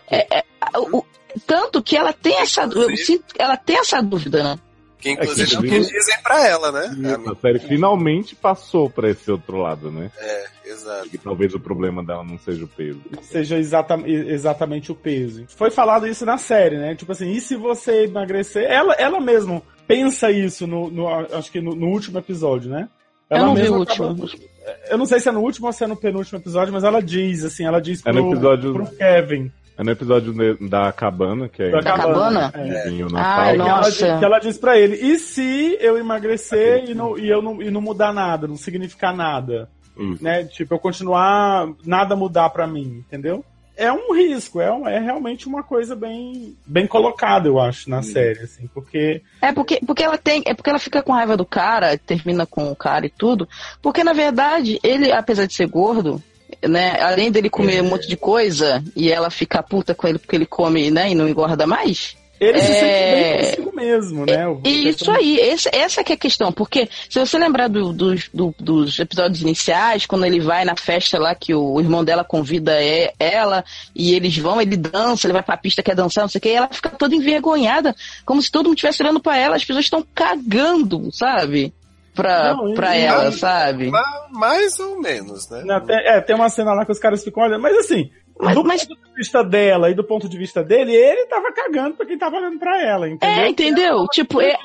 [0.92, 1.06] o- o-
[1.46, 2.62] tanto que ela tem essa.
[2.64, 4.58] Eu sinto, ela tem essa dúvida, né?
[4.98, 6.90] Que inclusive É é o que- dizem pra ela, né?
[7.30, 10.10] A série finalmente passou pra esse outro lado, né?
[10.18, 11.08] É, exato.
[11.08, 13.00] Que talvez o problema dela não seja o peso.
[13.22, 15.44] seja exata, exatamente o peso.
[15.48, 16.94] Foi falado isso na série, né?
[16.94, 18.64] Tipo assim, e se você emagrecer?
[18.64, 22.88] Ela, ela mesma pensa isso no, no- acho que no, no último episódio, né?
[23.30, 24.42] Eu Ela não vi mesma o acaba- último.
[24.90, 27.00] Eu não sei se é no último ou se é no penúltimo episódio, mas ela
[27.02, 29.50] diz, assim, ela diz É pro, no episódio- pro Kevin.
[29.78, 30.34] É no episódio
[30.68, 32.50] da cabana, que é Da cabana?
[32.54, 32.88] É.
[33.14, 33.42] Ah.
[33.44, 33.90] Que ela, Nossa.
[33.90, 37.60] diz, que ela diz pra ele, e se eu emagrecer e, não, e eu não,
[37.60, 39.68] e não mudar nada, não significar nada?
[39.98, 40.22] Isso.
[40.24, 40.44] né?
[40.44, 43.44] Tipo, eu continuar, nada mudar pra mim, entendeu?
[43.76, 48.02] É um risco, é, um- é realmente uma coisa bem, bem colocada, eu acho, na
[48.02, 50.42] série, assim, porque É porque, porque ela tem.
[50.46, 53.46] É porque ela fica com raiva do cara, termina com o cara e tudo.
[53.82, 56.22] Porque, na verdade, ele, apesar de ser gordo,
[56.66, 56.98] né?
[57.00, 60.46] Além dele comer um monte de coisa e ela ficar puta com ele porque ele
[60.46, 62.16] come, né, e não engorda mais.
[62.40, 62.74] Ele se É.
[62.74, 64.46] sente bem consigo mesmo, né?
[64.48, 67.92] O- E isso aí, esse- essa que é a questão, porque se você lembrar do-
[67.92, 72.24] dos- do- dos episódios iniciais, quando ele vai na festa lá que o irmão dela
[72.24, 73.64] convida é- ela,
[73.94, 76.48] e eles vão, ele dança, ele vai pra pista, quer dançar, não sei o que,
[76.48, 77.94] e ela fica toda envergonhada,
[78.24, 81.72] como se todo mundo estivesse olhando pra ela, as pessoas estão cagando, sabe?
[82.14, 83.90] Pra, Não, pra ela, sabe?
[83.90, 85.62] Ma- Mais ou menos, né?
[85.86, 88.64] Tem- é, tem uma cena lá que os caras ficam olhando, mas assim, Mas- do
[88.64, 92.04] mas- ponto de vista dela e do ponto de vista dele, ele tava cagando pra
[92.06, 93.42] quem tava olhando pra ela, entendeu?
[93.44, 94.06] É, entendeu?
[94.08, 94.56] Tipo, é,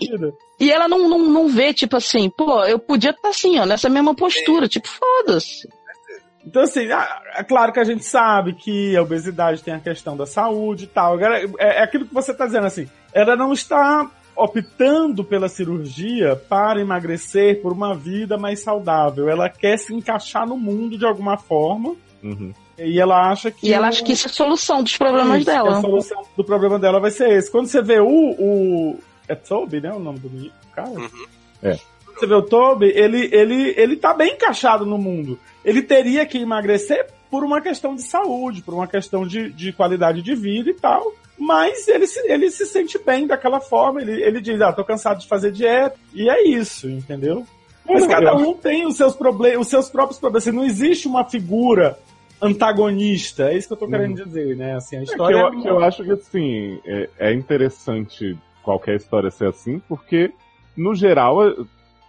[0.59, 3.87] e ela não, não, não vê, tipo assim, pô, eu podia estar assim, ó, nessa
[3.89, 5.69] mesma postura, tipo, foda-se.
[6.45, 10.17] Então, assim, ah, é claro que a gente sabe que a obesidade tem a questão
[10.17, 11.13] da saúde e tal.
[11.13, 16.35] Agora, é, é aquilo que você está dizendo, assim, ela não está optando pela cirurgia
[16.35, 19.29] para emagrecer por uma vida mais saudável.
[19.29, 22.53] Ela quer se encaixar no mundo de alguma forma Uhum.
[22.87, 23.67] E ela acha que.
[23.67, 25.77] E ela acha que isso é a solução dos problemas isso, dela.
[25.77, 27.51] A solução do problema dela vai ser esse.
[27.51, 28.07] Quando você vê o.
[28.07, 29.93] o é Toby, né?
[29.93, 30.89] O nome do menino, cara?
[30.89, 31.09] Uhum.
[31.61, 31.77] É.
[32.05, 35.39] Quando Você vê o Toby, ele, ele, ele tá bem encaixado no mundo.
[35.63, 40.21] Ele teria que emagrecer por uma questão de saúde, por uma questão de, de qualidade
[40.21, 41.13] de vida e tal.
[41.37, 44.01] Mas ele se, ele se sente bem daquela forma.
[44.01, 45.97] Ele, ele diz, ah, tô cansado de fazer dieta.
[46.13, 47.45] E é isso, entendeu?
[47.87, 50.47] Mas cada um tem os seus problemas, os seus próprios problemas.
[50.47, 51.97] Assim, não existe uma figura
[52.41, 53.51] antagonista.
[53.51, 54.75] É isso que eu tô querendo dizer, né?
[54.75, 58.95] Assim, a É que história eu, que eu acho que assim, é, é interessante qualquer
[58.95, 60.31] história ser assim, porque,
[60.75, 61.53] no geral, a,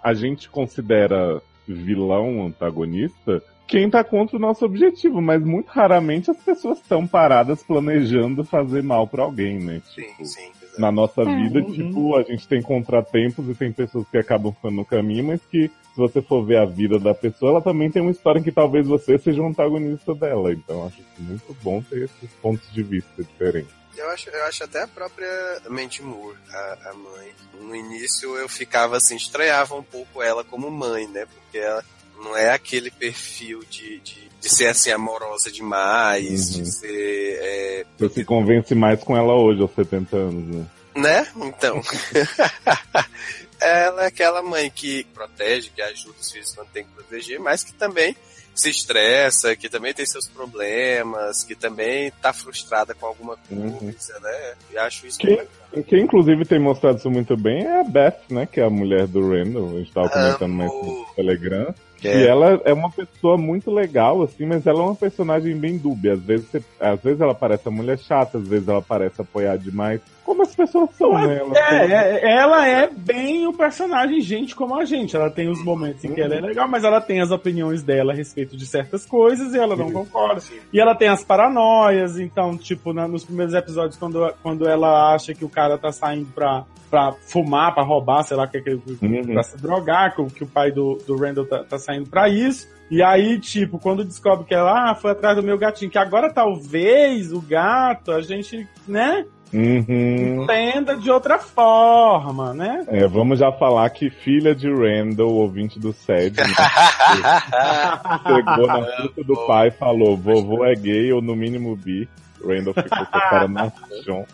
[0.03, 6.37] a gente considera vilão, antagonista, quem tá contra o nosso objetivo, mas muito raramente as
[6.37, 9.81] pessoas estão paradas planejando fazer mal pra alguém, né?
[9.95, 10.51] Sim, Tipo, sim.
[10.63, 10.81] exato.
[10.81, 11.73] na nossa vida, uhum.
[11.73, 15.71] tipo, a gente tem contratempos e tem pessoas que acabam ficando no caminho, mas que,
[15.95, 18.51] se você for ver a vida da pessoa, ela também tem uma história em que
[18.53, 20.53] talvez você seja um antagonista dela.
[20.53, 23.71] Então, acho muito bom ter esses pontos de vista diferentes.
[23.97, 25.29] Eu acho, eu acho até a própria
[25.69, 27.29] Mandy Moore, a, a mãe.
[27.61, 31.27] No início eu ficava assim, estranhava um pouco ela como mãe, né?
[31.27, 31.85] Porque ela
[32.17, 36.63] não é aquele perfil de, de, de ser assim amorosa demais, Uhum.
[36.63, 37.39] de ser.
[37.43, 40.67] é, Você se convence mais com ela hoje, aos 70 anos, né?
[40.97, 41.27] né?
[41.37, 41.83] Então.
[43.79, 47.63] ela é aquela mãe que protege, que ajuda os filhos quando tem que proteger, mas
[47.65, 48.15] que também
[48.55, 53.73] se estressa, que também tem seus problemas, que também tá frustrada com alguma Uhum.
[53.79, 54.55] coisa, né?
[54.71, 58.19] E acho isso Que- muito Quem, inclusive, tem mostrado isso muito bem é a Beth,
[58.29, 58.45] né?
[58.47, 59.71] Que é a mulher do Randall.
[59.77, 61.75] A gente tava comentando mais no Telegram.
[62.05, 66.13] E ela é uma pessoa muito legal, assim, mas ela é uma personagem bem dúbia.
[66.15, 69.57] Às vezes, você- às vezes ela parece a mulher chata, às vezes ela parece apoiar
[69.57, 70.01] demais.
[70.25, 71.39] Como as pessoas são, né?
[71.39, 75.17] Elas É, é, ela é bem o personagem gente como a gente.
[75.17, 78.13] Ela tem os momentos em que ela é legal, mas ela tem as opiniões dela
[78.13, 80.41] a respeito de certas coisas e ela não concorda.
[80.73, 85.35] E ela tem as paranoias, então, tipo, na- nos primeiros episódios, quando, quando ela acha
[85.35, 89.33] que o cara tá saindo pra, pra fumar, pra roubar, sei lá, que, que, Uhum.
[89.33, 92.29] pra se drogar, que, o- que o pai do, do Randall tá, tá saindo pra
[92.29, 92.69] isso.
[92.91, 96.33] E aí, tipo, quando descobre que ela ah, foi atrás do meu gatinho, que agora
[96.33, 100.43] talvez o gato, a gente, né, Uhum.
[100.45, 102.85] entenda de outra forma, né?
[102.89, 106.47] É, vamos já falar que filha de Randall, ouvinte do SED, né,
[108.27, 112.09] chegou na fruta do pai e falou: vovô é gay ou no mínimo bi.
[112.45, 113.73] Randall ficou com a cara na
[114.05, 114.25] chão.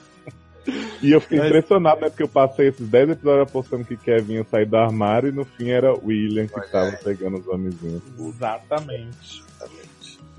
[1.03, 2.11] E eu fiquei Mas- impressionado, né?
[2.11, 5.45] Porque eu passei esses 10 episódios apostando que Kevin ia sair do armário e no
[5.45, 6.97] fim era William que Olha tava aí.
[7.03, 8.03] pegando os homenzinhos.
[8.19, 9.43] Exatamente.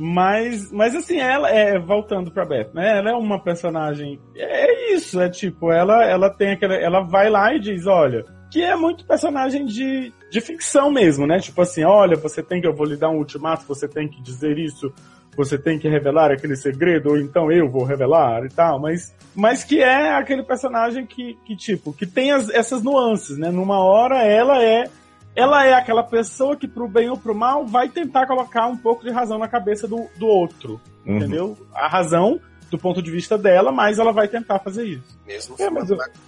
[0.01, 2.99] Mas, mas assim, ela é voltando pra Beth, né?
[2.99, 4.17] Ela é uma personagem.
[4.33, 6.73] É isso, é tipo, ela, ela tem aquela.
[6.73, 11.37] Ela vai lá e diz, olha, que é muito personagem de, de ficção mesmo, né?
[11.39, 12.67] Tipo assim, olha, você tem que.
[12.67, 14.89] Eu vou lhe dar um ultimato, você tem que dizer isso,
[15.35, 19.65] você tem que revelar aquele segredo, ou então eu vou revelar e tal, mas, mas
[19.65, 23.49] que é aquele personagem que, que tipo, que tem as- essas nuances, né?
[23.51, 24.85] Numa hora ela é
[25.35, 29.03] ela é aquela pessoa que, pro bem ou pro mal, vai tentar colocar um pouco
[29.03, 30.79] de razão na cabeça do, do outro.
[31.05, 31.17] Uhum.
[31.17, 31.57] Entendeu?
[31.73, 32.39] A razão
[32.69, 35.17] do ponto de vista dela, mas ela vai tentar fazer isso.
[35.25, 35.69] Mesmo É,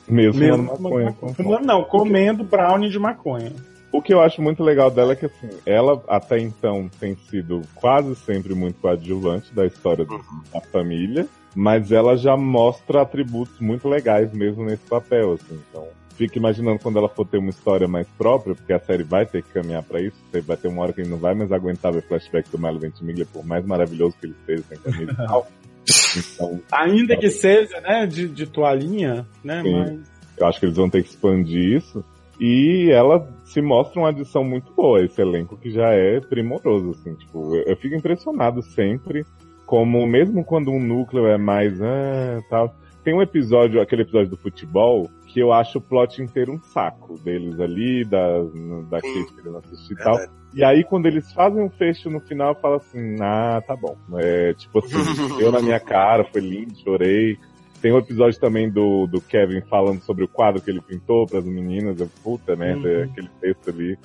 [0.07, 1.11] Mesmo, Mesmo fumando maconha.
[1.13, 3.51] fumando- fumando, não, comendo brownie de maconha.
[3.91, 7.61] O que eu acho muito legal dela é que, assim, ela até então tem sido
[7.75, 13.87] quase sempre muito coadjuvante da história do- da família, mas ela já mostra atributos muito
[13.89, 15.61] legais mesmo nesse papel, assim.
[15.69, 19.25] Então, fico imaginando quando ela for ter uma história mais própria, porque a série vai
[19.25, 21.91] ter que caminhar pra isso, vai ter uma hora que ele não vai mais aguentar
[21.91, 25.47] ver flashback do Milo Ventimiglia, por mais maravilhoso que ele seja sem camisa e tal.
[26.17, 29.71] Então, Ainda que seja, né, de, de toalhinha, né, Sim.
[29.73, 30.11] mas...
[30.37, 32.03] eu acho que eles vão ter que expandir isso.
[32.39, 37.13] E ela se mostra uma adição muito boa, esse elenco que já é primoroso, assim,
[37.13, 39.23] tipo, eu, eu fico impressionado sempre,
[39.65, 42.75] como mesmo quando um núcleo é mais, ah, tal.
[43.03, 47.17] Tem um episódio, aquele episódio do futebol, que eu acho o plot inteiro um saco
[47.19, 49.13] deles ali, da, no- da Sim.
[49.25, 50.17] Kate querendo assistir e tal.
[50.17, 50.41] Verdade.
[50.53, 53.95] E aí, quando eles fazem um fecho no final, eu falo assim, ah, tá bom.
[54.15, 54.95] É, tipo assim,
[55.37, 57.37] deu na minha cara, foi lindo, chorei.
[57.81, 61.45] Tem um episódio também do, do Kevin falando sobre o quadro que ele pintou pras
[61.45, 61.99] meninas.
[61.99, 62.75] Eu, puta, né?
[62.75, 63.03] Uhum.
[63.03, 63.97] Aquele texto ali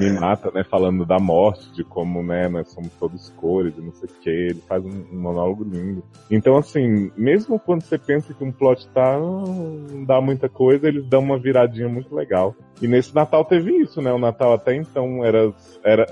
[0.00, 0.64] me mata, né?
[0.64, 4.30] Falando da morte, de como, né, nós somos todos cores e não sei o que.
[4.30, 6.02] Ele faz um, um monólogo lindo.
[6.30, 11.06] Então, assim, mesmo quando você pensa que um plot tá, não dá muita coisa, eles
[11.06, 12.54] dão uma viradinha muito legal.
[12.80, 14.12] E nesse Natal teve isso, né?
[14.12, 15.52] O Natal até então era.
[15.84, 16.06] era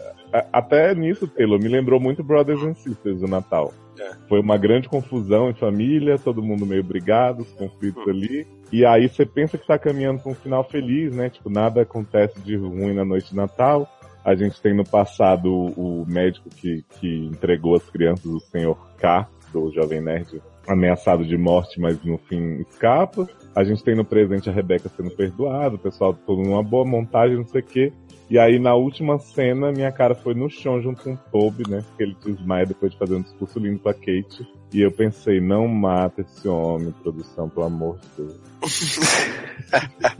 [0.52, 3.73] até nisso, Taylor, me lembrou muito Brothers and Sisters, o Natal.
[3.98, 4.12] É.
[4.28, 8.47] Foi uma grande confusão em família, todo mundo meio brigado, os conflitos ali.
[8.70, 11.30] E aí você pensa que tá caminhando pra um final feliz, né?
[11.30, 13.88] Tipo, nada acontece de ruim na noite de Natal.
[14.24, 18.76] A gente tem no passado o, o médico que, que entregou as crianças, o senhor
[18.98, 23.26] K, do Jovem Nerd, ameaçado de morte, mas no fim escapa.
[23.54, 27.38] A gente tem no presente a Rebeca sendo perdoada, o pessoal todo numa boa montagem,
[27.38, 27.92] não sei o quê.
[28.30, 31.82] E aí, na última cena, minha cara foi no chão junto com o Toby, né?
[31.88, 34.46] Porque ele desmaia depois de fazer um discurso lindo pra Kate.
[34.72, 38.36] E eu pensei, não mata esse homem, produção, pelo amor de Deus.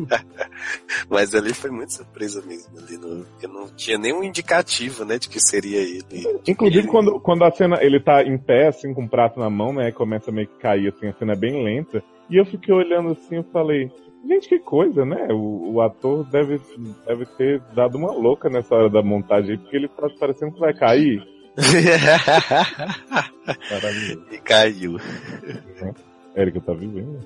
[1.11, 5.29] Mas ali foi muito surpresa mesmo, ali no, porque não tinha nenhum indicativo, né, de
[5.29, 6.41] que seria ele.
[6.47, 9.51] Inclusive, Ele- quando, quando a cena, ele tá em pé, assim, com o prato na
[9.51, 9.91] mão, né?
[9.93, 12.03] Começa a meio que cair, assim, a cena é bem lenta.
[12.31, 13.91] E eu fiquei olhando assim e falei,
[14.27, 15.29] gente, que coisa, né?
[15.31, 16.61] O, o ator deve,
[17.07, 20.61] deve ter dado uma louca nessa hora da montagem aí, porque ele tá parecendo que
[20.61, 21.23] vai cair.
[23.71, 24.27] Maravilhoso.
[24.31, 24.97] e caiu.
[26.35, 27.19] Érica tá vivendo?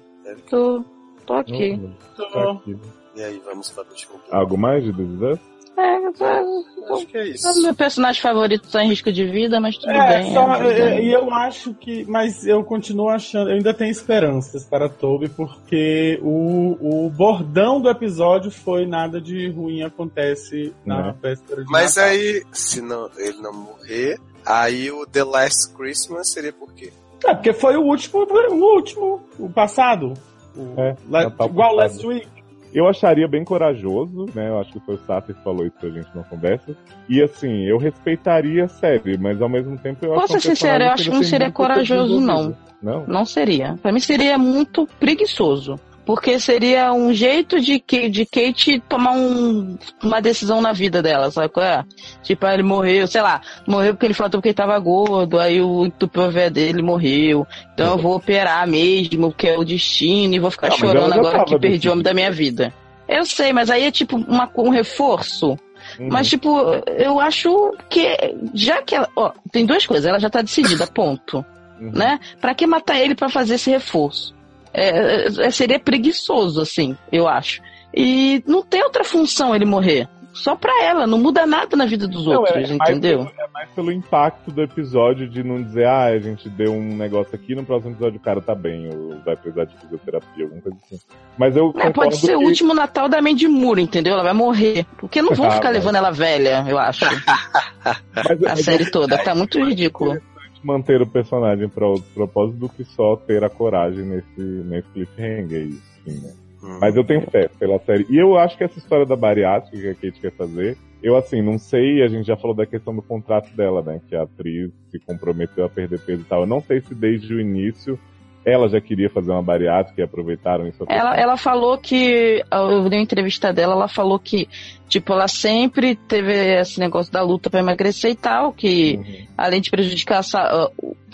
[0.48, 0.84] Tô,
[1.26, 1.78] tô aqui.
[2.16, 2.76] Tá aqui.
[3.14, 4.14] E aí, vamos para o último.
[4.30, 5.51] Algo mais de Us?
[5.76, 7.48] É, é, Acho que é isso.
[7.48, 10.34] é meu personagem favorito tá em risco de vida, mas tudo É, bem.
[10.34, 12.04] só, é, é, e eu acho que.
[12.04, 13.48] Mas eu continuo achando.
[13.50, 19.48] Eu ainda tenho esperanças para Toby, porque o, o bordão do episódio foi nada de
[19.50, 21.14] ruim acontece na Né?
[21.22, 22.10] véspera de Mas Natal.
[22.10, 26.92] aí, se não, ele não morrer, aí o The Last Christmas seria por quê?
[27.24, 30.12] É, porque foi o último, o último, o passado.
[30.54, 31.74] O, É, la- igual passado.
[31.76, 32.28] Last Week.
[32.74, 34.48] Eu acharia bem corajoso, né?
[34.48, 36.74] Eu acho que foi o Sato que falou isso pra gente na conversa.
[37.08, 40.86] E assim, eu respeitaria a série, mas ao mesmo tempo eu acho Posso ser sincera,
[40.86, 42.56] eu acho que não seria corajoso, não.
[42.82, 43.06] Não?
[43.06, 43.78] Não seria.
[43.80, 45.78] Pra mim seria muito preguiçoso.
[46.04, 51.30] Porque seria um jeito de, que- de Kate tomar um- uma decisão na vida dela,
[51.30, 51.84] sabe qual é?
[52.24, 55.60] Tipo, ah, ele morreu, sei lá, morreu porque ele falou porque ele tava gordo, aí
[55.60, 57.46] o entupiu a dele morreu.
[57.72, 61.44] Então eu vou operar mesmo, porque é o destino, e vou ficar Ah, chorando agora
[61.44, 62.74] que perdi o homem da minha vida.
[63.08, 65.56] Eu sei, mas aí é tipo uma, um reforço.
[65.98, 66.08] Uhum.
[66.10, 66.48] Mas, tipo,
[66.96, 68.06] eu acho que.
[68.54, 69.08] Já que ela.
[69.16, 70.06] Ó, tem duas coisas.
[70.06, 71.44] Ela já tá decidida, ponto.
[71.80, 71.90] Uhum.
[71.92, 72.20] Né?
[72.40, 74.32] Pra que matar ele pra fazer esse reforço?
[74.74, 77.60] É, é, seria preguiçoso, assim, eu acho.
[77.94, 80.08] E não tem outra função ele morrer.
[80.34, 83.18] Só pra ela, não muda nada na vida dos Não, outros, é, entendeu?
[83.26, 86.96] pelo- é mais pelo impacto do episódio de não dizer, ah, a gente deu um
[86.96, 90.62] negócio aqui, no próximo episódio o cara tá bem, ou vai precisar de fisioterapia, alguma
[90.62, 90.98] coisa assim.
[91.36, 94.14] Mas eu É, pode ser o que- último Natal da Mandy Moore, entendeu?
[94.14, 94.86] Ela vai morrer.
[94.96, 95.74] Porque não vão Ah, ficar vai.
[95.74, 97.04] levando ela velha, eu acho.
[97.84, 99.18] mas, A mas série toda.
[99.18, 100.18] Tá muito ridículo.
[100.62, 105.68] Manter o personagem para outros propósitos do que só ter a coragem nesse, nesse cliffhanger,
[105.68, 106.32] assim, né?
[106.62, 106.78] Hum.
[106.80, 108.06] Mas eu tenho fé pela série.
[108.08, 111.42] E eu acho que essa história da bariátrica que a Kate quer fazer, eu assim,
[111.42, 114.00] não sei, a gente já falou da questão do contrato dela, né?
[114.08, 116.42] Que a atriz se comprometeu a perder peso e tal.
[116.42, 117.98] Eu não sei se desde o início
[118.44, 120.84] ela já queria fazer uma bariátrica e aproveitaram isso.
[120.88, 122.42] Ela, ela falou que.
[122.50, 124.48] Eu vi uma entrevista dela, ela falou que,
[124.88, 129.26] tipo, ela sempre teve esse negócio da luta pra emagrecer e tal, que Uhum.
[129.38, 130.70] além de prejudicar essa.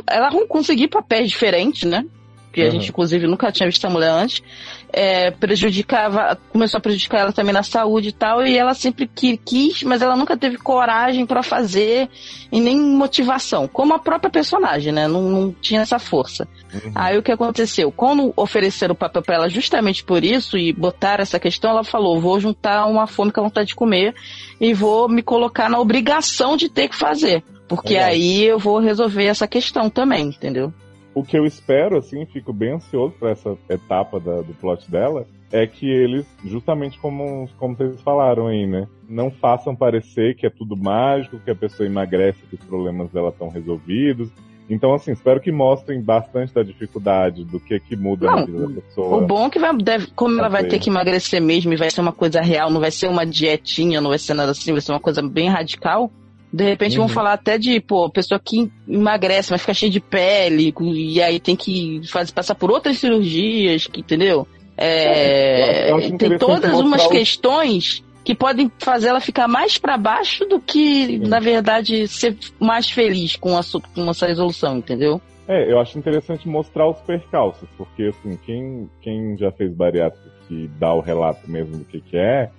[0.08, 2.04] Ela conseguir papéis diferentes, né?
[2.52, 2.70] Que a Uhum.
[2.72, 4.42] gente, inclusive, nunca tinha visto a mulher antes.
[4.90, 9.36] É, prejudicava, começou a prejudicar ela também na saúde e tal, e ela sempre qui-
[9.36, 12.08] quis, mas ela nunca teve coragem pra fazer
[12.50, 15.06] e nem motivação, como a própria personagem, né?
[15.06, 16.48] Não, não tinha essa força.
[16.72, 16.92] Uhum.
[16.94, 17.92] Aí o que aconteceu?
[17.92, 22.18] Quando ofereceram o papel pra ela justamente por isso e botaram essa questão, ela falou:
[22.20, 24.14] vou juntar uma fome com a vontade de comer
[24.60, 27.42] e vou me colocar na obrigação de ter que fazer.
[27.68, 28.08] Porque Legal.
[28.08, 30.72] aí eu vou resolver essa questão também, entendeu?
[31.14, 35.26] O que eu espero, assim, fico bem ansioso pra essa etapa da- do plot dela,
[35.50, 38.86] é que eles, justamente como, como vocês falaram aí, né?
[39.08, 43.30] Não façam parecer que é tudo mágico, que a pessoa emagrece, que os problemas dela
[43.30, 44.28] estão resolvidos.
[44.70, 48.68] Então, assim, espero que mostrem bastante da dificuldade, do que que muda na Não, vida
[48.68, 49.16] da pessoa.
[49.16, 51.90] O bom é que vai, deve, como ela vai ter que emagrecer mesmo e vai
[51.90, 54.82] ser uma coisa real, não vai ser uma dietinha, não vai ser nada assim, vai
[54.82, 56.12] ser uma coisa bem radical.
[56.52, 57.12] De repente vão Uhum.
[57.12, 61.54] falar até de, pô, pessoa que emagrece, mas fica cheia de pele, e aí tem
[61.54, 64.46] que fazer, passar por outras cirurgias, que, entendeu?
[64.76, 70.44] É, acho tem todas umas o- questões que podem fazer ela ficar mais pra baixo
[70.44, 73.60] do que, na verdade, ser mais feliz com, a,
[73.94, 75.20] com essa resolução, entendeu?
[75.46, 80.68] É, eu acho interessante mostrar os percalços, porque assim, quem, quem já fez bariátrica que
[80.78, 82.50] dá o relato mesmo do que, que é,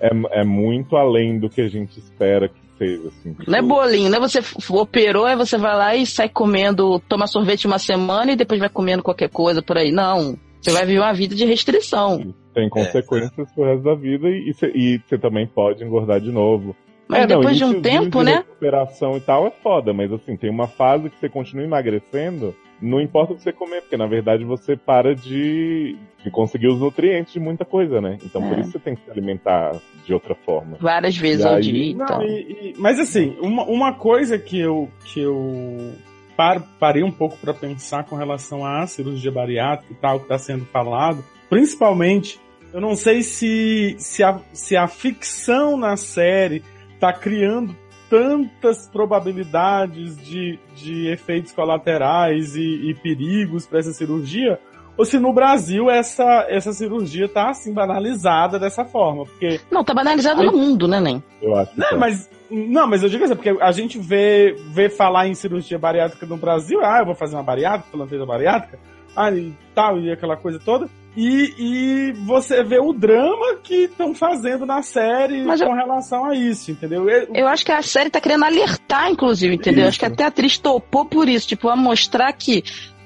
[0.00, 0.10] é,
[0.40, 3.36] é muito além do que a gente espera que seja, assim.
[3.46, 4.40] Não é bolinho, não é você
[4.70, 8.70] operou, aí você vai lá e sai comendo, toma sorvete uma semana e depois vai
[8.70, 9.92] comendo qualquer coisa por aí.
[9.92, 10.38] Não.
[10.60, 12.34] Você vai viver uma vida de restrição.
[12.54, 16.74] Tem consequências pro resto da vida e você e você também pode engordar de novo.
[17.08, 18.36] Mas É, não, depois de um tempo, de né?
[18.36, 23.00] recuperação e tal é foda, mas assim, tem uma fase que você continua emagrecendo, não
[23.00, 27.32] importa o que você comer, porque na verdade você para de, de conseguir os nutrientes
[27.32, 28.18] de muita coisa, né?
[28.24, 28.60] Então por É.
[28.60, 29.72] isso você tem que se alimentar
[30.04, 30.76] de outra forma.
[30.80, 31.92] Várias vezes ao dia.
[31.92, 32.20] Então.
[32.78, 35.92] mas assim, uma, uma coisa que eu, que eu
[36.36, 40.38] par- parei um pouco para pensar com relação à cirurgia bariátrica e tal, que está
[40.38, 42.38] sendo falado, principalmente,
[42.72, 46.62] eu não sei se, se, a, se a ficção na série
[46.94, 47.74] está criando
[48.10, 54.58] tantas probabilidades de, de efeitos colaterais e, e perigos para essa cirurgia,
[55.00, 59.94] ou se no Brasil essa, essa cirurgia tá assim banalizada dessa forma, porque Não, tá
[59.94, 61.22] banalizado no mundo, né, Nen?
[61.40, 61.96] Eu acho que não, tá.
[61.96, 66.26] mas, não, mas eu digo assim, porque a gente vê, vê falar em cirurgia bariátrica
[66.26, 68.78] no Brasil, ah, eu vou fazer uma bariátrica, plantei da bariátrica,
[69.16, 70.86] ah, e tal, e aquela coisa toda.
[71.16, 76.34] E, e você vê o drama que estão fazendo na série Mas com relação a
[76.36, 77.08] isso, entendeu?
[77.08, 79.80] Eu- Eu acho que a série tá querendo alertar, inclusive, entendeu?
[79.80, 79.88] Isso.
[79.88, 82.62] Acho que até a atriz topou por isso, tipo, a mostrar que.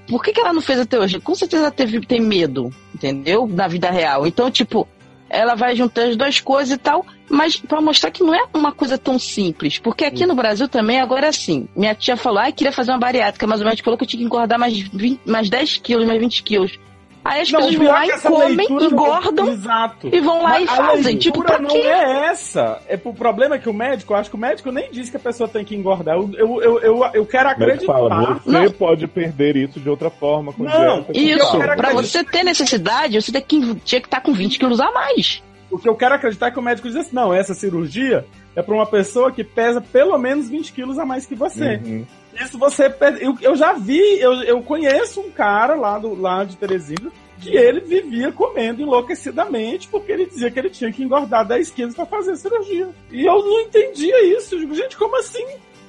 [0.06, 1.20] Por que, que ela não fez até hoje?
[1.20, 3.47] Com certeza ela teve, tem medo, entendeu?
[3.47, 4.26] Na vida real.
[4.26, 4.86] Então, tipo,
[5.28, 8.72] ela vai juntar as duas coisas e tal, mas pra mostrar que não é uma
[8.72, 9.78] coisa tão simples.
[9.78, 11.66] Porque aqui no Brasil também, agora é assim.
[11.74, 14.20] Minha tia falou, ah, queria fazer uma bariátrica, mas o médico falou que eu tinha
[14.20, 16.78] que engordar mais, 20, mais 10 quilos, mais 20 quilos.
[17.24, 20.09] Aí as Não, pessoas o vão lá é e comem, engordam Exato.
[20.12, 21.16] e vão lá Mas e fazem.
[21.16, 21.78] Tipo, pra não quê?
[21.78, 22.80] é essa.
[22.86, 25.16] É pro problema é que o médico, eu acho que o médico nem disse que
[25.16, 26.16] a pessoa tem que engordar.
[26.16, 27.92] Eu, eu, eu, eu, eu quero acreditar.
[27.92, 28.70] fala, você Não.
[28.72, 33.32] pode perder isso de outra forma com Não, dieta, Isso, pra você ter necessidade, você
[33.32, 35.42] tem que, tinha que estar com 20 quilos a mais.
[35.74, 38.24] O que eu quero acreditar é que o médico diz assim: não, essa cirurgia
[38.55, 41.80] é pra uma pessoa que pesa pelo menos 20 quilos a mais que você.
[41.84, 42.06] Uhum.
[42.40, 42.94] Isso você.
[43.20, 47.10] Eu, eu já vi, eu, eu conheço um cara lá, do, lá de Teresina
[47.40, 51.94] que ele vivia comendo enlouquecidamente porque ele dizia que ele tinha que engordar 10 quilos
[51.96, 52.88] para fazer a cirurgia.
[53.10, 54.55] E eu não entendia isso.
[54.55, 55.44] Eu digo, gente, como assim?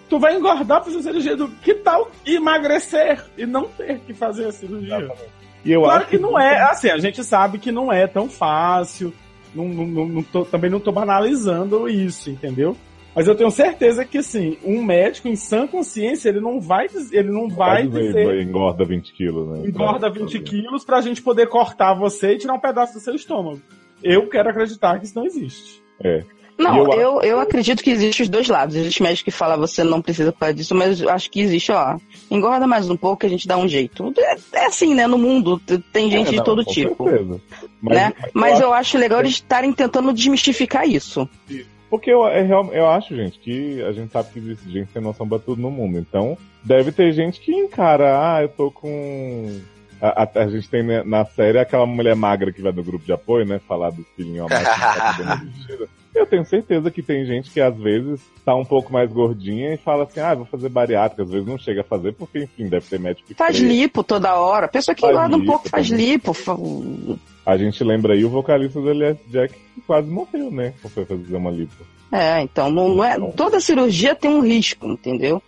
[0.10, 1.38] Tu vai engordar pra fazer a cirurgia?
[1.38, 1.48] Do...
[1.48, 5.12] Que tal emagrecer e não ter que fazer a cirurgia?
[5.64, 8.28] E eu claro acho que não é, assim, a gente sabe que não é tão
[8.28, 9.14] fácil.
[9.56, 12.76] Não, não, não- tô- também não tô banalizando isso, entendeu?
[13.16, 17.14] Mas eu tenho certeza que, assim, um médico em sã consciência, ele não vai, diz-
[17.14, 19.68] ele não vai dizer dizer, engorda 20 quilos, né?
[19.70, 23.62] engorda 20 quilos pra gente poder cortar você e tirar um pedaço do seu estômago.
[24.04, 25.82] Eu quero acreditar que isso não existe.
[26.04, 26.24] É.
[26.58, 28.76] Não, eu eu, eu, acredito que existe os dois lados.
[28.76, 31.98] Existe médico que fala você não precisa fazer disso, mas eu acho que existe, ó.
[32.32, 34.14] Engorda mais um pouco que a gente dá um jeito.
[34.18, 35.06] É, é assim, né?
[35.06, 35.60] No mundo
[35.92, 37.04] tem gente É, de não, todo com tipo.
[37.10, 37.42] certeza.
[37.82, 38.14] Mas, né?
[38.18, 41.28] mas Mas eu eu acho legal eles estarem tentando desmistificar isso.
[41.90, 45.02] Porque eu, é real- eu acho, gente, que a gente sabe que existe gente sem
[45.02, 45.98] noção pra tudo no mundo.
[46.00, 49.60] Então, deve ter gente que encara, ah, eu tô com.
[50.02, 53.06] A, a- a gente tem né, na série aquela mulher magra que vai do grupo
[53.06, 53.60] de apoio, né?
[53.68, 55.42] Falar dos filhinhos a mais que tá.
[56.16, 59.78] Eu tenho certeza que tem gente que às vezes tá um pouco mais gordinha e
[59.78, 61.24] fala assim, ah, vou fazer bariátrica.
[61.24, 64.34] Às vezes não chega a fazer, porque, enfim, deve ter médico que Faz lipo toda
[64.36, 64.68] hora.
[64.70, 66.06] Pessoa que Faz engorda um pouco faz também.
[66.08, 66.32] lipo.
[67.46, 70.74] A gente lembra aí o vocalista do LS Jack que quase morreu, né?
[70.82, 71.76] Quando foi fazer uma lipo.
[72.12, 73.20] É, então não, não é.
[73.32, 75.42] Toda cirurgia tem um risco, entendeu?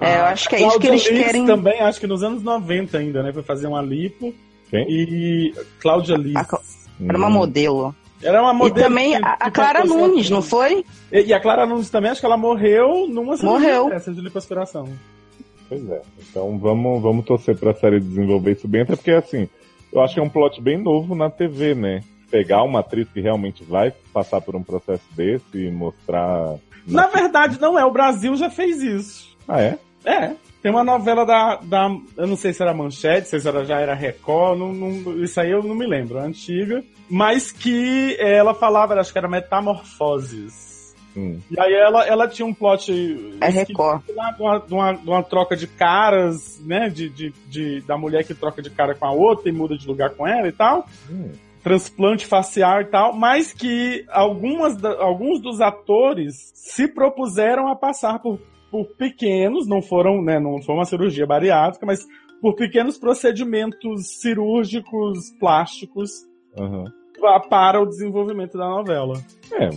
[0.00, 1.44] É, eu acho que é isso que eles Liz querem.
[1.46, 3.32] também, acho que nos anos 90 ainda, né?
[3.32, 4.32] Foi fazer uma lipo.
[4.70, 4.86] Quem?
[4.88, 6.34] E Cláudia Liz.
[6.36, 7.32] Era uma Hum.
[8.22, 8.88] Era uma E modelo.
[8.88, 10.84] também que- a, a Clara Nunes, não foi?
[11.10, 13.90] E, e a Clara Nunes também, acho que ela morreu numa Morreu.
[13.90, 14.88] de lipoaspiração.
[15.68, 16.02] Pois é.
[16.30, 19.48] Então vamos, vamos torcer pra série desenvolver isso bem, até porque assim,
[19.92, 22.02] eu acho que é um plot bem novo na TV, né?
[22.30, 26.54] Pegar uma atriz que realmente vai passar por um processo desse e mostrar.
[26.86, 27.84] Na verdade, não é.
[27.84, 29.36] O Brasil já fez isso.
[29.46, 29.78] Ah, é?
[30.04, 30.32] É.
[30.62, 31.88] Tem uma novela da, da.
[32.16, 35.50] Eu não sei se era Manchete, se era, já era Record, não, não- isso aí
[35.50, 36.82] eu não me lembro, é antiga.
[37.10, 40.94] Mas que ela falava, acho que era Metamorfoses.
[41.16, 41.38] Hum.
[41.50, 42.90] E aí ela, ela tinha um plot.
[43.40, 44.02] É Record.
[44.16, 46.88] lá de uma, de uma- de uma troca de caras, né?
[46.88, 49.86] De, de, de- da mulher que troca de cara com a outra e muda de
[49.86, 50.86] lugar com ela e tal.
[51.10, 51.30] Hum.
[51.62, 58.40] Transplante facial e tal, mas que algumas alguns dos atores se propuseram a passar por,
[58.72, 60.40] por pequenos, não foram, né?
[60.40, 62.00] Não foi uma cirurgia bariátrica, mas
[62.40, 66.10] por pequenos procedimentos cirúrgicos plásticos
[67.20, 69.14] pa- para o desenvolvimento da novela.
[69.52, 69.68] É,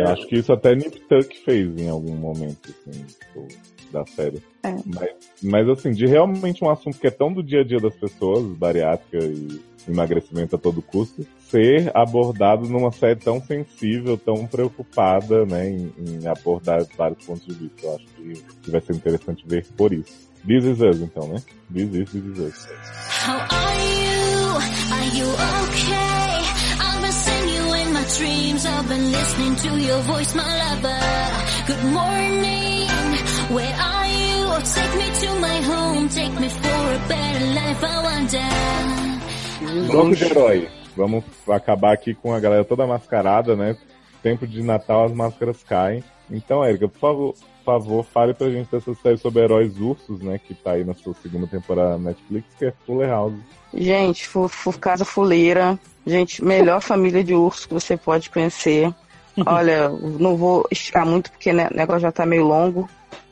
[0.00, 4.42] é, acho que isso até Nip Tuck fez em algum momento, assim, do- da série.
[4.62, 4.74] É.
[4.86, 5.10] Mas,
[5.42, 8.44] mas, assim, de realmente um assunto que é tão do dia a dia das pessoas,
[8.56, 15.70] bariátrica e emagrecimento a todo custo, ser abordado numa série tão sensível, tão preocupada, né,
[15.70, 17.86] em, em abordar vários pontos de vista.
[17.86, 20.30] Eu acho que, que vai ser interessante ver por isso.
[20.46, 21.42] This is us, então, né?
[21.70, 22.68] This is, this is us.
[23.26, 24.20] How are you?
[24.90, 25.28] Are you
[25.64, 26.40] okay?
[26.80, 28.64] I've been seeing you in my dreams.
[28.64, 31.00] I've been listening to your voice, my lover.
[31.66, 33.29] Good morning.
[33.52, 34.62] Where are you?
[34.62, 36.08] Take me to my home.
[36.08, 37.84] Take me for a better life.
[37.84, 39.86] I wonder.
[39.90, 40.68] Bloco de herói.
[40.96, 43.76] Vamos acabar aqui com a galera toda mascarada, né?
[44.22, 46.02] Tempo de Natal, as máscaras caem.
[46.30, 50.38] Então, Érica, por favor, por favor, fale pra gente dessa série sobre heróis ursos, né?
[50.38, 53.34] Que tá aí na sua segunda temporada na Netflix, que é Fuller House.
[53.74, 55.78] Gente, fu, fu- Casa Fuleira.
[56.06, 58.92] Gente, melhor família de urso que você pode conhecer.
[59.46, 62.88] Olha, não vou esticar muito porque né, o negócio já tá meio longo.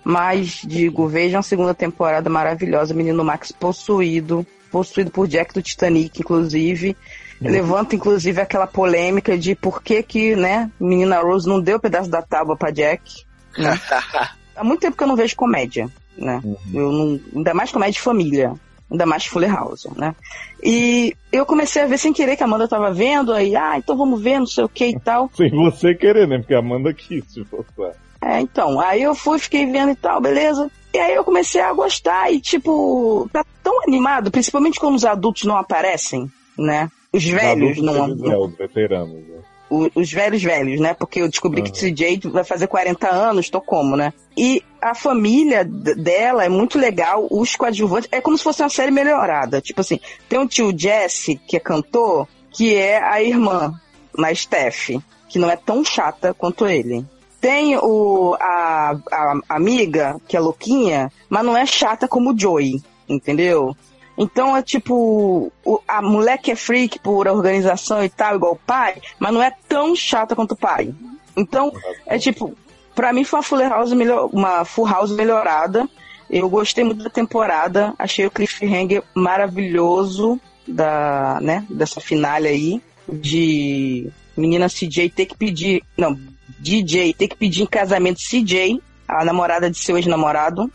[0.08, 2.94] Mas digo, vejam a segunda temporada maravilhosa.
[2.94, 4.46] Menino Max possuído.
[4.70, 6.96] Possuído por Jack do Titanic, inclusive.
[7.38, 12.08] Levanta, inclusive, aquela polêmica de por que que, né, menina Rose não deu o pedaço
[12.08, 13.22] da tábua pra Jack.
[13.58, 13.78] Né?
[14.56, 16.40] Há muito tempo que eu não vejo comédia, né?
[16.72, 18.54] Eu não, ainda mais comédia de família.
[18.90, 20.16] Ainda mais Fuller House, né?
[20.64, 23.94] E eu comecei a ver sem querer que a Amanda tava vendo, aí, ah, então
[23.94, 25.30] vamos ver, não sei o que e tal.
[25.36, 26.38] Sem você querer, né?
[26.38, 27.92] Porque a Amanda quis te forçar.
[28.20, 30.70] É, então, aí eu fui, fiquei vendo e tal, beleza.
[30.92, 35.44] E aí eu comecei a gostar e, tipo, tá tão animado, principalmente quando os adultos
[35.44, 36.90] não aparecem, né?
[37.12, 39.28] Os velhos Adultos, não, é, os veteranos.
[39.28, 39.38] Né?
[39.70, 40.94] o- os velhos velhos, né?
[40.94, 44.12] Porque eu descobri que CJ vai fazer 40 anos, tô como, né?
[44.36, 48.90] E a família dela é muito legal, os coadjuvantes, é como se fosse uma série
[48.90, 49.60] melhorada.
[49.60, 53.78] Tipo assim, tem um tio Jesse, que é cantor, que é a irmã,
[54.16, 54.90] na Steph,
[55.28, 57.04] que não é tão chata quanto ele.
[57.40, 62.82] Tem o, a, a amiga, que é louquinha, mas não é chata como o Joey,
[63.08, 63.76] entendeu?
[64.16, 68.60] Então é tipo, o- a mulher que é freak por organização e tal, igual o
[68.66, 70.92] pai, mas não é tão chata quanto o pai.
[71.36, 71.72] Então,
[72.04, 72.52] é tipo,
[72.96, 75.88] pra mim foi uma Fuller House melhor, uma Full House melhorada.
[76.28, 80.40] Eu gostei muito da temporada, achei o cliffhanger maravilhoso.
[80.66, 86.14] da, né, dessa finale aí, de menina CJ ter que pedir, não,
[86.58, 90.70] DJ ter que pedir em casamento CJ, a namorada de seu ex-namorado,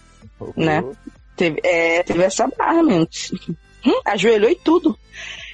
[0.56, 0.84] né?
[1.36, 3.08] Teve, é, teve essa barra, mesmo.
[3.86, 4.98] Hum, ajoelhou e tudo.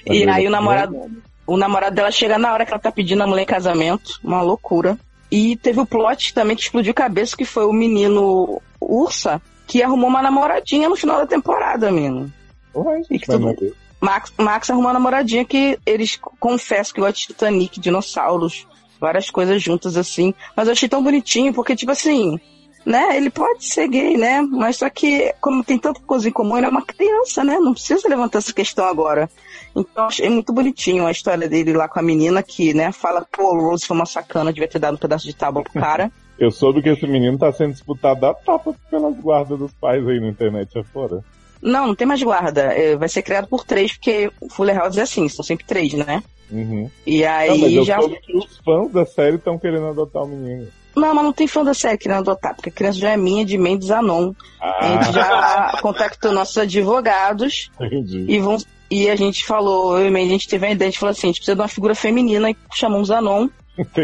[0.06, 0.96] E Ajoelhou aí o namorado,
[1.44, 4.40] o namorado dela chega na hora que ela tá pedindo a mulher em casamento, uma
[4.40, 4.96] loucura.
[5.28, 9.82] E teve o plot também que explodiu a cabeça, que foi o menino Ursa, que
[9.82, 12.32] arrumou uma namoradinha no final da temporada, menino.
[12.72, 17.26] Ué, E que tudo- Max, Max arrumou uma namoradinha que eles confessam que gosta de
[17.26, 18.64] Titanic, dinossauros,
[19.00, 20.34] várias coisas juntas assim.
[20.56, 22.38] Mas eu achei tão bonitinho, porque, tipo assim,
[22.84, 23.16] né?
[23.16, 24.42] Ele pode ser gay, né?
[24.42, 27.58] Mas só que, como tem tanta coisa em comum, ele é uma criança, né?
[27.58, 29.28] Não precisa levantar essa questão agora.
[29.74, 33.54] Então, achei muito bonitinho a história dele lá com a menina que, né, fala, pô,
[33.54, 36.10] o Rose foi uma sacana, devia ter dado um pedaço de tábua pro cara.
[36.38, 40.18] Eu soube que esse menino tá sendo disputado a tapa pelas guardas dos pais aí
[40.18, 41.22] na internet afora.
[41.60, 42.62] Não, não tem mais guarda.
[42.62, 45.92] É, Vai ser criado por três, porque o Fuller House é assim, são sempre três,
[45.92, 46.22] né?
[46.50, 46.90] Uhum.
[47.06, 47.98] E aí Não, já.
[48.00, 50.66] os fãs da série estão querendo adotar o menino.
[50.96, 53.44] Não, mas não tem fã da série querendo adotar, porque a criança já é minha
[53.44, 54.32] de Mendes Anon.
[54.60, 58.24] A gente Ah, já contactou nossos advogados entendi.
[58.28, 58.56] e, vão,
[58.90, 61.12] e a gente falou, eu e Mendes, a gente teve a ideia, a gente falou
[61.12, 63.48] assim, a gente precisa de uma figura feminina e chamamos Anon.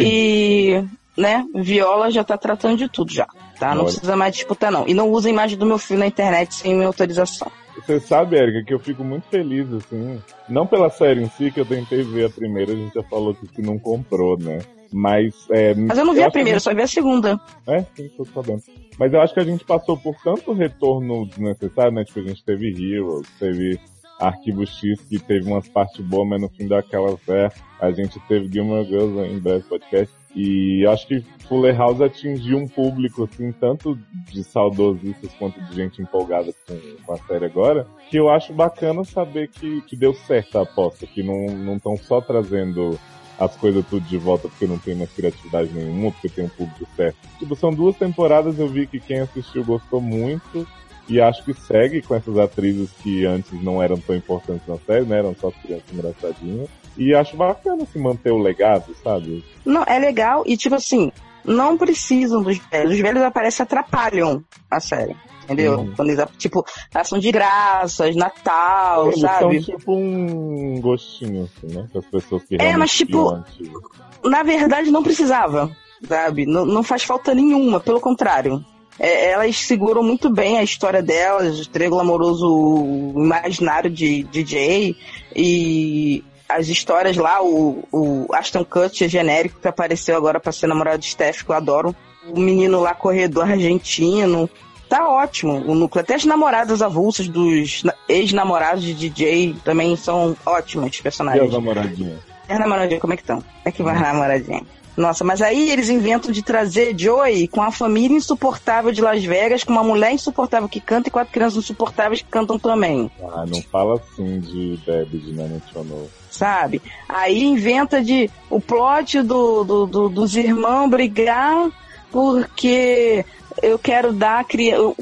[0.01, 0.83] E,
[1.17, 3.27] né, Viola já tá tratando de tudo já,
[3.59, 3.75] tá?
[3.75, 3.91] Não Olha.
[3.93, 4.87] precisa mais disputar não.
[4.87, 7.51] E não usa a imagem do meu filho na internet sem minha autorização.
[7.77, 10.21] Você sabe, Erika, que eu fico muito feliz, assim.
[10.49, 13.35] Não pela série em si, que eu tentei ver a primeira, a gente já falou
[13.35, 14.59] que, que não comprou, né?
[14.93, 15.35] Mas.
[15.51, 17.41] É, Mas eu não vi a acho que primeira, só vi a segunda.
[17.67, 18.63] É, sim, tô sabendo.
[18.99, 22.05] Mas eu acho que a gente passou por tanto retorno desnecessário, né?
[22.05, 23.79] Tipo, a gente teve Heroes, teve
[24.19, 27.51] Arquivo X, que teve umas partes boas, mas no fim daquelas, é,
[27.81, 30.15] a gente teve Gilmore Girls em breve podcast.
[30.37, 33.99] E acho que Fuller House atingiu um público, assim, tanto
[34.31, 39.03] de saudosistas quanto de gente empolgada com, com a série agora, que eu acho bacana
[39.03, 42.99] saber que, que deu certo a aposta, que não estão só trazendo
[43.39, 46.87] as coisas tudo de volta porque não tem mais criatividade nenhuma, porque tem um público
[46.95, 47.17] certo.
[47.39, 50.67] Tipo, são duas temporadas, eu vi que quem assistiu gostou muito.
[51.09, 55.07] E acho que segue com essas atrizes que antes não eram tão importantes na série,
[55.07, 55.19] né?
[55.19, 56.69] Eram só crianças engraçadinhas.
[56.97, 59.45] E acho bacana se manter o legado, sabe?
[59.65, 61.13] Não, é legal e tipo assim,
[61.45, 62.95] não precisam dos velhos.
[62.95, 65.17] Os velhos aparecem atrapalham a série.
[65.45, 65.79] Entendeu?
[65.79, 65.93] Uhum.
[65.95, 69.63] Quando eles, tipo, ação de graças, Natal, Eles sabe?
[69.63, 71.87] são tipo um gostinho, assim, né?
[71.95, 73.81] Das pessoas que É, mas, tipo, antigo.
[74.25, 75.71] Na verdade, não precisava,
[76.09, 76.47] sabe?
[76.47, 78.65] Não, não faz falta nenhuma, pelo contrário.
[78.99, 84.97] É, elas seguram muito bem a história delas, o triângulo amoroso o imaginário de DJ
[85.35, 90.99] e as histórias lá, o, o Aston Kutcher genérico que apareceu agora pra ser namorado
[90.99, 91.95] de Steph, que eu adoro.
[92.29, 94.49] O menino lá, corredor argentino.
[94.89, 96.03] Tá ótimo o núcleo.
[96.03, 101.53] Até as namoradas avulsas dos na- ex-namorados de DJ também são ótimas E as personagens.
[101.53, 102.19] namoradinhas?
[102.49, 103.43] E as namoradinhas, como é que estão?
[103.65, 104.63] É que vai a namoradinha.
[104.97, 109.63] Nossa, mas aí eles inventam de trazer Joey com a família insuportável de Las Vegas,
[109.63, 113.61] com uma mulher insuportável que canta e quatro crianças insuportáveis que cantam também, Ah, não
[113.63, 116.09] fala assim de Debbie de Nana Chonou.
[116.37, 116.81] Sabe?
[117.09, 121.69] Aí inventa de o plot do, do- do- dos irmãos brigar
[122.11, 123.25] porque
[123.63, 124.95] eu quero dar a criança.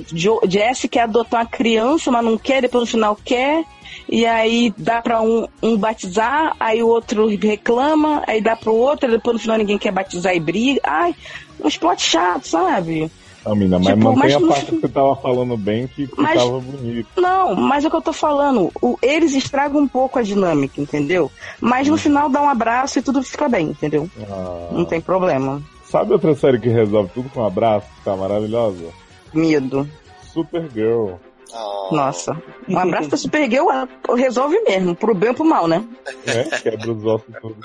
[0.48, 3.64] Jesse quer adotar uma criança, mas não quer, depois no final quer.
[4.08, 9.10] E aí dá pra um, um batizar, aí o outro reclama, aí dá pro outro,
[9.10, 10.80] depois no final ninguém quer batizar e briga.
[10.84, 11.14] Ai,
[11.62, 13.10] uns plot chato, sabe?
[13.44, 15.86] Não, mina, mas Tipo, mantém mas a no parte fim- que você tava falando bem
[15.86, 17.08] que Mas- ficava bonito.
[17.20, 18.70] Não, mas é o que eu tô falando.
[18.80, 21.30] O- eles estragam um pouco a dinâmica, entendeu?
[21.60, 24.08] Mas no final dá um abraço e tudo fica bem, entendeu?
[24.30, 24.68] Ah.
[24.72, 25.62] Não tem problema.
[25.90, 27.86] Sabe outra série que resolve tudo com um abraço?
[27.98, 28.84] que Tá maravilhosa?
[29.32, 29.88] Medo.
[30.32, 31.12] Supergirl.
[31.56, 31.94] Oh.
[31.94, 32.36] Nossa.
[32.68, 35.84] Um abraço pra Supergirl ah, resolve mesmo, pro bem ou pro mal, né?
[36.26, 36.44] né?
[36.62, 37.56] Quebra os ossos tudo.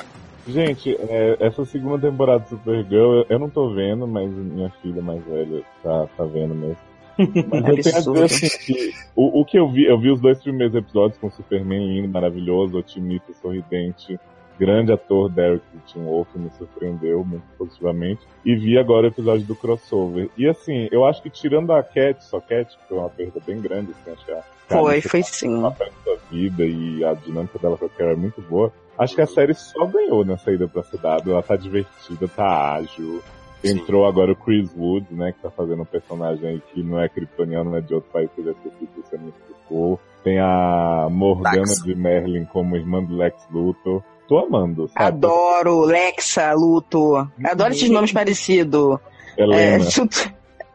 [0.49, 5.01] Gente, é, essa segunda temporada de Supergirl, eu, eu não tô vendo, mas minha filha
[5.01, 6.89] mais velha tá, tá vendo mesmo.
[7.19, 10.21] Mas eu tenho a dizer assim que o, o que eu vi, eu vi os
[10.21, 14.17] dois primeiros episódios com o Superman lindo, maravilhoso, otimista, sorridente,
[14.59, 18.21] grande ator Derek Tim Wolf me surpreendeu muito positivamente.
[18.45, 20.29] E vi agora o episódio do crossover.
[20.37, 23.59] E assim, eu acho que tirando a Cat, só Cat, que foi uma perda bem
[23.59, 25.61] grande, assim, acho que a Foi, foi sim.
[25.61, 28.71] papel da vida e a dinâmica dela com a Carol é muito boa.
[28.99, 31.31] Acho que a série só ganhou nessa ida pra cidade.
[31.31, 33.23] Ela tá divertida, tá ágil.
[33.63, 33.71] Sim.
[33.71, 37.09] Entrou agora o Chris Wood, né, que tá fazendo um personagem aí que não é
[37.09, 39.99] kryptoniano, não é de outro país que ele é esquecido, você me explicou.
[40.23, 41.83] Tem a Morgana Dax.
[41.83, 44.01] de Merlin como irmã do Lex Luthor.
[44.27, 45.05] Tô amando, sabe?
[45.25, 47.27] Adoro, Lexa, Luto.
[47.43, 48.99] Adoro esses nomes parecidos.
[49.37, 49.85] É, Helena.
[49.93, 50.15] tudo-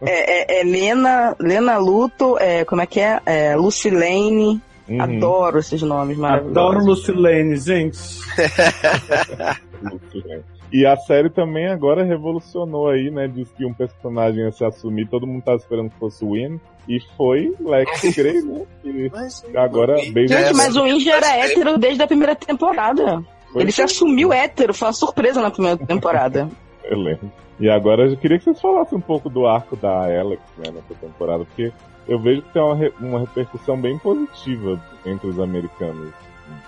[0.03, 3.21] é, é, é Lena, Lena Luto, é, como é que é?
[3.25, 4.61] é Lucilene.
[4.89, 5.01] Uhum.
[5.01, 6.57] Adoro esses nomes maravilhosos.
[6.57, 7.99] Adoro Lucilene, gente.
[10.73, 13.29] E a série também agora revolucionou aí, né?
[13.29, 16.59] Diz que um personagem ia se assumir, todo mundo tava esperando que fosse o Win.
[16.89, 18.63] E foi Lex Grey, né?
[18.85, 23.23] E Mas, agora, bem Gente, mas o Inge era mas- hétero desde a primeira temporada.
[23.53, 26.49] Foi Ele se assumiu hétero, foi uma surpresa na primeira temporada.
[26.83, 27.31] Eu lembro.
[27.61, 30.95] E agora eu queria que vocês falassem um pouco do arco da Alex, né, nessa
[31.01, 31.73] temporada, porque
[32.09, 36.13] eu vejo que tem uma, re- uma repercussão bem positiva entre os americanos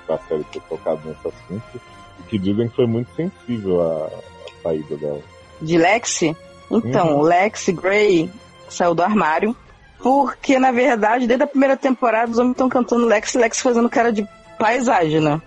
[0.09, 1.81] da série ter tocado nesse assunto,
[2.21, 5.21] e que dizem que foi muito sensível a, a saída dela.
[5.61, 6.37] De Lexi?
[6.71, 7.23] Então, Uhum.
[7.23, 8.31] Lexi Gray
[8.69, 9.55] saiu do armário.
[10.03, 14.13] Porque, na verdade, desde a primeira temporada, os homens estão cantando Lexi Lexi fazendo cara
[14.13, 14.27] de
[14.59, 15.41] paisagem, né?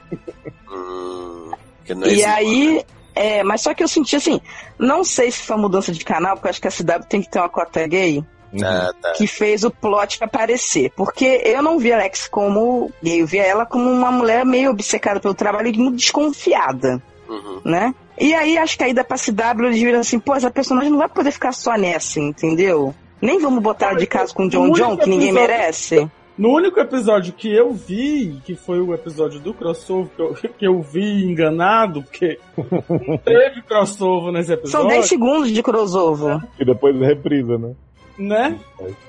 [0.71, 1.51] Hum,
[1.85, 2.27] que não E existe.
[2.27, 2.85] aí,
[3.15, 4.41] é, mas só que eu senti assim,
[4.77, 7.21] não sei se foi uma mudança de canal, porque eu acho que a CW tem
[7.21, 8.59] que ter uma cota gay, Uhum.
[8.65, 9.11] Ah, tá.
[9.13, 10.91] que fez o plot aparecer.
[10.95, 14.71] Porque eu não via a Alex como gay, eu via ela como uma mulher meio
[14.71, 17.61] obcecada pelo trabalho e muito desconfiada, Uhum.
[17.63, 17.93] né?
[18.19, 20.97] E aí, acho que a ida pra CW, eles viram assim, pô, essa personagem não
[20.97, 22.93] vai poder ficar só nessa, entendeu?
[23.21, 26.11] Nem vamos botar de casa com o John John, que ninguém episódio- merece.
[26.37, 30.67] No único episódio que eu vi, que foi o episódio do crossover, que eu, que
[30.67, 34.71] eu vi enganado, porque não teve crossover nesse episódio.
[34.71, 36.39] São 10 segundos de crossover.
[36.57, 37.73] E depois reprisa, né?
[38.19, 38.59] Né?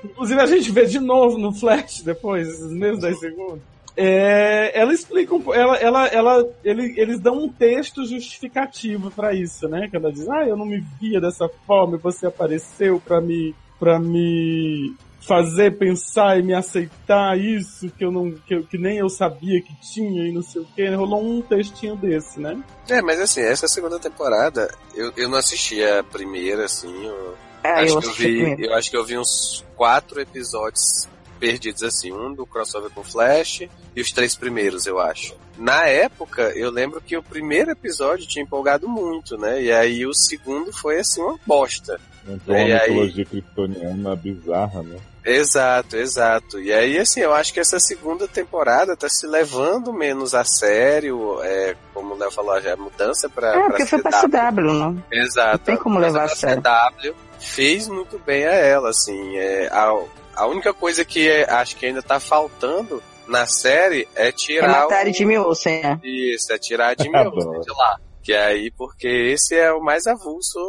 [0.03, 3.59] Inclusive a gente vê de novo no Flash depois, esses mesmos 10 segundos.
[3.97, 9.67] É, ela explica um ela, ela, ela, ele- eles dão um texto justificativo pra isso,
[9.67, 9.87] né?
[9.89, 13.99] Que ela diz, ah, eu não me via dessa forma, você apareceu pra me, para
[13.99, 19.61] me fazer pensar e me aceitar isso que eu não, que, que nem eu sabia
[19.61, 20.87] que tinha e não sei o que.
[20.89, 22.59] Rolou um textinho desse, né?
[22.89, 27.05] É, mas assim, essa segunda temporada, eu, eu não assisti a primeira, assim.
[27.05, 28.13] Eu, Ah, acho eu que eu,
[28.57, 31.07] vi, eu acho que eu vi uns quatro episódios
[31.39, 32.11] perdidos, assim.
[32.11, 33.61] Um do crossover com Flash
[33.95, 35.35] e os três primeiros, eu acho.
[35.57, 39.61] Na época, eu lembro que o primeiro episódio tinha empolgado muito, né?
[39.61, 41.99] E aí o segundo foi, assim, uma bosta.
[42.27, 44.97] Entrou uma E aí- mitologia kryptoniana bizarra, né?
[45.23, 46.59] Exato, exato.
[46.59, 51.39] E aí, assim, eu acho que essa segunda temporada tá se levando menos a sério,
[51.43, 54.29] é, como o Léo falou, já é mudança pra, É, pra porque foi pra CW.
[54.31, 55.03] CW, não?
[55.11, 55.57] Exato.
[55.57, 56.61] Não tem como levar a a sério.
[56.63, 59.37] CW fez muito bem a ela, assim.
[59.37, 59.91] É, a,
[60.35, 64.67] a única coisa que é- acho que ainda tá faltando na série é É tirar
[64.67, 65.13] matar o...
[65.13, 65.99] Jimmy Olsen, né?
[66.03, 67.35] Isso, é tirar a Jimmy Adoro.
[67.49, 67.99] Olsen de lá.
[68.23, 70.59] Que aí, porque esse é o mais avulso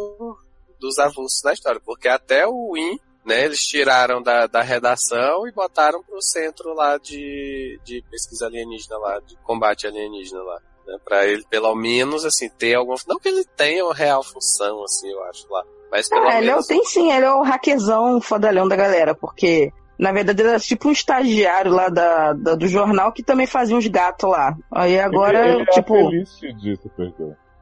[0.81, 1.81] dos avulsos da história.
[1.85, 6.97] Porque até o Win, né, eles tiraram da, da redação e botaram pro centro lá
[6.99, 10.61] de, de pesquisa alienígena lá, de combate alienígena lá.
[10.87, 12.97] Né, pra ele, pelo menos, assim, ter alguma...
[13.07, 15.63] Não que ele tenha uma real função, assim, eu acho, lá.
[15.93, 16.67] Mas pelo ele é, menos...
[16.67, 20.89] tem sim, ele é o hackerzão fodalhão da galera, porque na verdade ele era tipo
[20.89, 24.57] um estagiário lá da, da- do jornal que também fazia uns gatos lá.
[24.75, 25.95] Aí agora, ele, ele tipo.
[25.95, 26.41] é disso.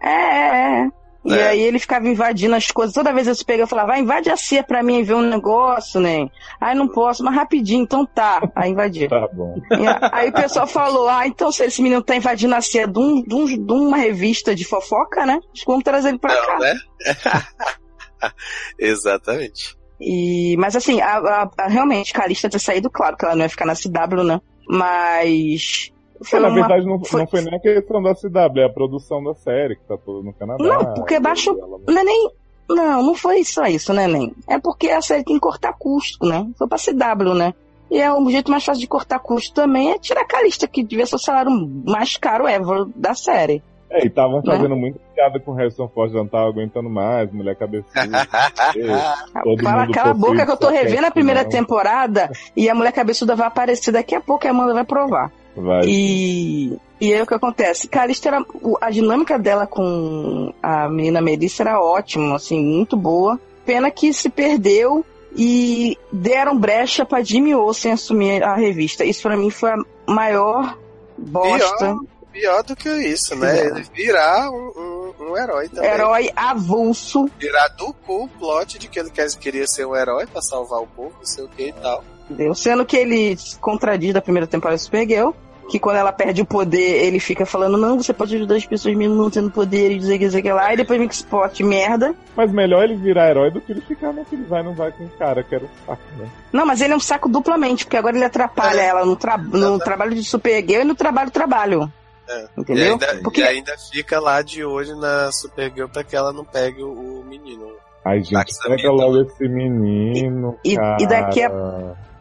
[0.01, 0.89] É, é, é.
[1.23, 1.49] E É.
[1.49, 2.95] aí ele ficava invadindo as coisas.
[2.95, 5.21] Toda vez eu se pega, eu falava, vai, invade a CIA pra mim ver um
[5.21, 6.27] negócio, né?
[6.59, 8.41] Aí não posso, mas rapidinho, então tá.
[8.57, 9.07] Aí invadia.
[9.07, 9.55] Tá bom.
[9.71, 9.87] E
[10.17, 13.23] aí o pessoal falou, ah, então se esse menino tá invadindo a CIA de, um-
[13.23, 15.39] de um- de uma revista de fofoca, né?
[15.67, 16.53] Vamos trazer ele pra cá.
[16.55, 16.75] Não, né?
[18.79, 19.77] Exatamente.
[20.01, 23.49] E, mas assim, a, a- a- realmente, Calista ter saído, claro que ela não ia
[23.49, 24.41] ficar na CW, né?
[24.69, 25.93] Mas.
[26.23, 28.69] Foi na uma- verdade, não foi- não foi nem a questão da CW, é a
[28.73, 30.63] produção da série, que tá toda no Canadá.
[30.63, 32.31] Não, porque baixou- ela não- Não é nem.
[32.69, 34.33] Não, não foi só isso, né, nem?
[34.49, 36.47] É porque a série tem que cortar custo, né?
[36.57, 37.53] Foi pra CW, né?
[37.91, 40.85] E é o jeito mais fácil de cortar custo também é tirar a Calista, que
[40.85, 41.51] devia ser o salário
[41.85, 43.61] mais caro ever da série.
[43.91, 44.43] É, e estavam Né?
[44.47, 47.91] fazendo muita piada com o Harrison Ford, já não tava aguentando mais, mulher cabeçuda.
[49.45, 51.51] Todo Fala, mundo cala a boca que eu tô revendo a primeira não.
[51.51, 55.31] temporada e a mulher cabeçuda vai aparecer daqui a pouco e a Amanda vai provar.
[55.55, 55.83] Vai.
[55.87, 57.89] E, e aí o que acontece?
[57.89, 58.45] Calista era.
[58.81, 63.39] A dinâmica dela com a menina Melissa era ótima, assim, muito boa.
[63.67, 65.05] Pena que se perdeu
[65.37, 69.05] e deram brecha pra Jimmy Olsen assumir a revista.
[69.05, 69.77] Isso pra mim foi a
[70.07, 70.79] maior
[71.19, 71.77] bosta.
[71.79, 71.99] Pior,
[72.33, 73.67] pior do que isso, né?
[73.67, 75.91] Ele virar um, um, um herói também.
[75.91, 77.29] Herói avulso.
[77.39, 80.81] Virar do cu o plot de que ele quer- queria ser um herói pra salvar
[80.81, 82.03] o povo, não sei o que e tal.
[82.31, 82.55] Entendeu?
[82.55, 85.31] Sendo que ele se contradiz da primeira temporada do Supergirl.
[85.69, 88.93] Que quando ela perde o poder, ele fica falando, não, você pode ajudar as pessoas
[88.97, 91.61] mesmo não tendo poder e dizer que dizer que lá, e depois vem que spot
[91.61, 92.13] merda.
[92.35, 95.09] Mas melhor ele virar herói do que ele ficar naquele vai não vai com o
[95.11, 96.29] cara, que era o saco, né?
[96.53, 98.87] Não, mas ele é um saco duplamente, porque agora ele atrapalha É.
[98.87, 101.93] ela no, tra no trabalho de Supergirl e no trabalho trabalho.
[102.31, 102.49] É.
[102.57, 102.85] Entendeu?
[102.85, 106.45] E ainda, Porque e ainda fica lá de olho na Supergirl pra que ela não
[106.45, 107.67] pegue o, menino.
[108.05, 110.97] Ai, gente, pega logo esse menino, E- cara.
[111.01, 111.41] e daqui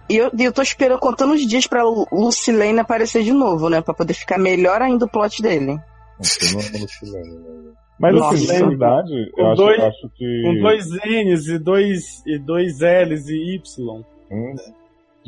[0.10, 3.70] E eu, e eu tô esperando, contando os dias pra Lu- Lucilene aparecer de novo,
[3.70, 3.80] né?
[3.82, 5.80] Pra poder ficar melhor ainda o plot dele.
[6.20, 7.72] Lucilene, né?
[8.00, 8.36] Mas Nossa.
[8.36, 10.42] assim, na verdade, Com eu acho, dois- eu acho que.
[10.44, 14.04] Com dois N's e dois, e dois L's e Y.
[14.32, 14.56] Hum.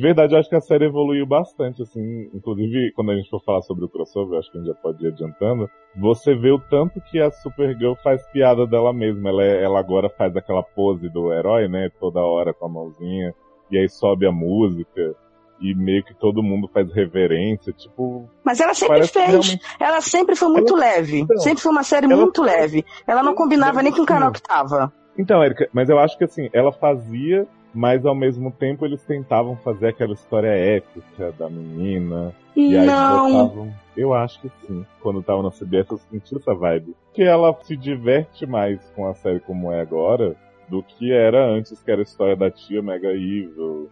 [0.01, 2.27] De verdade, eu acho que a série evoluiu bastante, assim.
[2.33, 4.73] Inclusive, quando a gente for falar sobre o crossover, eu acho que a gente já
[4.73, 5.69] pode ir adiantando.
[5.95, 9.29] Você vê o tanto que a Supergirl faz piada dela mesma.
[9.29, 11.91] Ela, é- ela agora faz aquela pose do herói, né?
[11.99, 13.31] Toda hora com a mãozinha.
[13.69, 15.13] E aí sobe a música.
[15.61, 17.71] E meio que todo mundo faz reverência.
[17.71, 19.27] Tipo, Mas ela sempre fez.
[19.27, 19.59] realmente.
[19.79, 21.19] Ela sempre foi muito leve.
[21.19, 22.83] Então, sempre foi uma série ela- muito leve.
[23.05, 24.91] Ela não combinava nem com o canal que tava.
[25.15, 29.55] Então, Erika, mas eu acho que assim, ela fazia, mas ao mesmo tempo eles tentavam
[29.57, 32.33] fazer aquela história épica da menina.
[32.55, 33.31] E aí Não.
[33.45, 33.73] botavam.
[33.95, 34.85] Eu acho que sim.
[35.01, 36.95] Quando tava na CBS eu senti essa vibe.
[37.13, 40.35] Que ela se diverte mais com a série como é agora
[40.67, 43.89] do que era antes, que era a história da tia Mega Evil,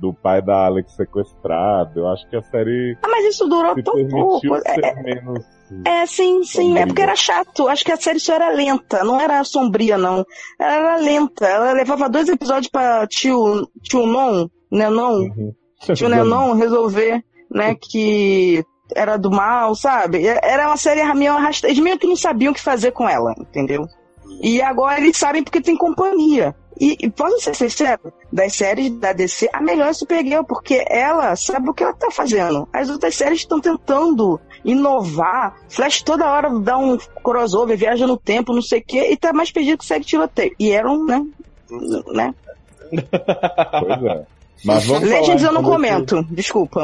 [0.00, 2.00] do pai da Alex sequestrado.
[2.00, 4.56] Eu acho que a série Ah, mas isso durou tão permitiu pouco.
[4.64, 5.44] É, ser menos.
[5.84, 6.76] É, sim, sim.
[6.78, 7.68] É porque era chato.
[7.68, 9.04] Acho que a série só era lenta.
[9.04, 10.24] Não era sombria, não.
[10.58, 11.46] Ela era lenta.
[11.46, 15.54] Ela levava dois episódios pra tio, tio Non, Nenon, Uhum.
[15.94, 18.64] tio Nenon resolver, né, que
[18.94, 20.26] era do mal, sabe?
[20.26, 21.72] Era uma série meio arrastada.
[21.72, 23.86] Eles meio que não sabiam o que fazer com ela, entendeu?
[24.42, 26.54] E agora eles sabem porque tem companhia.
[26.80, 30.82] E, e posso ser sincero, das séries da DC, a melhor é a Supergirl, porque
[30.88, 32.66] ela sabe o que ela tá fazendo.
[32.72, 35.56] As outras séries estão tentando inovar.
[35.68, 39.30] Flash toda hora dá um crossover, viaja no tempo, não sei o quê, e tá
[39.30, 40.54] mais perdido que segue tiroteio.
[40.58, 41.26] E eram, né?
[42.14, 42.34] né?
[42.90, 44.39] Pois é.
[44.64, 46.80] Mas vamos Legends falar, eu não então, desse- comento, desculpa.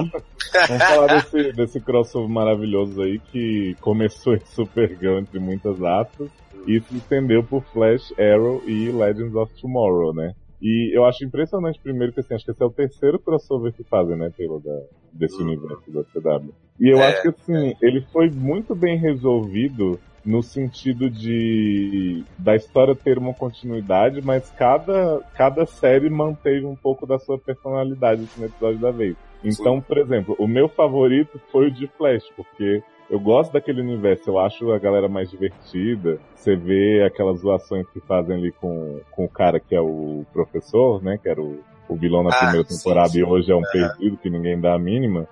[0.69, 6.31] Vamos falar desse, desse crossover maravilhoso aí que começou em Supergirl, entre muitas aspas,
[6.67, 10.33] e se estendeu por Flash, Arrow e Legends of Tomorrow, né?
[10.61, 13.85] E eu acho impressionante, primeiro, que assim, acho que esse é o terceiro crossover que
[13.85, 14.73] fazem, né, Taylor, da,
[15.13, 16.51] desse universo da CW.
[16.81, 22.57] E eu É, acho que, assim, ele foi muito bem resolvido no sentido de da
[22.57, 28.41] história ter uma continuidade, mas cada, cada série manteve um pouco da sua personalidade assim,
[28.41, 29.17] no episódio da vez.
[29.45, 34.29] Então, por exemplo, o meu favorito foi o de Flash, porque eu gosto daquele universo,
[34.29, 36.19] eu acho a galera mais divertida.
[36.35, 41.01] Você vê aquelas zoações que fazem ali com, com o cara que é o professor,
[41.03, 41.17] né?
[41.17, 43.19] Que era o, o vilão na Ah, primeira sim, temporada sim.
[43.21, 45.27] e hoje é um perdido que ninguém dá a mínima.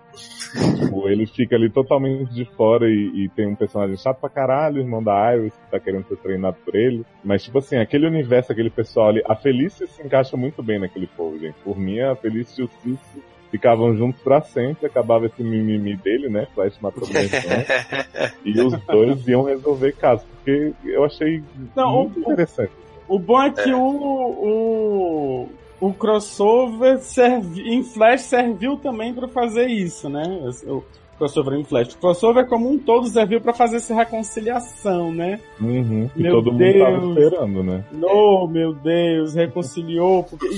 [0.79, 4.77] tipo, ele fica ali totalmente de fora e, e tem um personagem chato pra caralho,
[4.77, 7.05] o irmão da Iris, que tá querendo ser treinado por ele.
[7.25, 11.07] Mas, tipo assim, aquele universo, aquele pessoal ali, a Felicia se encaixa muito bem naquele
[11.09, 11.57] povo, gente.
[11.65, 13.21] Por mim, a Felicia e o Cisco
[13.51, 16.47] ficavam juntos pra sempre, acabava esse mimimi dele, né?
[16.55, 17.03] Flash matou
[18.45, 21.43] e os dois iam resolver caso, porque eu achei
[21.75, 22.73] Não, muito o- interessante.
[23.07, 25.49] O bom é que o, o,
[25.81, 30.23] o crossover servi, em Flash serviu também pra fazer isso, né?
[30.67, 30.83] O
[31.19, 31.95] crossover em Flash.
[31.95, 35.41] O crossover como um todo serviu pra fazer essa reconciliação, né?
[35.61, 37.17] Uhum, que Meu todo mundo tava Deus.
[37.19, 37.85] esperando, né?
[38.03, 40.25] Oh, meu Deus, reconciliou.
[40.25, 40.49] Porque,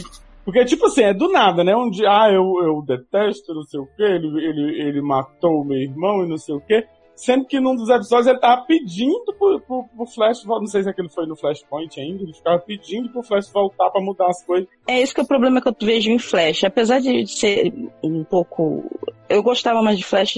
[0.45, 1.75] porque, tipo assim, é do nada, né?
[1.77, 5.65] Um dia, ah, eu, eu detesto, não sei o quê, ele, ele, ele matou o
[5.65, 6.85] meu irmão e não sei o quê.
[7.17, 10.91] Sendo que num dos episódios ele tava pedindo pro, pro, pro Flash, não sei se
[10.91, 14.69] aquele foi no Flashpoint ainda, ele ficava pedindo pro Flash voltar pra mudar as coisas.
[14.87, 16.65] É esse que é o problema que eu vejo em Flash.
[16.65, 17.73] Apesar de ser
[18.05, 18.85] um pouco.
[19.31, 20.35] Eu gostava mais de Flash,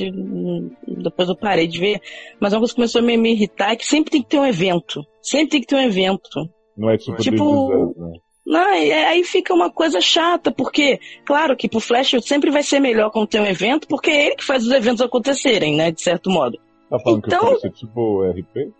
[0.87, 2.01] depois eu parei de ver,
[2.41, 4.47] mas uma coisa começou a me, me irritar é que sempre tem que ter um
[4.47, 5.05] evento.
[5.21, 6.49] Sempre tem que ter um evento.
[6.77, 8.19] Não é tipo, Tipo, Is Us, né?
[8.47, 12.81] Não, e aí fica uma coisa chata, porque, claro que pro Flash sempre vai ser
[12.81, 16.01] melhor quando tem um evento, porque é ele que faz os eventos acontecerem, né, de
[16.01, 16.59] certo modo.
[16.91, 18.73] Tá falando Então- que o Flash é tipo RP?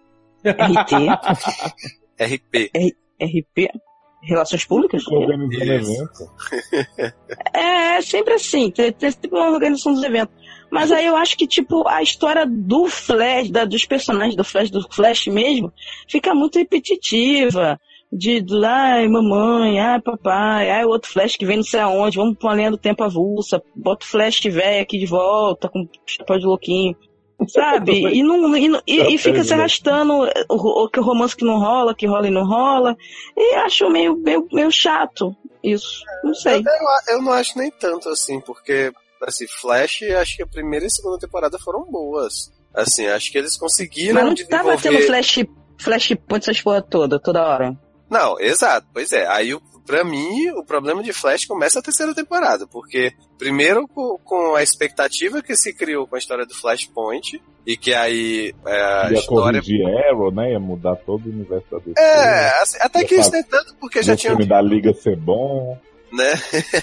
[0.45, 0.93] RT,
[2.21, 2.71] RP.
[3.21, 3.69] RP,
[4.23, 5.07] Relações Públicas?
[5.09, 6.31] Organizando evento.
[7.55, 10.35] É, é sempre assim, tem, tem sempre uma organização dos eventos.
[10.71, 14.71] Mas aí eu acho que, tipo, a história do Flash, da- dos personagens do Flash,
[14.71, 15.73] do Flash mesmo,
[16.09, 17.79] fica muito repetitiva.
[18.13, 22.17] De, do, ai, mamãe, ai, papai, ai, o outro Flash que vem não sei aonde,
[22.17, 25.87] vamos pra uma linha do tempo avulsa, bota o Flash velho aqui de volta, com
[26.07, 26.97] chapéu de louquinho.
[27.47, 28.07] Sabe?
[28.13, 30.55] E, não, e, e- e fica se arrastando o,
[30.85, 32.97] o, romance que não rola, que rola e não rola.
[33.37, 36.03] E acho meio, meio, meio chato isso.
[36.25, 36.59] Não sei.
[36.59, 38.93] Eu, eu não acho nem tanto assim, porque,
[39.23, 42.53] assim, Flash, acho que a primeira e segunda temporada foram boas.
[42.75, 44.65] Assim, acho que eles conseguiram Mas não desenvolver...
[44.65, 45.45] tava tendo flash,
[45.81, 47.77] flashpoint essas porra toda, toda hora.
[48.11, 49.27] Não, exato, pois é.
[49.27, 49.57] Aí,
[49.87, 54.63] pra mim, o problema de Flash começa a terceira temporada, porque, primeiro, com, com a
[54.63, 59.19] expectativa que se criou com a história do Flashpoint, e que aí é, a Ia
[59.19, 59.61] história.
[59.61, 60.53] corrigir Arrow, né?
[60.53, 62.01] Ia mudar todo o universo da DC.
[62.01, 63.37] É, assim, até que sabe.
[63.37, 64.33] nem tanto, porque O já tinha.
[64.33, 65.79] filme da Liga ser bom.
[66.11, 66.33] Né?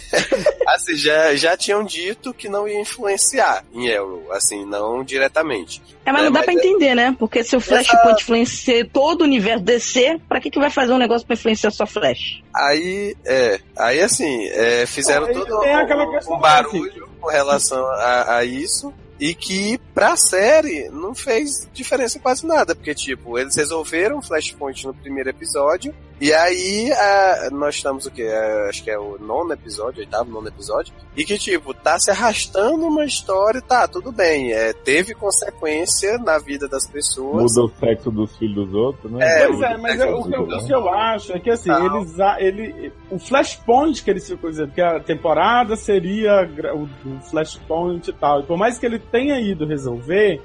[0.68, 5.82] assim, já, já tinham dito que não ia influenciar em Arrow, assim, não diretamente.
[6.06, 7.16] É, mas não É, dá mas pra é- entender, né?
[7.18, 10.98] Porque se o Flashpoint influencia todo o universo DC, pra que que vai fazer um
[10.98, 12.44] negócio pra influenciar só Flash?
[12.56, 18.38] Aí, é, aí assim, é, fizeram Aí todo aquela o, questão, barulho com relação a,
[18.38, 18.94] a isso.
[19.18, 24.22] E que pra série não fez diferença em quase nada, porque tipo, eles resolveram o
[24.22, 28.24] Flashpoint no primeiro episódio, e aí a- nós estamos o quê?
[28.24, 32.10] É, acho que é o nono episódio, oitavo, nono episódio, e que tipo, tá se
[32.12, 37.54] arrastando uma história, tá, tudo bem, é, teve consequência na vida das pessoas.
[37.54, 39.26] Muda o sexo dos filhos dos outros, né?
[39.44, 41.70] É, Pois é, mas eu- o, que eu, o que eu acho é que assim,
[41.70, 41.98] Não.
[41.98, 48.10] eles, ele, o Flashpoint que eles ficam dizendo que a temporada seria o, o Flashpoint
[48.10, 50.42] e tal, e por mais que ele tenha ido resolver,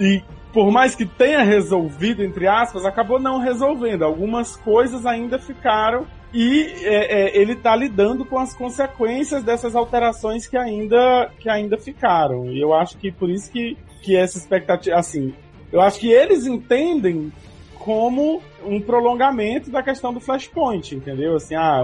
[0.00, 0.22] e
[0.52, 4.02] por mais que tenha resolvido, entre aspas, acabou não resolvendo.
[4.02, 10.46] Algumas coisas ainda ficaram e é, é, ele tá lidando com as consequências dessas alterações
[10.46, 12.50] que ainda, que ainda ficaram.
[12.50, 15.34] E eu acho que por isso que, que essa expectativa, assim,
[15.72, 17.32] eu acho que eles entendem
[17.78, 21.36] como um prolongamento da questão do Flashpoint, entendeu?
[21.36, 21.82] Assim, ah,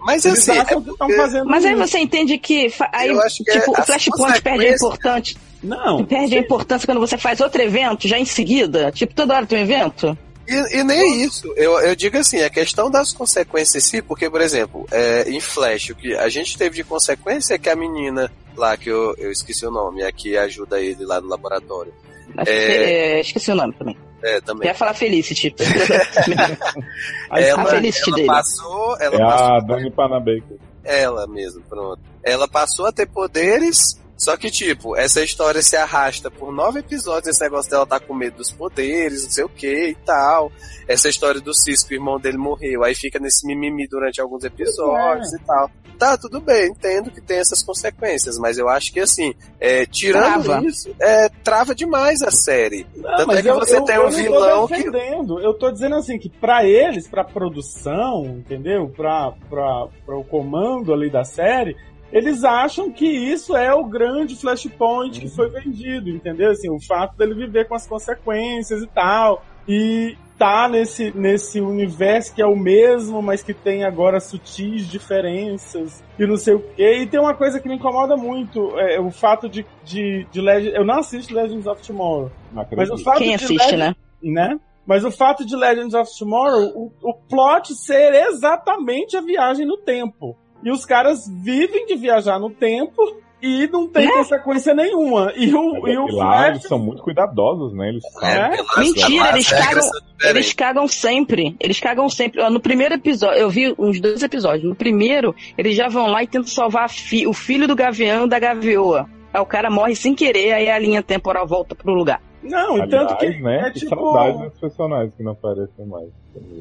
[0.00, 1.80] Mas eles assim, é que estão porque- fazendo Mas aí isso.
[1.88, 5.36] você entende que aí, Eu acho que tipo, é o as Flashpoint perde a importância.
[5.62, 8.92] Não, Perde a importância quando você faz outro evento já em seguida?
[8.92, 10.16] Tipo, toda hora tem um evento?
[10.46, 11.50] E, e nem isso.
[11.56, 15.40] Eu, eu digo assim, a questão das consequências em si, porque, por exemplo, é, em
[15.40, 19.14] Flash, o que a gente teve de consequência é que a menina lá, que eu,
[19.16, 21.94] eu esqueci o nome, a que ajuda ele lá no laboratório.
[22.36, 23.16] Acho que- É.
[23.16, 23.96] é, esqueci o nome também.
[24.24, 24.66] É, Eu também.
[24.68, 25.54] ia falar Felicity.
[27.30, 28.26] Aí, a Felicity ela dele.
[28.28, 30.56] passou, ela É passou a Dani Panabaker.
[30.82, 32.00] ela mesmo, pronto.
[32.22, 37.28] Ela passou a ter poderes, só que, tipo, essa história se arrasta por nove episódios,
[37.28, 40.50] esse negócio dela tá com medo dos poderes, não sei o que e tal.
[40.88, 45.30] Essa história do Cisco, o irmão dele morreu, aí fica nesse mimimi durante alguns episódios
[45.34, 45.70] e tal.
[45.98, 50.44] Tá, tudo bem, entendo que tem essas consequências, mas eu acho que, assim, é, tirando
[50.44, 50.66] Trava.
[50.66, 52.86] isso, é, trava demais a série.
[52.96, 55.44] Não, Tanto mas é que eu, você eu, tem eu um não vilão tô que.
[55.44, 58.88] Eu tô dizendo assim que pra eles, pra produção, entendeu?
[58.88, 61.76] Pra, pra, pra o comando ali da série,
[62.14, 66.52] eles acham que isso é o grande flashpoint que foi vendido, entendeu?
[66.52, 69.44] Assim, o fato dele viver com as consequências e tal.
[69.66, 76.04] E tá nesse, nesse universo que é o mesmo, mas que tem agora sutis diferenças
[76.16, 76.98] e não sei o quê.
[77.02, 80.76] E tem uma coisa que me incomoda muito, é o fato de, de, de Legend...
[80.76, 82.30] Eu não assisto Legends of Tomorrow.
[82.52, 84.48] Não Mas o fato Quem de assiste, Legend- né?
[84.50, 84.60] né?
[84.86, 89.78] Mas o fato de Legends of Tomorrow, o, o plot ser exatamente a viagem no
[89.78, 90.36] tempo.
[90.64, 92.96] E os caras vivem de viajar no tempo
[93.42, 94.12] e não tem Né?
[94.12, 95.30] consequência nenhuma.
[95.36, 96.48] E o, Mas e o é lá Flash.
[96.48, 97.88] eles são muito cuidadosos, né?
[97.90, 98.48] Eles É?
[98.48, 100.30] pelas- Mentira, eles regras cagam-.
[100.30, 101.56] Eles cagam sempre.
[101.60, 102.48] Eles cagam sempre.
[102.48, 104.66] No primeiro episódio, eu vi uns dois episódios.
[104.66, 108.38] No primeiro, eles já vão lá e tentam salvar fi- o filho do gavião da
[108.38, 109.06] gavioa.
[109.32, 112.22] Aí o cara morre sem querer, aí a linha temporal volta pro lugar.
[112.44, 113.60] Não, e Aliás, tanto que né?
[113.66, 113.94] é que tipo.
[113.96, 116.08] saudade dos personagens que não aparecem mais.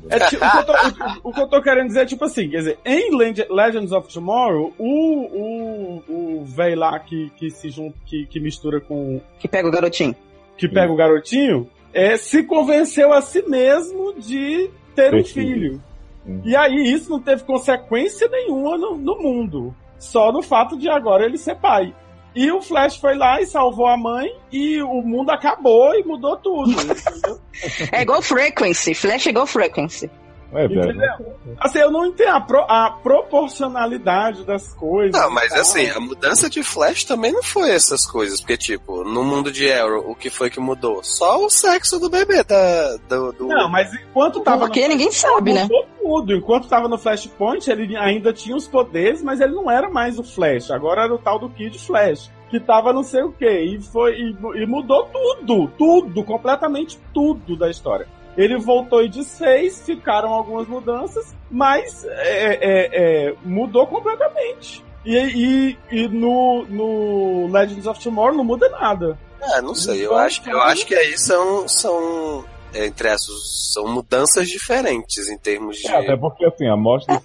[0.09, 2.23] É ti- o, que eu tô, o- o que eu tô querendo dizer é tipo
[2.23, 6.03] assim, quer dizer, em Leg- Legends of Tomorrow, o, o,
[6.39, 9.19] o velho lá que, que se junta, que, que mistura com.
[9.39, 10.15] Que pega o garotinho.
[10.57, 15.53] que pega o garotinho, é, se convenceu a si mesmo de ter um filho.
[15.71, 15.83] filho.
[16.25, 16.41] Hum.
[16.45, 19.75] E aí isso não teve consequência nenhuma no, no mundo.
[19.99, 21.93] Só no fato de agora ele ser pai.
[22.35, 26.37] E o Flash foi lá e salvou a mãe e o mundo acabou e mudou
[26.37, 26.73] tudo.
[27.91, 28.93] É igual Frequency.
[28.95, 30.09] Flash é igual Frequency.
[30.55, 30.65] É.
[30.65, 31.35] Entendeu?
[31.59, 35.19] assim, eu não entendo a, pro- a proporcionalidade das coisas.
[35.19, 35.61] Não, mas tal.
[35.61, 39.71] assim, a mudança de Flash também não foi essas coisas, porque, tipo, no mundo de
[39.71, 41.03] Arrow, o que foi que mudou?
[41.03, 45.11] Só o sexo do bebê, da, do, do- Não, mas enquanto tava Porque no ninguém
[45.11, 45.63] sabe, né?
[45.63, 46.33] mudou tudo.
[46.35, 50.23] Enquanto tava no Flashpoint, ele ainda tinha os poderes, mas ele não era mais o
[50.23, 50.71] Flash.
[50.71, 52.31] Agora era o tal do Kid Flash.
[52.49, 53.49] Que tava não sei o que.
[53.49, 55.67] E, foi, e, e mudou tudo.
[55.77, 56.23] Tudo.
[56.23, 58.07] Completamente tudo da história.
[58.37, 62.89] Ele voltou e desfez, ficaram algumas mudanças, mas é, é,
[63.29, 64.83] é, mudou completamente.
[65.05, 69.17] E, e, e no, no Legends of Tomorrow não muda nada.
[69.41, 73.09] Ah, não sei, eu Então, acho, eu então- acho que aí são, são é, entre
[73.09, 75.87] essas, são mudanças diferentes em termos de...
[75.87, 77.19] É, até porque assim, a morte do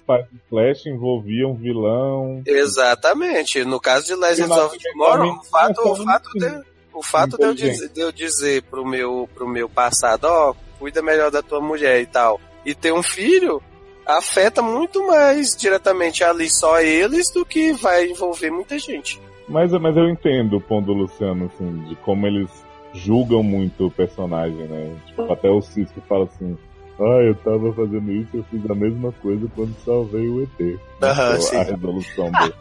[0.49, 2.43] Flash envolvia um vilão.
[2.45, 6.61] Exatamente, no caso de Legends of Tomorrow, o fato, é o fato, de,
[6.93, 11.01] o fato de, eu dizer, de eu dizer pro meu, pro meu passado, ó, cuida
[11.01, 13.61] melhor da tua mulher e tal, e ter um filho,
[14.05, 19.21] afeta muito mais diretamente ali só eles do que vai envolver muita gente.
[19.47, 22.49] Mas, mas eu entendo o ponto do Luciano, assim, de como eles
[22.93, 24.95] julgam muito o personagem, né?
[25.07, 26.57] Tipo, até o Cisco fala assim.
[26.99, 30.79] Ah, eu tava fazendo isso, eu fiz a mesma coisa quando salvei o ET.
[31.01, 31.55] Aham, Então, sim.
[31.55, 32.53] a resolução dele.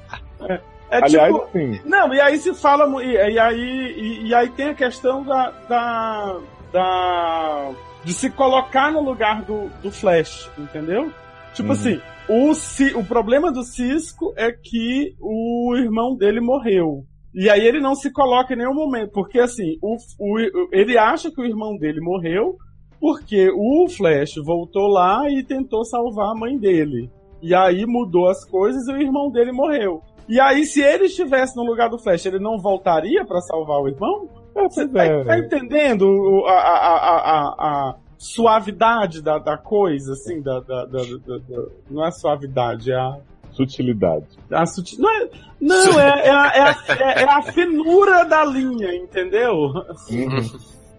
[0.91, 1.45] É Aliás, tipo.
[1.45, 3.05] assim, Não, e aí se fala.
[3.05, 6.37] E, e aí, e, e aí tem a questão da, da,
[6.73, 7.71] da.
[8.05, 11.13] De se colocar no lugar do, do Flash, entendeu?
[11.55, 11.73] Tipo Uhum.
[11.75, 12.53] assim, o,
[13.01, 17.05] o problema do Cisco é que o irmão dele morreu.
[17.35, 21.31] E aí ele não se coloca em nenhum momento, porque assim, o, o- ele acha
[21.31, 22.57] que o irmão dele morreu
[23.01, 27.09] porque o Flash voltou lá e tentou salvar a mãe dele.
[27.41, 30.03] E aí mudou as coisas e o irmão dele morreu.
[30.29, 33.89] E aí, se ele estivesse no lugar do Flash, ele não voltaria pra salvar o
[33.89, 34.29] irmão?
[34.65, 35.25] Você tá, é.
[35.25, 40.85] tá entendendo o- a, a- a- a- a suavidade da, da coisa, assim, da, da-
[40.87, 43.19] da- da- da- não é suavidade, é a,
[43.53, 44.27] sutilidade.
[44.51, 44.99] a sutil...
[45.01, 45.29] Não, é,
[45.61, 46.77] não é, é, a, é, a,
[47.11, 49.71] é- é a finura da linha, entendeu?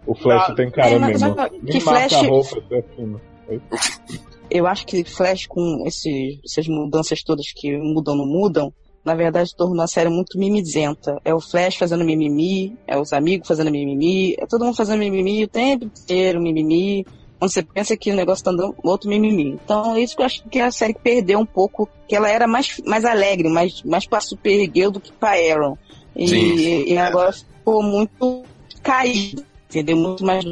[0.07, 1.35] O Flash Ah, tem cara é, mesmo.
[1.35, 3.21] que marca Flash- a roupa, é fino.
[4.49, 8.73] Eu acho que Flash, com esse, essas mudanças todas que mudam não mudam,
[9.03, 11.19] na verdade tornou a série muito mimizenta.
[11.23, 15.43] É o Flash fazendo mimimi, é os amigos fazendo mimimi, é todo mundo fazendo mimimi
[15.43, 17.05] o tempo inteiro, mimimi.
[17.39, 19.57] Quando você pensa que o negócio tá dando outro mimimi.
[19.63, 22.45] Então, é isso que eu acho que a série perdeu um pouco, que ela era
[22.45, 25.77] mais, mais alegre, mais, mais pra Supergirl do que pra Aaron.
[26.15, 28.43] E, e agora ficou muito
[28.83, 29.95] caída, entendeu?
[29.95, 30.43] Muito mais.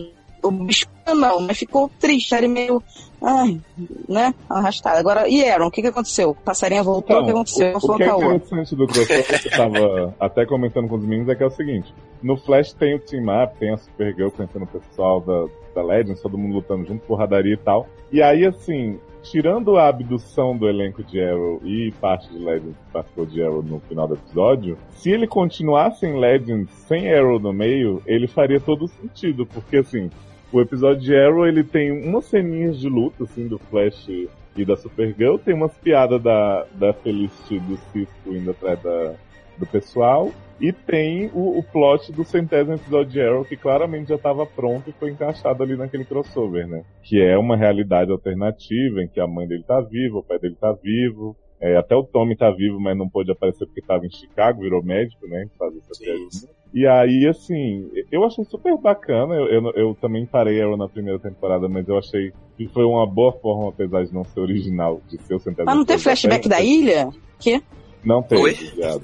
[0.48, 2.82] O bicho não, mas ficou triste, era meio.
[3.22, 3.60] Ai,
[4.08, 4.34] né?
[4.50, 5.00] Arrastada.
[5.00, 6.36] Agora, e Aaron, o que, que aconteceu?
[6.46, 7.70] Passarinha voltou, o que aconteceu?
[7.70, 10.96] Então, o, Foi o que é interessante do crossover, que eu tava até comentando com
[10.96, 13.78] os meninos, é que é o seguinte: no Flash tem o Team Up, tem a
[13.78, 15.46] Supergirl conhecendo o pessoal da,
[15.76, 17.88] da Legends, todo mundo lutando junto, porradaria e tal.
[18.12, 22.92] E aí, assim, tirando a abdução do elenco de Arrow e parte de Legends que
[22.92, 27.52] participou de Arrow no final do episódio, se ele continuasse em Legends sem Arrow no
[27.52, 30.10] meio, ele faria todo sentido, porque assim.
[30.52, 34.08] O episódio de Arrow, ele tem umas ceninhas de luta, assim, do Flash
[34.56, 35.38] e da Supergirl.
[35.38, 39.14] Tem umas piadas da, da Felicity do Cisco indo atrás da,
[39.58, 40.32] do pessoal.
[40.60, 44.90] E tem o, o plot do centésimo episódio de Arrow, que claramente já estava pronto
[44.90, 46.84] e foi encaixado ali naquele crossover, né?
[47.04, 50.56] Que é uma realidade alternativa, em que a mãe dele tá viva, o pai dele
[50.60, 51.36] tá vivo.
[51.60, 54.84] É, até o Tommy tá vivo, mas não pôde aparecer porque tava em Chicago, virou
[54.84, 55.48] médico, né?
[55.58, 56.58] Fazer essa piadinha.
[56.74, 59.34] E aí, assim, eu achei super bacana.
[59.34, 63.08] Eu, eu, eu também parei Arrow na primeira temporada, mas eu achei que foi uma
[63.08, 66.48] boa forma, apesar de não ser original, de ser o centésimo Mas não tem flashback
[66.48, 67.10] da ilha?
[67.40, 67.62] Que?
[68.04, 69.04] Não teve, viado.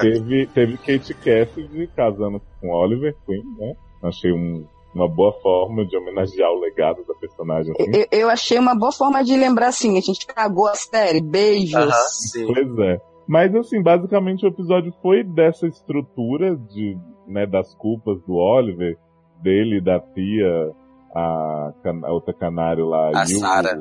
[0.00, 3.74] teve, teve Kate Cassidy casando com Oliver Queen, né?
[4.02, 4.64] Achei um-
[4.98, 7.90] uma boa forma de homenagear o legado da personagem, assim.
[7.94, 11.74] Eu, eu achei uma boa forma de lembrar assim, a gente cagou a série, beijos.
[11.74, 12.46] Aham, sim.
[12.46, 13.00] Pois é.
[13.26, 16.96] Mas assim, basicamente o episódio foi dessa estrutura de,
[17.26, 18.96] né, das culpas do Oliver,
[19.42, 20.72] dele, da tia,
[21.14, 23.78] a, can- a outra canário lá, A e Sarah.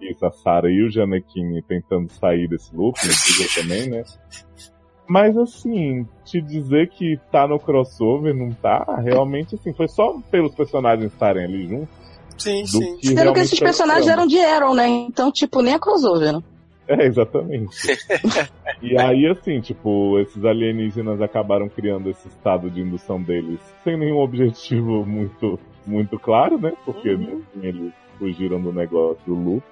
[0.00, 4.02] Isso, a Sarah e o Janequine tentando sair desse loop, no dia também, né?
[5.12, 10.54] Mas assim, te dizer que tá no crossover, não tá, realmente assim, foi só pelos
[10.54, 11.94] personagens estarem ali juntos.
[12.38, 12.96] Sim, Do sim.
[12.96, 14.88] que Sendo que esses personagens eram de Arrow, né?
[14.88, 16.42] Então, tipo, nem é crossover, né?
[16.88, 17.76] É, exatamente.
[18.80, 24.18] e aí, assim, tipo, esses alienígenas acabaram criando esse estado de indução deles sem nenhum
[24.18, 26.72] objetivo muito, muito claro, né?
[26.86, 27.42] Porque Uhum.
[27.62, 29.62] eles fugiram do negócio do loop.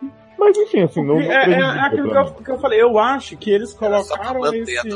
[0.41, 1.21] Mas enfim, assim, não.
[1.21, 4.41] É, não é, é aquilo que eu, que eu falei, eu acho que eles colocaram
[4.41, 4.89] manter esse.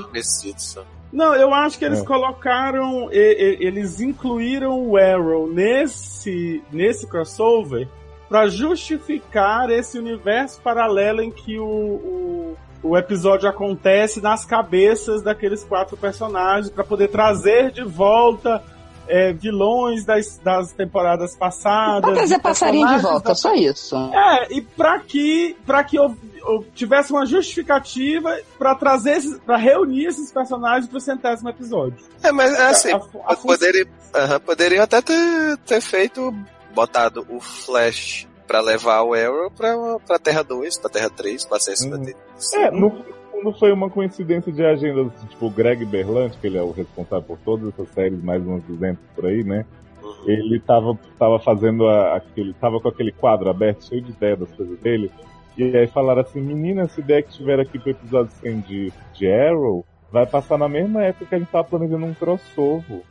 [1.13, 2.05] Não, eu acho que eles É.
[2.05, 3.09] colocaram.
[3.13, 3.17] e-
[3.61, 7.87] e- eles incluíram o Arrow nesse, nesse crossover
[8.29, 15.63] pra justificar esse universo paralelo em que o, o, o episódio acontece nas cabeças daqueles
[15.63, 18.63] quatro personagens, pra poder trazer de volta
[19.09, 22.03] é, vilões das, das temporadas passadas.
[22.03, 23.97] Pra trazer passarinho de volta, da- só isso.
[23.97, 26.17] é, e pra que, pra que eu,
[26.47, 31.97] eu tivesse uma justificativa pra trazer, esses, pra reunir esses personagens pro centésimo episódio.
[32.23, 36.35] É, mas é assim, A- a- a poderia, aham, poderiam até ter, ter feito,
[36.75, 39.75] botado o Flash pra levar o Arrow pra,
[40.07, 42.05] pra Terra 2, pra Terra 3, com acesso da Uhum.
[42.05, 42.19] Terra
[42.67, 42.91] É, no
[43.35, 47.23] fundo foi uma coincidência de agendas, tipo, o Greg Berlanti, que ele é o responsável
[47.27, 49.65] por todas essas séries, mais uns 200 por aí, né?
[50.03, 50.15] Uhum.
[50.27, 54.53] Ele tava, tava fazendo a- aquele, tava com aquele quadro aberto, cheio de ideia das
[54.53, 55.11] coisas dele,
[55.57, 59.33] e aí falaram assim, menina, essa ideia que tiver aqui pro episódio 100 de, de
[59.33, 63.03] Arrow, vai passar na mesma época que a gente tava planejando um crossover.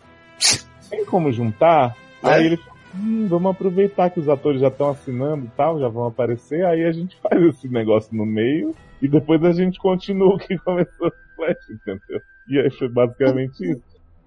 [0.90, 1.96] Tem como juntar?
[2.24, 2.28] É.
[2.30, 2.60] Aí ele
[2.96, 6.84] hum, vamos aproveitar que os atores já estão assinando e tal, já vão aparecer, aí
[6.86, 11.08] a gente faz esse negócio no meio, e depois a gente continua o que começou
[11.08, 12.22] o Flash, entendeu?
[12.48, 13.82] E aí foi basicamente isso.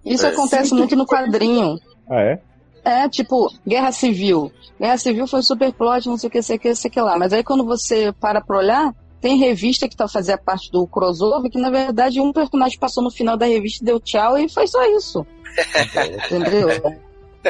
[0.05, 1.79] Isso É, acontece muito no quadrinho.
[2.09, 2.41] Ah, é?
[2.85, 4.53] É, tipo, Guerra Civil.
[4.79, 7.01] Guerra Civil foi super plot, não sei o que, sei o que, sei o que
[7.01, 7.19] lá.
[7.19, 11.51] Mas aí quando você para pra olhar, tem revista que tá fazendo parte do crossover,
[11.51, 14.85] que na verdade um personagem passou no final da revista, deu tchau e foi só
[14.97, 15.27] isso.
[16.31, 16.69] Entendeu?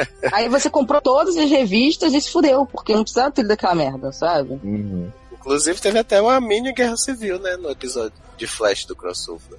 [0.31, 4.11] Aí você comprou todas as revistas e se fudeu, porque não precisava ter daquela merda,
[4.11, 4.59] sabe?
[4.63, 5.09] Uhum.
[5.31, 9.57] Inclusive teve até uma mini guerra civil, né, no episódio de Flash do crossover.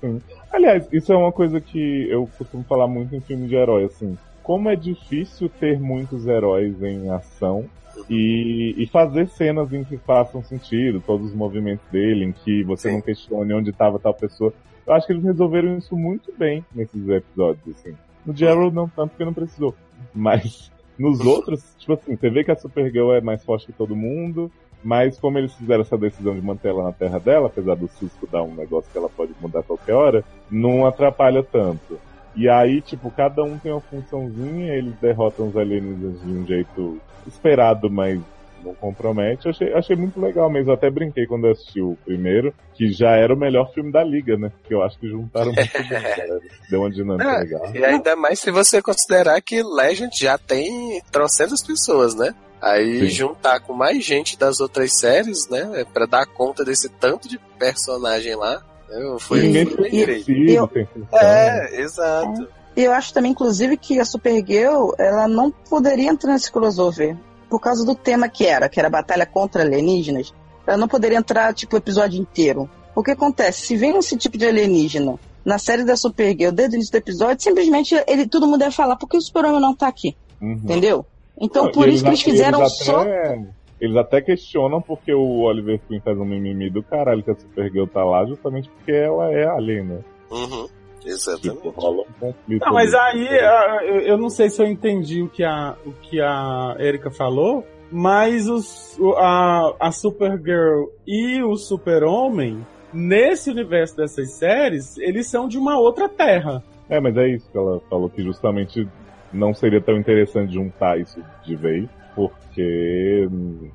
[0.52, 4.16] Aliás, isso é uma coisa que eu costumo falar muito em filme de herói, assim.
[4.42, 7.68] Como é difícil ter muitos heróis em ação
[8.08, 12.88] e, e fazer cenas em que façam sentido, todos os movimentos dele, em que você
[12.88, 12.94] Sim.
[12.94, 14.52] não questione onde estava tal pessoa.
[14.86, 17.94] Eu acho que eles resolveram isso muito bem nesses episódios, assim.
[18.24, 19.74] No Arrow não tanto porque não precisou.
[20.14, 23.94] Mas nos outros, tipo assim, você vê que a Supergirl é mais forte que todo
[23.94, 24.50] mundo,
[24.82, 28.26] mas como eles fizeram essa decisão de manter ela na terra dela, apesar do Cisco
[28.30, 31.98] dar um negócio que ela pode mudar a qualquer hora, não atrapalha tanto.
[32.34, 37.00] E aí, tipo, cada um tem uma funçãozinha, eles derrotam os alienígenas de um jeito
[37.26, 38.20] esperado, mas
[38.64, 39.46] não compromete.
[39.46, 40.70] Eu achei, achei muito legal mesmo.
[40.70, 44.02] Eu até brinquei quando eu assisti o primeiro, que já era o melhor filme da
[44.04, 44.50] Liga, né?
[44.64, 46.40] Que eu acho que juntaram muito bem, galera.
[46.70, 47.74] Deu uma dinâmica É, legal.
[47.74, 52.34] E ainda mais se você considerar que Legend já tem trocentas pessoas, né?
[52.60, 53.08] Aí Sim.
[53.08, 55.84] juntar com mais gente das outras séries, né?
[55.94, 58.60] Pra dar conta desse tanto de personagem lá.
[58.88, 61.18] né, Foi, Ninguém foi esquecido, eu- função.
[61.20, 62.48] É, exato.
[62.76, 67.16] E eu acho também, inclusive, que a Supergirl, ela não poderia entrar nesse crossover.
[67.48, 70.34] Por causa do tema que era, que era a batalha contra alienígenas.
[70.66, 72.68] Ela não poderia entrar, tipo, o episódio inteiro.
[72.94, 73.62] O que acontece?
[73.66, 77.42] Se vem esse tipo de alienígena na série da Supergirl, desde o início do episódio,
[77.42, 80.14] simplesmente ele, todo mundo ia falar, por que o super-homem não tá aqui?
[80.42, 80.52] Uhum.
[80.52, 81.06] Entendeu?
[81.40, 83.00] Então, Não, por isso que eles fizeram eles só...
[83.00, 83.46] até-
[83.80, 87.86] Eles até questionam porque o Oliver Queen faz um mimimi do caralho que a Supergirl
[87.86, 89.98] tá lá, justamente porque ela é alien, né?
[90.30, 90.68] Uhum,
[90.98, 91.68] Tipo, exatamente.
[91.76, 92.64] rola um conflito.
[92.64, 93.28] Não, mas ali.
[93.28, 97.10] aí ah, eu, não sei se eu entendi o que a, o que a Erika
[97.10, 105.48] falou, mas os, a, a Supergirl e o Super-Homem, nesse universo dessas séries, eles são
[105.48, 106.62] de uma outra terra.
[106.88, 108.88] É, mas é isso que ela falou, que justamente
[109.32, 113.28] não seria tão interessante juntar isso de vez, porque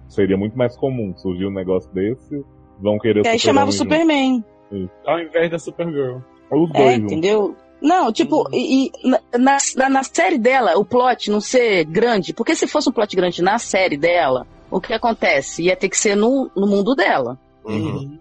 [0.09, 2.43] seria muito mais comum surgir um negócio desse,
[2.79, 3.73] vão querer E aí chamava o.
[3.73, 4.43] Superman.
[5.05, 6.17] Ao invés da Supergirl.
[6.55, 7.11] Os É, dois juntos.
[7.11, 7.55] entendeu?
[7.81, 12.55] Não, tipo, e, e na, na, na- série dela, o plot não ser grande, porque
[12.55, 15.63] se fosse um plot grande na série dela, o que acontece?
[15.63, 17.37] Ia ter que ser no, no mundo dela.
[17.65, 18.17] Uhum.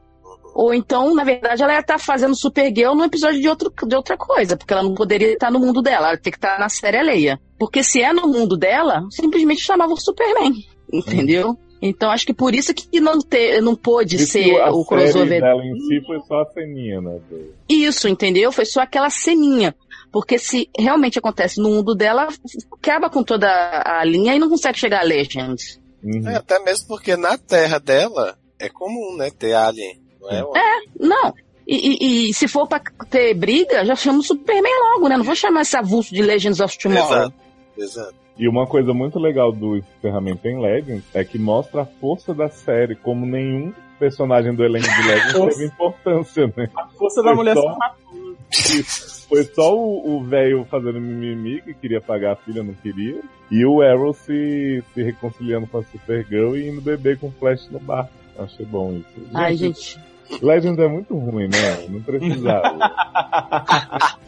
[0.55, 4.17] Ou então, na verdade, ela ia estar fazendo Supergirl num episódio de, outro, de outra
[4.19, 6.69] coisa, porque ela não poderia estar no mundo dela, ela ia ter que estar na
[6.69, 7.41] série alheia.
[7.59, 10.53] Porque se é no mundo dela, simplesmente chamava o Superman,
[10.93, 11.57] entendeu?
[11.85, 15.03] Então acho que por isso que não, te, não pôde isso ser a o série
[15.03, 17.19] crossover dela em si foi só a ceninha, né?
[17.69, 18.53] Isso, entendeu?
[18.53, 19.75] Foi só aquela ceninha.
[20.13, 22.29] Porque se realmente acontece no mundo dela,
[22.73, 23.49] acaba com toda
[23.85, 25.81] a linha e não consegue chegar a Legends.
[26.05, 26.29] Uhum.
[26.29, 29.31] É, até mesmo porque na terra dela é comum, né?
[29.37, 30.01] Ter alien.
[30.21, 30.45] Não é?
[30.45, 30.53] uma-
[31.01, 31.35] Não.
[31.67, 31.77] E,
[32.27, 35.17] e- e se for pra ter briga, já chama o Superman logo, né?
[35.17, 37.07] Não vou chamar esse avulso de Legends of Tomorrow.
[37.13, 37.35] Exato.
[37.79, 38.15] Exato.
[38.39, 42.49] E uma coisa muito legal do encerramento em Legends é que mostra a força da
[42.49, 45.59] série, como nenhum personagem do elenco de Legends Força.
[45.59, 46.69] teve importância, né?
[46.75, 47.79] A força da Foi mulher só-.
[49.29, 53.21] Foi só o velho fazendo mimimi que queria pagar a filha, não queria.
[53.51, 57.69] E o Arrow se, se reconciliando com a Supergirl e indo beber com o Flash
[57.71, 58.09] no bar.
[58.39, 59.29] Achei bom isso.
[59.33, 59.99] Ai, gente.
[60.41, 61.87] Legends é muito ruim, né?
[61.89, 62.79] Não precisava.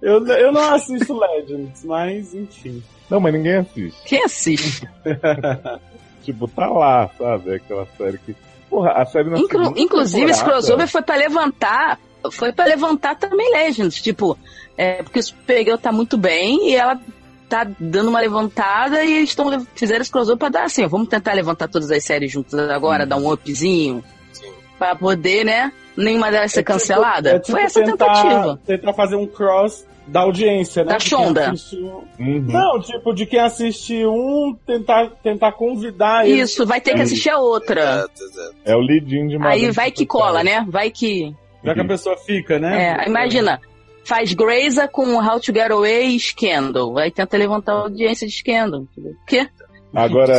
[0.00, 2.82] Eu, eu não assisto Legends, mas enfim.
[3.10, 4.02] não, mas ninguém assiste.
[4.06, 4.88] Quem assiste?
[6.24, 7.54] Tipo, tá lá, sabe?
[7.54, 8.36] Aquela série que.
[8.68, 11.98] Porra, a série na Inclu- inclusive, esse crossover foi pra levantar.
[12.32, 14.02] Foi pra levantar também Legends.
[14.02, 14.36] Tipo,
[14.76, 17.00] é, porque o Supergirl tá muito bem e ela
[17.48, 21.08] tá dando uma levantada e eles tão, fizeram esse crossover pra dar assim, ó, vamos
[21.08, 24.04] tentar levantar todas as séries juntas agora, dar um upzinho.
[24.34, 24.52] Sim.
[24.78, 25.72] Pra poder, né?
[25.98, 27.30] Nenhuma delas ser É tipo- cancelada.
[27.30, 28.60] é tipo Foi essa tentar, tentativa.
[28.66, 30.92] Tentar fazer um cross da audiência, né?
[30.92, 31.50] Da Shonda.
[31.50, 32.40] assiste um- Uhum.
[32.46, 36.50] Não, tipo, de quem assiste um, tentar, tentar convidar eles.
[36.52, 38.06] Isso, vai ter que assistir a outra.
[38.18, 38.54] Exato.
[38.64, 40.64] É o lead-in de Aí vai que cola, né?
[40.68, 41.34] Vai que.
[41.64, 42.96] Já que a pessoa fica, né?
[43.04, 43.60] É, imagina.
[44.04, 46.96] Faz Greysa com How to Get Away e Scandal.
[46.96, 48.82] Aí tenta levantar a audiência de Scandal.
[48.82, 49.12] entendeu?
[49.26, 49.46] Quê?
[49.94, 50.34] Agora,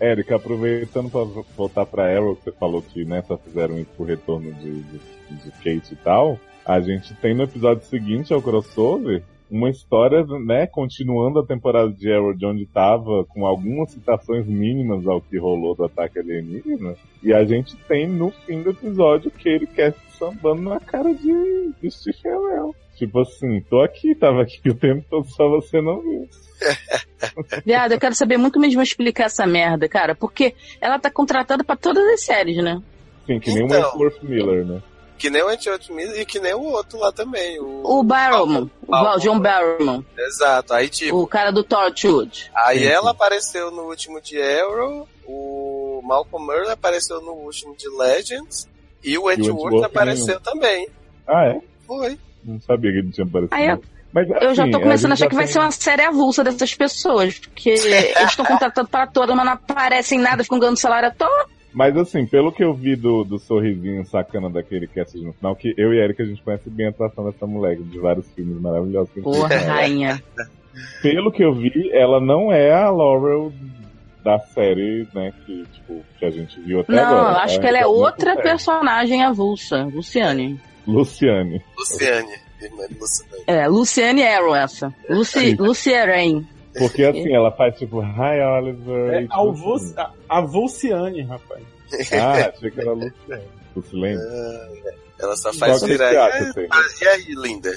[0.00, 1.24] Érica, aproveitando pra
[1.56, 4.98] voltar pra Arrow, que você falou que né, só fizeram isso por retorno de, de,
[5.30, 6.38] de Kate e tal.
[6.64, 12.10] A gente tem no episódio seguinte ao crossover uma história, né, continuando a temporada de
[12.10, 16.94] Arrow de onde tava, com algumas citações mínimas ao que rolou do ataque alienígena.
[17.22, 21.12] E a gente tem no fim do episódio que ele quer se sambando na cara
[21.12, 22.72] de, de Stephen.
[23.02, 26.28] Tipo assim, tô aqui, tava aqui o tempo todo, só você não viu.
[27.66, 30.14] Viado, eu quero saber muito mesmo explicar essa merda, cara.
[30.14, 32.80] Porque ela tá contratada pra todas as séries, né?
[33.26, 33.82] Sim, que nem o Então.
[33.82, 34.80] Wentworth Miller, né?
[35.18, 37.58] Que nem o Antioch Miller e que nem o outro lá também.
[37.58, 39.18] O, O Barrowman, o.
[39.18, 40.72] John Barrowman, Exato.
[40.72, 42.52] Aí, tipo, o cara do Torchwood.
[42.54, 42.90] aí Sim, sim.
[42.90, 48.68] ela apareceu no último de Arrow, o Malcolm Murray apareceu no último de Legends
[49.02, 50.88] e o Edgeworth apareceu também.
[51.26, 51.60] Ah, é?
[51.84, 52.16] Foi.
[52.44, 53.54] Não sabia que ele tinha aparecido.
[53.54, 53.82] Aí eu-
[54.14, 56.44] Mas, Eu já assim, tô começando a achar que vai tem- ser uma série avulsa
[56.44, 61.08] dessas pessoas, porque eles estão contratando para todas, mas não aparecem nada, ficam ganhando salário
[61.08, 61.46] à toa.
[61.72, 65.72] Mas assim, pelo que eu vi do, do sorrisinho sacana daquele cast no final, que
[65.78, 68.60] eu e a Erika a gente conhece bem a atuação dessa moleque, de vários filmes
[68.60, 70.22] maravilhosos que Porra, rainha.
[71.00, 73.50] Pelo que eu vi, ela não é a Laurel
[74.22, 77.32] da série, né, que, tipo, que a gente viu até Não, agora.
[77.32, 78.42] eu acho que ela é muito outra séria.
[78.42, 80.60] personagem avulsa, Luciane.
[80.86, 81.62] Luciane.
[81.76, 82.34] Luciane.
[82.60, 83.42] Irmã de Luciane.
[83.46, 84.94] É, Luciane Arrow essa.
[85.08, 86.46] Luci, Lucy Rain.
[86.78, 89.14] Porque assim, ela faz tipo, hi Oliver.
[89.14, 91.62] É e, a a- a Vulciane, rapaz.
[92.12, 93.44] Ah, achei que era Luciane.
[93.76, 94.20] Lucilene.
[95.20, 96.26] Ela só Qual faz que você virar.
[96.26, 96.68] acha, É, Fê?
[96.70, 97.72] ah, e aí, linda?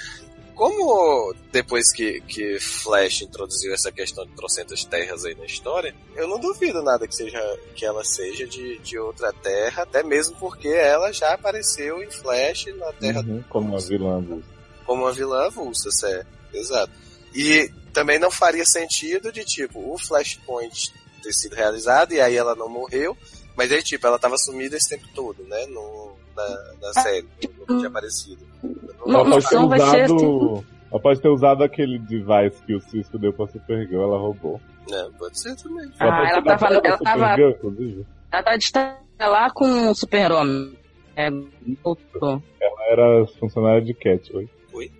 [0.55, 6.27] Como depois que, que Flash introduziu essa questão de trocentas terras aí na história, eu
[6.27, 7.39] não duvido nada que seja
[7.75, 12.67] que ela seja de, de outra terra, até mesmo porque ela já apareceu em Flash
[12.77, 14.47] na Terra Uhum, como uma vilã avulsa.
[14.85, 16.27] como uma vilã avulsa, certo?
[16.53, 16.91] Exato.
[17.33, 22.55] E também não faria sentido de tipo o Flashpoint ter sido realizado e aí ela
[22.55, 23.17] não morreu,
[23.57, 25.65] mas aí tipo ela tava sumida esse tempo todo, né?
[25.67, 27.27] No, na, na série,
[27.57, 28.45] nunca tinha aparecido.
[29.05, 32.81] Não, ela, pode ter não ser usado, ela pode ter usado aquele device que o
[32.81, 34.59] Cisco deu pra Supergirl, ela roubou.
[34.89, 35.89] Não, pode ser também.
[35.99, 38.05] Ah, ela ser tava- ela tava- inclusive.
[38.31, 38.71] Ela tá de
[39.19, 40.77] lá com o Super-Homem.
[41.15, 41.29] É,
[41.83, 42.43] voltou.
[42.59, 44.49] Ela era funcionária de Catway.
[44.71, 44.91] Foi.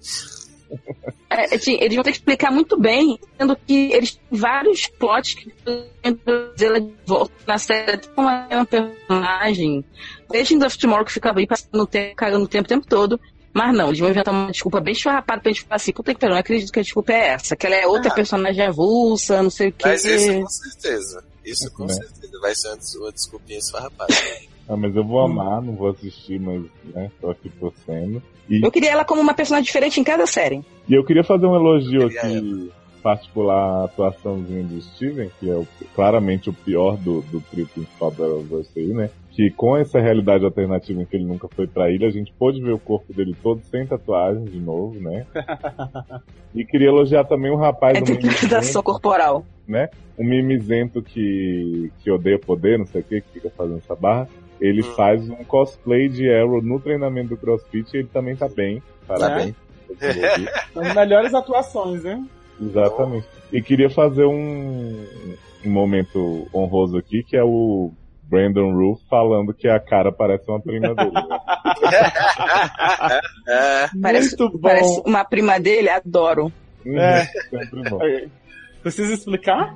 [1.30, 5.34] É, assim, eles vão ter que explicar muito bem, sendo que eles têm vários plots
[5.36, 9.84] que ela de volta na série como é uma personagem.
[10.32, 13.20] Legends of Tomorrow que fica aí passando o tempo, cagando o tempo o tempo todo.
[13.56, 16.20] Mas não, eles vão inventar uma desculpa bem esfarrapada pra gente falar assim, puta que
[16.20, 18.14] pariu, não acredito que a desculpa é essa, que ela é outra Ah.
[18.14, 19.88] personagem avulsa, não sei o que.
[19.88, 21.24] Mas isso com certeza.
[21.46, 21.94] Isso com Né?
[21.94, 22.40] certeza.
[22.42, 24.14] Vai ser uma, des- uma desculpinha esfarrapada.
[24.68, 28.20] Ah, mas eu vou amar, não vou assistir, mas, né, tô aqui torcendo.
[28.50, 30.66] E, Eu queria ela como uma personagem diferente em cada série.
[30.90, 32.72] e eu queria fazer um elogio aqui,
[33.04, 38.10] particular à atuaçãozinha do Steven, que é o- claramente o pior do, do trio principal
[38.10, 39.12] da Arrowverse aí, né?
[39.36, 42.62] Que com essa realidade alternativa em que ele nunca foi pra ilha, a gente pôde
[42.62, 45.26] ver o corpo dele todo sem tatuagem de novo, né?
[46.56, 49.46] e queria elogiar também o rapaz É do depilação corporal.
[49.68, 49.90] né?
[50.18, 54.30] Um mimizento que, que odeia poder, não sei o que, que fica fazendo essa barra.
[54.62, 54.94] Ele Hum.
[54.96, 58.82] faz um cosplay de Arrow no treinamento do CrossFit e ele também tá bem.
[59.06, 59.54] Parabéns.
[60.74, 62.26] São as melhores atuações, né?
[62.62, 63.28] Exatamente.
[63.52, 65.06] E queria fazer um,
[65.66, 67.92] um momento honroso aqui, que é o
[68.28, 71.12] Brandon Roof falando que a cara parece uma prima dele.
[71.12, 71.22] né?
[73.48, 74.60] É, Parece, Muito bom.
[74.60, 76.52] parece uma prima dele, adoro.
[76.86, 77.26] É.
[77.50, 78.00] Sempre bom.
[78.82, 79.76] Precisa explicar?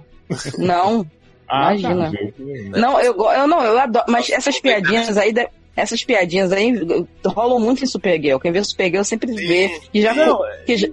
[0.58, 1.06] Não,
[1.48, 2.10] Ah, Imagina.
[2.12, 2.70] De jeito nenhum.
[2.72, 4.06] não, eu, eu não, eu adoro.
[4.08, 6.74] Mas essas piadinhas aí, de- essas piadinhas aí
[7.26, 8.38] rolam muito em Supergirl.
[8.40, 9.70] Quem vê Supergirl sempre vê.
[9.92, 10.88] Que já, Não, que já,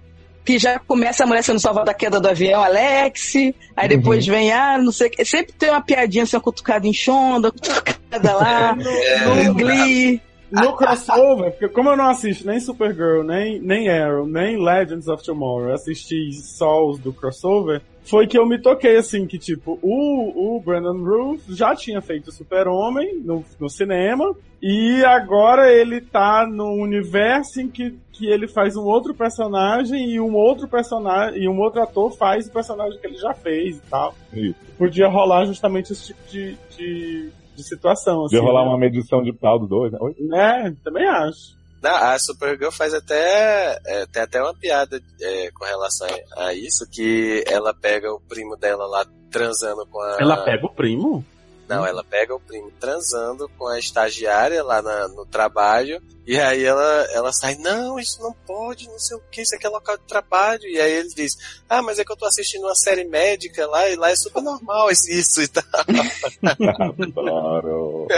[0.46, 3.34] que já começa a mulher sendo salvada da queda do avião, Alex.
[3.76, 5.24] Aí depois vem, ah, não sei o que.
[5.24, 8.76] Sempre tem uma piadinha assim, uma cutucada em Shonda, cutucada lá,
[9.44, 10.22] no Glee.
[10.48, 15.24] No crossover, porque como eu não assisto nem Supergirl, nem, nem Arrow, nem Legends of
[15.24, 19.78] Tomorrow, eu assisti só os do crossover, foi que eu me toquei assim, que tipo,
[19.82, 26.46] o, o Brandon Ruth já tinha feito Super-Homem no, no cinema, e agora ele tá
[26.46, 31.48] no universo em que, que ele faz um outro personagem e um outro personagem, e
[31.48, 34.14] um outro ator faz o personagem que ele já fez e tal.
[34.32, 34.56] Isso.
[34.78, 38.24] Podia rolar justamente esse tipo de, de, de situação.
[38.24, 38.70] Assim, Podia rolar né?
[38.70, 39.98] uma medição de pau do dois, né?
[40.00, 40.14] Oi?
[40.32, 41.56] É, também acho.
[41.86, 43.78] Não, a Supergirl faz até.
[43.86, 48.56] é, tem até uma piada é, com relação a isso, que ela pega o primo
[48.56, 50.16] dela lá transando com a.
[50.20, 51.24] Ela pega o primo?
[51.68, 56.00] Não, ela pega o primo transando com a estagiária lá na- no trabalho.
[56.24, 59.66] E aí ela, ela sai, não, isso não pode, não sei o que, isso aqui
[59.66, 60.62] é local de trabalho.
[60.64, 61.36] E aí ele diz,
[61.68, 64.42] ah, mas é que eu tô assistindo uma série médica lá, e lá é super
[64.42, 65.64] normal isso e tal.
[67.02, 68.06] Adoro.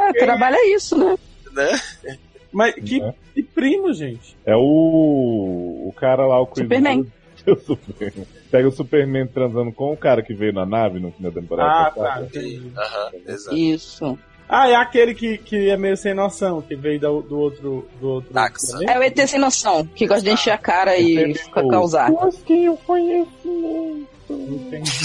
[0.00, 1.16] É, trabalha isso, né?
[1.50, 2.18] Né?
[2.52, 3.14] Mas que, Né?
[3.34, 4.36] que primo, gente?
[4.44, 5.84] É o.
[5.86, 6.98] O cara lá, o Chris Superman.
[6.98, 7.12] Wood.
[7.48, 8.26] O Superman.
[8.50, 11.86] Pega o Superman transando com o cara que veio na nave no fim da temporada.
[11.86, 12.22] Ah, tá.
[12.22, 12.70] entendi.
[12.76, 13.56] Aham, exato.
[13.56, 14.18] Isso.
[14.48, 17.88] Ah, é aquele que, que é meio sem noção, que veio do, do outro.
[18.00, 18.32] Do outro?
[18.88, 22.10] É o ET sem noção, que gosta de encher a cara e fica causar.
[22.10, 24.90] Mas que eu conheço Entendi.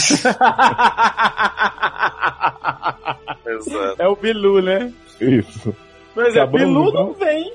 [3.45, 4.01] exato.
[4.01, 4.93] é o Bilu, né?
[5.19, 5.75] Isso.
[6.13, 7.53] Pois é, Bilu não vem,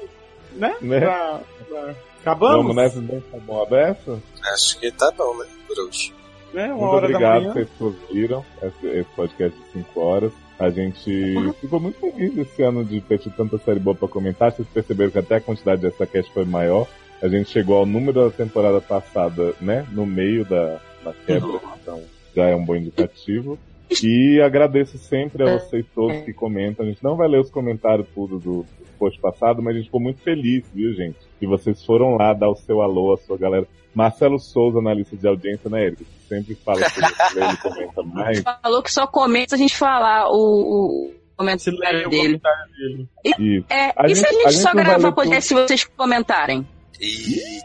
[0.53, 0.75] né?
[0.81, 1.01] Né?
[1.01, 2.57] Pra- pra- Acabamos?
[2.57, 4.19] Vamos nessa então, tá bom aberta?
[4.53, 5.47] Acho que tá bom, né?
[5.67, 6.13] Por hoje.
[6.53, 10.33] Uma Muito obrigado por vocês que ouviram esse, esse podcast de 5 horas.
[10.59, 14.51] A gente ficou muito feliz esse ano de ter tido tanta série boa pra comentar.
[14.51, 16.87] Vocês perceberam que até a quantidade dessa cast foi maior.
[17.23, 19.87] A gente chegou ao número da temporada passada, né?
[19.93, 21.61] No meio da, da quebra.
[21.81, 22.03] Então
[22.35, 23.59] já é um bom indicativo.
[24.03, 26.85] E agradeço sempre a vocês todos que comentam.
[26.85, 28.67] A gente não vai ler os comentários tudo do,
[28.99, 31.17] post passado, mas a gente ficou muito feliz, viu, gente?
[31.39, 33.67] Que vocês foram lá dar o seu alô, a sua galera.
[33.95, 36.05] Marcelo Souza, na lista de audiência, né, Eric?
[36.29, 37.01] Sempre fala que
[37.39, 38.43] ele comenta mais.
[38.63, 42.23] Falou que só comenta se a gente falar o, o comentário o dele.
[42.41, 43.09] comentário dele.
[43.39, 45.85] E É, A e se a gente- gente, a gente só gravar podcast se vocês
[45.85, 46.67] comentarem?
[47.01, 47.61] E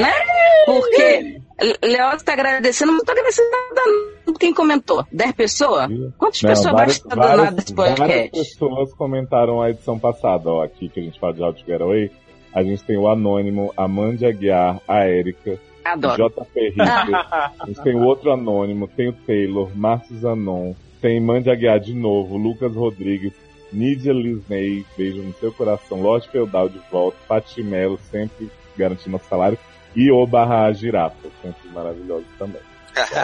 [0.00, 0.12] Né?
[0.66, 1.40] Porque
[1.82, 5.04] Leoz tá agradecendo, não tô agradecendo nada quem comentou.
[5.12, 5.88] 10 pessoas?
[6.18, 8.30] Quantas Não, pessoas várias, baixam do nada várias, desse várias podcast?
[8.30, 11.80] pessoas comentaram a edição passada, ó, aqui que a gente fala de How to Get
[11.80, 12.10] Away.
[12.54, 16.28] A gente tem o Anônimo, a Mandy Aguiar, a Erika, o Adoro.
[16.30, 21.50] JP Ritter, a gente tem o outro Anônimo, tem o Taylor, Márcio Zanon, tem Mandy
[21.50, 23.32] Aguiar de novo, Lucas Rodrigues,
[23.72, 29.28] Nídia Lisney, beijo no seu coração, Lote Feudal de volta, Pati Melo, sempre garantindo nosso
[29.28, 29.58] salário,
[29.96, 32.60] e o Barra Girafa, sempre maravilhoso também.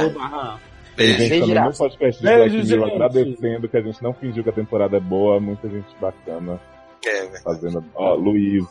[0.07, 0.59] Oba,
[0.97, 1.19] Tem Beijo.
[1.19, 1.79] gente Beijo, também no Girafa.
[1.79, 2.95] podcast de Beijo, Black Mirror gente.
[2.95, 6.61] agradecendo que a gente não fingiu que a temporada é boa, muita gente bacana
[7.07, 7.43] É, velho.
[7.43, 7.85] fazendo.
[7.95, 8.69] Ó, Luísa,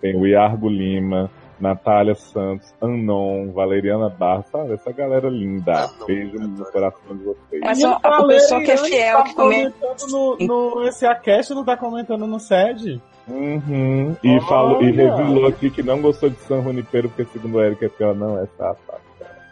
[0.00, 1.30] tem o Iargo Lima,
[1.60, 4.72] Natália Santos, Anon, Valeriana Barra, sabe?
[4.74, 5.72] Essa galera linda.
[5.84, 7.60] Anon, Beijo no coração de vocês.
[7.64, 9.70] Mas só a pessoa que é fiel, que comenta.
[9.70, 13.00] tá comentando no, no esse Acast não tá comentando no SED.
[13.28, 14.16] Uhum.
[14.22, 14.40] E, Olha.
[14.42, 17.90] falou, e revelou aqui que não gostou de San Junipero, porque segundo o Eric, é
[18.00, 18.98] ela não é safada.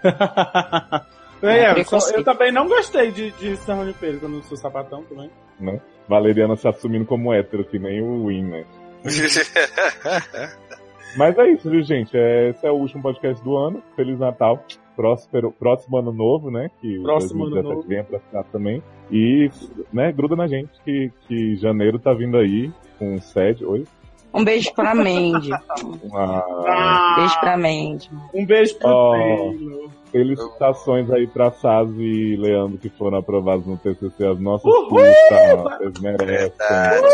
[1.43, 4.43] É, É, eu, só- eu também não gostei de, de San Junipero, que eu não
[4.43, 5.31] sou sapatão também.
[5.61, 5.79] Né?
[6.09, 8.65] Valeriana se assumindo como hétero, que nem o Win, né?
[11.17, 12.17] Mas é isso, viu, gente?
[12.17, 13.83] É, esse é o último podcast do ano.
[13.95, 14.65] Feliz Natal.
[14.97, 16.71] Próspero, próximo ano novo, né?
[16.81, 17.89] Que o Próximo ano 2017 novo.
[17.89, 18.83] venha pra cá também.
[19.11, 19.51] E,
[19.93, 23.65] né, gruda na gente que, que janeiro tá vindo aí com sede.
[23.65, 23.85] Oi?
[24.35, 25.51] Um beijo pra Mandy.
[26.03, 26.45] Uma...
[26.67, 28.11] Ah, Beijo pra Mandy.
[28.35, 29.89] Um beijo pro Oh.
[30.13, 34.27] Felicitações aí pra Saz e Leandro que foram aprovados no TCC.
[34.27, 34.89] As nossas Uhul!
[34.89, 36.27] putas, vocês merecem.
[36.27, 37.07] Verdade.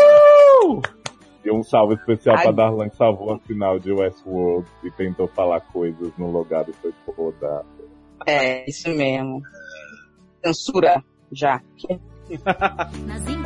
[1.43, 2.43] E um salve especial Ai.
[2.43, 6.73] pra Darlan que salvou a final de Westworld e tentou falar coisas no lugar e
[6.73, 7.63] foi rodar.
[8.25, 9.41] É, isso mesmo.
[10.43, 11.61] Censura, já.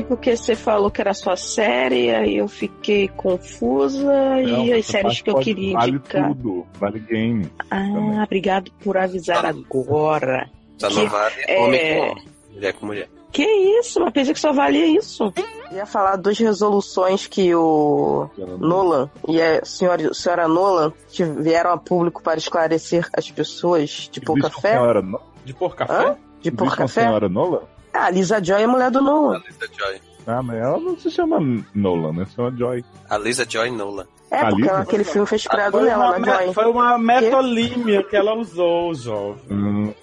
[0.00, 5.20] Não porque você falou que era sua série, aí eu fiquei confusa e as séries
[5.20, 6.28] que eu queria vale indicar.
[6.28, 7.50] tudo, vale game.
[7.70, 10.48] Ah, obrigado por avisar agora.
[10.78, 13.08] Só não Que- vale é- homem com homem, mulher com mulher.
[13.32, 14.00] Que isso?
[14.00, 15.32] Mas pensei que só valia isso.
[15.70, 20.92] Eu ia falar duas resoluções que o Nolan e a senhora, senhora Nolan
[21.42, 24.78] vieram a público para esclarecer as pessoas de pouca fé.
[25.44, 25.92] De pôr café?
[25.92, 26.16] Hã?
[26.40, 27.02] De uma fé?
[27.02, 27.68] senhora Nola?
[27.98, 29.36] Ah, Lisa Joy é a mulher do Nolan.
[29.36, 30.00] A Lisa Joy.
[30.26, 31.38] Ah, mas ela não se chama
[31.74, 32.24] Nolan, né?
[32.26, 32.84] Se chama Joy.
[33.08, 34.06] A Lisa Joy Nolan.
[34.30, 34.70] É, A porque Lisa?
[34.74, 36.54] ela- aquele filme foi inspirado Foi nela, uma, na Joy.
[36.54, 39.42] foi uma metolímia que ela usou, jovem.
[39.50, 39.94] Hum.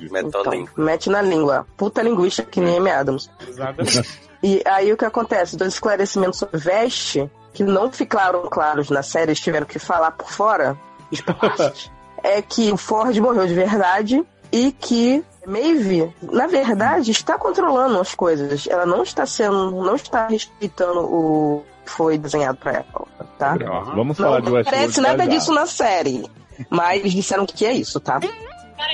[0.00, 0.42] Então,
[0.76, 1.66] mete na língua.
[1.76, 3.30] Puta linguista que nem Amy Adams.
[3.46, 4.02] Exatamente.
[4.40, 5.56] E aí o que acontece?
[5.56, 10.30] Dois esclarecimentos sobre veste, que não ficaram claros na série, eles tiveram que falar por
[10.30, 10.78] fora,
[12.22, 18.14] é que o Ford morreu de verdade e que Maeve, na verdade, está controlando as
[18.14, 18.66] coisas.
[18.66, 23.06] Ela não está sendo, não está respeitando o que foi desenhado para ela,
[23.38, 23.56] tá?
[23.94, 26.28] Vamos Não, falar de não Westworld parece nada já disso na série.
[26.68, 28.20] Mas eles disseram que é isso, tá?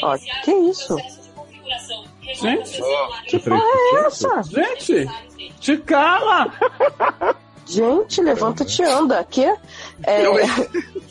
[0.03, 0.97] Ó, que isso?
[2.35, 2.81] Gente,
[3.27, 4.43] Que porra é essa?
[4.45, 5.09] gente,
[5.61, 6.53] te cala!
[7.67, 9.23] Gente, levanta-te e anda.
[9.25, 9.45] Que?
[10.03, 10.25] É,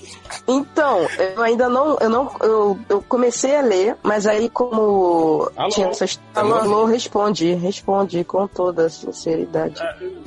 [0.48, 1.95] Então, eu ainda não.
[1.99, 5.69] Eu, não eu, eu comecei a ler, mas aí, como Alô?
[5.69, 6.19] tinha essas.
[6.33, 9.80] Alô, alô, responde, responde com toda a sinceridade.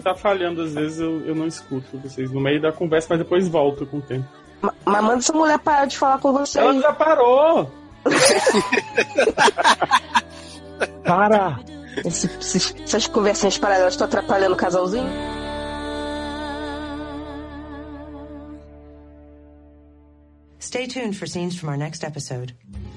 [0.03, 3.49] Tá falhando, às vezes eu, eu não escuto vocês no meio da conversa, mas depois
[3.49, 4.25] volto com o tempo.
[4.63, 6.61] Ma- Mas manda essa mulher parar de falar com você.
[6.61, 7.69] Ela já parou!
[11.05, 11.59] Para!
[12.05, 12.31] Esse-
[12.85, 15.09] essas conversinhas paralelas estão atrapalhando o casalzinho?
[20.67, 22.53] Stay tuned for scenes from our next episode.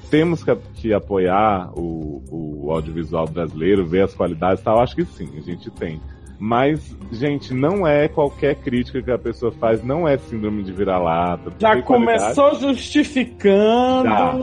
[0.09, 2.23] Temos que, que apoiar o,
[2.65, 4.79] o audiovisual brasileiro, ver as qualidades e tal.
[4.81, 6.01] Acho que sim, a gente tem.
[6.39, 6.79] Mas,
[7.11, 11.53] gente, não é qualquer crítica que a pessoa faz, não é síndrome de vira-lata.
[11.59, 12.33] Já tem qualidade.
[12.35, 14.09] começou justificando.
[14.09, 14.33] Já.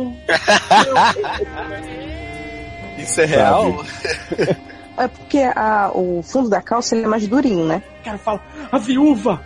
[3.02, 3.84] Isso é real?
[4.96, 7.82] É porque a- o fundo da calça ele é mais durinho, né?
[8.00, 8.40] O cara fala,
[8.70, 9.40] a viúva!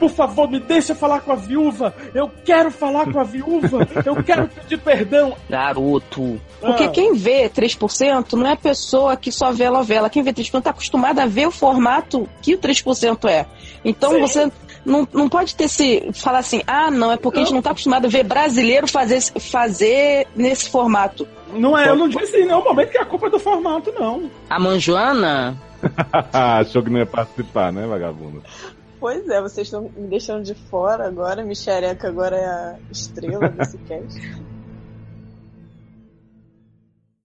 [0.00, 1.94] Por favor, me deixa falar com a viúva!
[2.14, 3.86] Eu quero falar com a viúva!
[4.04, 5.36] Eu quero pedir perdão!
[5.48, 6.40] Garoto.
[6.60, 6.88] Porque Ah.
[6.88, 10.08] quem vê 3% não é a pessoa que só vê a novela.
[10.10, 13.44] Quem vê 3% tá acostumado a ver o formato que o 3% é.
[13.84, 14.20] Então Sim.
[14.20, 14.52] você
[14.84, 16.10] não, não pode ter se.
[16.14, 19.20] falar assim, ah, não, é porque a gente não tá acostumado a ver brasileiro fazer,
[19.38, 21.28] fazer nesse formato.
[21.52, 24.30] Não é, eu não disse em nenhum momento que a culpa é do formato, não.
[24.48, 25.56] A Manjoana?
[26.32, 28.42] Achou que não ia participar, né, vagabundo?
[29.00, 31.42] Pois é, vocês estão me deixando de fora agora.
[31.42, 34.20] Michereca agora é a estrela desse cast.